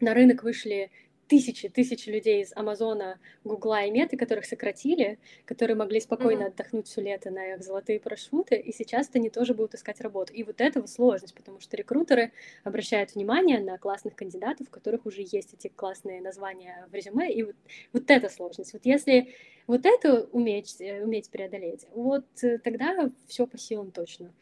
на 0.00 0.14
рынок 0.14 0.42
вышли 0.42 0.90
тысячи, 1.30 1.68
тысячи 1.68 2.10
людей 2.10 2.42
из 2.42 2.52
Амазона, 2.56 3.20
Гугла 3.44 3.84
и 3.84 3.90
Меты, 3.92 4.16
которых 4.16 4.44
сократили, 4.46 5.20
которые 5.44 5.76
могли 5.76 6.00
спокойно 6.00 6.42
mm-hmm. 6.42 6.46
отдохнуть 6.48 6.88
все 6.88 7.00
лето 7.00 7.30
на 7.30 7.54
их 7.54 7.62
золотые 7.62 8.00
парашюты, 8.00 8.56
и 8.56 8.72
сейчас 8.72 9.08
они 9.14 9.30
тоже 9.30 9.54
будут 9.54 9.74
искать 9.74 10.00
работу. 10.00 10.32
И 10.32 10.42
вот 10.42 10.60
это 10.60 10.80
вот 10.80 10.90
сложность, 10.90 11.34
потому 11.36 11.60
что 11.60 11.76
рекрутеры 11.76 12.32
обращают 12.64 13.14
внимание 13.14 13.60
на 13.60 13.78
классных 13.78 14.16
кандидатов, 14.16 14.66
у 14.66 14.70
которых 14.72 15.06
уже 15.06 15.22
есть 15.22 15.54
эти 15.54 15.68
классные 15.68 16.20
названия 16.20 16.88
в 16.90 16.94
резюме, 16.94 17.32
и 17.32 17.44
вот, 17.44 17.56
вот 17.92 18.10
это 18.10 18.28
сложность. 18.28 18.72
Вот 18.72 18.84
если 18.84 19.32
вот 19.68 19.86
это 19.86 20.24
уметь, 20.32 20.80
э, 20.80 21.04
уметь 21.04 21.30
преодолеть, 21.30 21.86
вот 21.94 22.26
э, 22.42 22.58
тогда 22.58 23.08
все 23.28 23.46
по 23.46 23.56
силам 23.56 23.92
точно. 23.92 24.34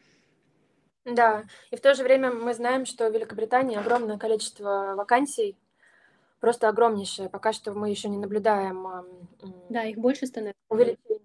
Да, 1.05 1.43
и 1.69 1.75
в 1.75 1.81
то 1.81 1.93
же 1.93 2.03
время 2.03 2.31
мы 2.31 2.55
знаем, 2.55 2.85
что 2.85 3.09
в 3.09 3.13
Великобритании 3.13 3.77
огромное 3.77 4.17
количество 4.17 4.95
вакансий, 4.97 5.55
просто 6.39 6.69
огромнейшее. 6.69 7.29
Пока 7.29 7.53
что 7.53 7.73
мы 7.73 7.89
еще 7.89 8.09
не 8.09 8.17
наблюдаем 8.17 9.05
Да, 9.69 9.83
их 9.83 9.97
больше 9.97 10.25
становится. 10.25 10.59
увеличения 10.69 11.19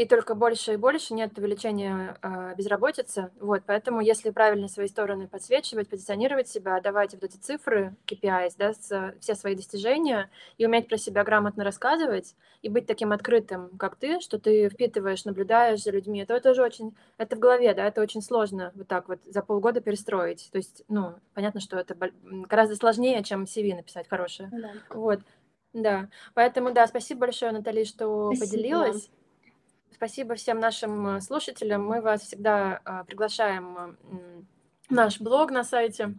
и 0.00 0.06
только 0.06 0.34
больше 0.34 0.72
и 0.72 0.76
больше 0.76 1.12
нет 1.12 1.36
увеличения 1.36 2.16
э, 2.22 2.54
безработицы. 2.56 3.30
Вот, 3.38 3.64
поэтому 3.66 4.00
если 4.00 4.30
правильно 4.30 4.66
свои 4.66 4.88
стороны 4.88 5.28
подсвечивать, 5.28 5.90
позиционировать 5.90 6.48
себя, 6.48 6.80
давать 6.80 7.12
вот 7.12 7.22
эти 7.22 7.36
цифры, 7.36 7.94
KPIs, 8.06 8.54
да, 8.56 8.72
с, 8.72 9.14
все 9.20 9.34
свои 9.34 9.54
достижения, 9.54 10.30
и 10.56 10.64
уметь 10.64 10.88
про 10.88 10.96
себя 10.96 11.22
грамотно 11.22 11.64
рассказывать, 11.64 12.34
и 12.62 12.70
быть 12.70 12.86
таким 12.86 13.12
открытым, 13.12 13.76
как 13.76 13.96
ты, 13.96 14.20
что 14.20 14.38
ты 14.38 14.70
впитываешь, 14.70 15.26
наблюдаешь 15.26 15.82
за 15.82 15.90
людьми, 15.90 16.24
то 16.24 16.32
это 16.32 16.54
же 16.54 16.62
очень, 16.62 16.96
это 17.18 17.36
в 17.36 17.38
голове, 17.38 17.74
да, 17.74 17.86
это 17.86 18.00
очень 18.00 18.22
сложно 18.22 18.72
вот 18.76 18.88
так 18.88 19.06
вот 19.06 19.18
за 19.26 19.42
полгода 19.42 19.82
перестроить. 19.82 20.48
То 20.50 20.56
есть, 20.56 20.82
ну, 20.88 21.12
понятно, 21.34 21.60
что 21.60 21.78
это 21.78 21.94
гораздо 22.22 22.74
сложнее, 22.74 23.22
чем 23.22 23.44
CV 23.44 23.74
написать 23.74 24.08
хорошее. 24.08 24.48
Да. 24.50 24.70
Вот. 24.96 25.20
Да, 25.74 26.08
поэтому 26.32 26.72
да, 26.72 26.86
спасибо 26.86 27.20
большое, 27.20 27.52
Натали, 27.52 27.84
что 27.84 28.32
спасибо. 28.34 28.56
поделилась. 28.56 29.10
Спасибо 29.92 30.34
всем 30.34 30.60
нашим 30.60 31.16
э, 31.16 31.20
слушателям. 31.20 31.84
Мы 31.84 32.00
вас 32.00 32.22
всегда 32.22 32.80
э, 32.84 33.04
приглашаем 33.06 33.96
в 34.88 34.92
наш 34.92 35.20
блог 35.20 35.50
на 35.50 35.64
сайте, 35.64 36.14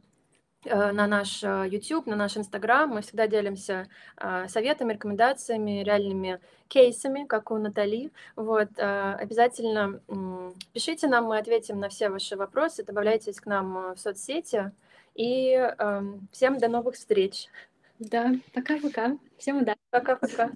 э, 0.65 0.91
на 0.91 1.07
наш 1.07 1.41
YouTube, 1.41 2.05
на 2.05 2.15
наш 2.15 2.37
Instagram. 2.37 2.89
Мы 2.89 3.01
всегда 3.01 3.27
делимся 3.27 3.87
советами, 4.47 4.93
рекомендациями, 4.93 5.83
реальными 5.83 6.39
кейсами, 6.67 7.25
как 7.25 7.51
у 7.51 7.57
Натали. 7.57 8.11
Вот, 8.35 8.69
обязательно 8.77 10.01
пишите 10.73 11.07
нам, 11.07 11.25
мы 11.25 11.37
ответим 11.37 11.79
на 11.79 11.89
все 11.89 12.09
ваши 12.09 12.35
вопросы, 12.35 12.83
добавляйтесь 12.83 13.39
к 13.39 13.45
нам 13.45 13.93
в 13.93 13.97
соцсети. 13.97 14.71
И 15.15 15.51
эм, 15.51 16.29
всем 16.31 16.57
до 16.57 16.69
новых 16.69 16.95
встреч. 16.95 17.49
Да, 17.99 18.31
пока-пока. 18.53 19.17
Всем 19.37 19.57
удачи. 19.57 19.77
Пока-пока. 19.89 20.51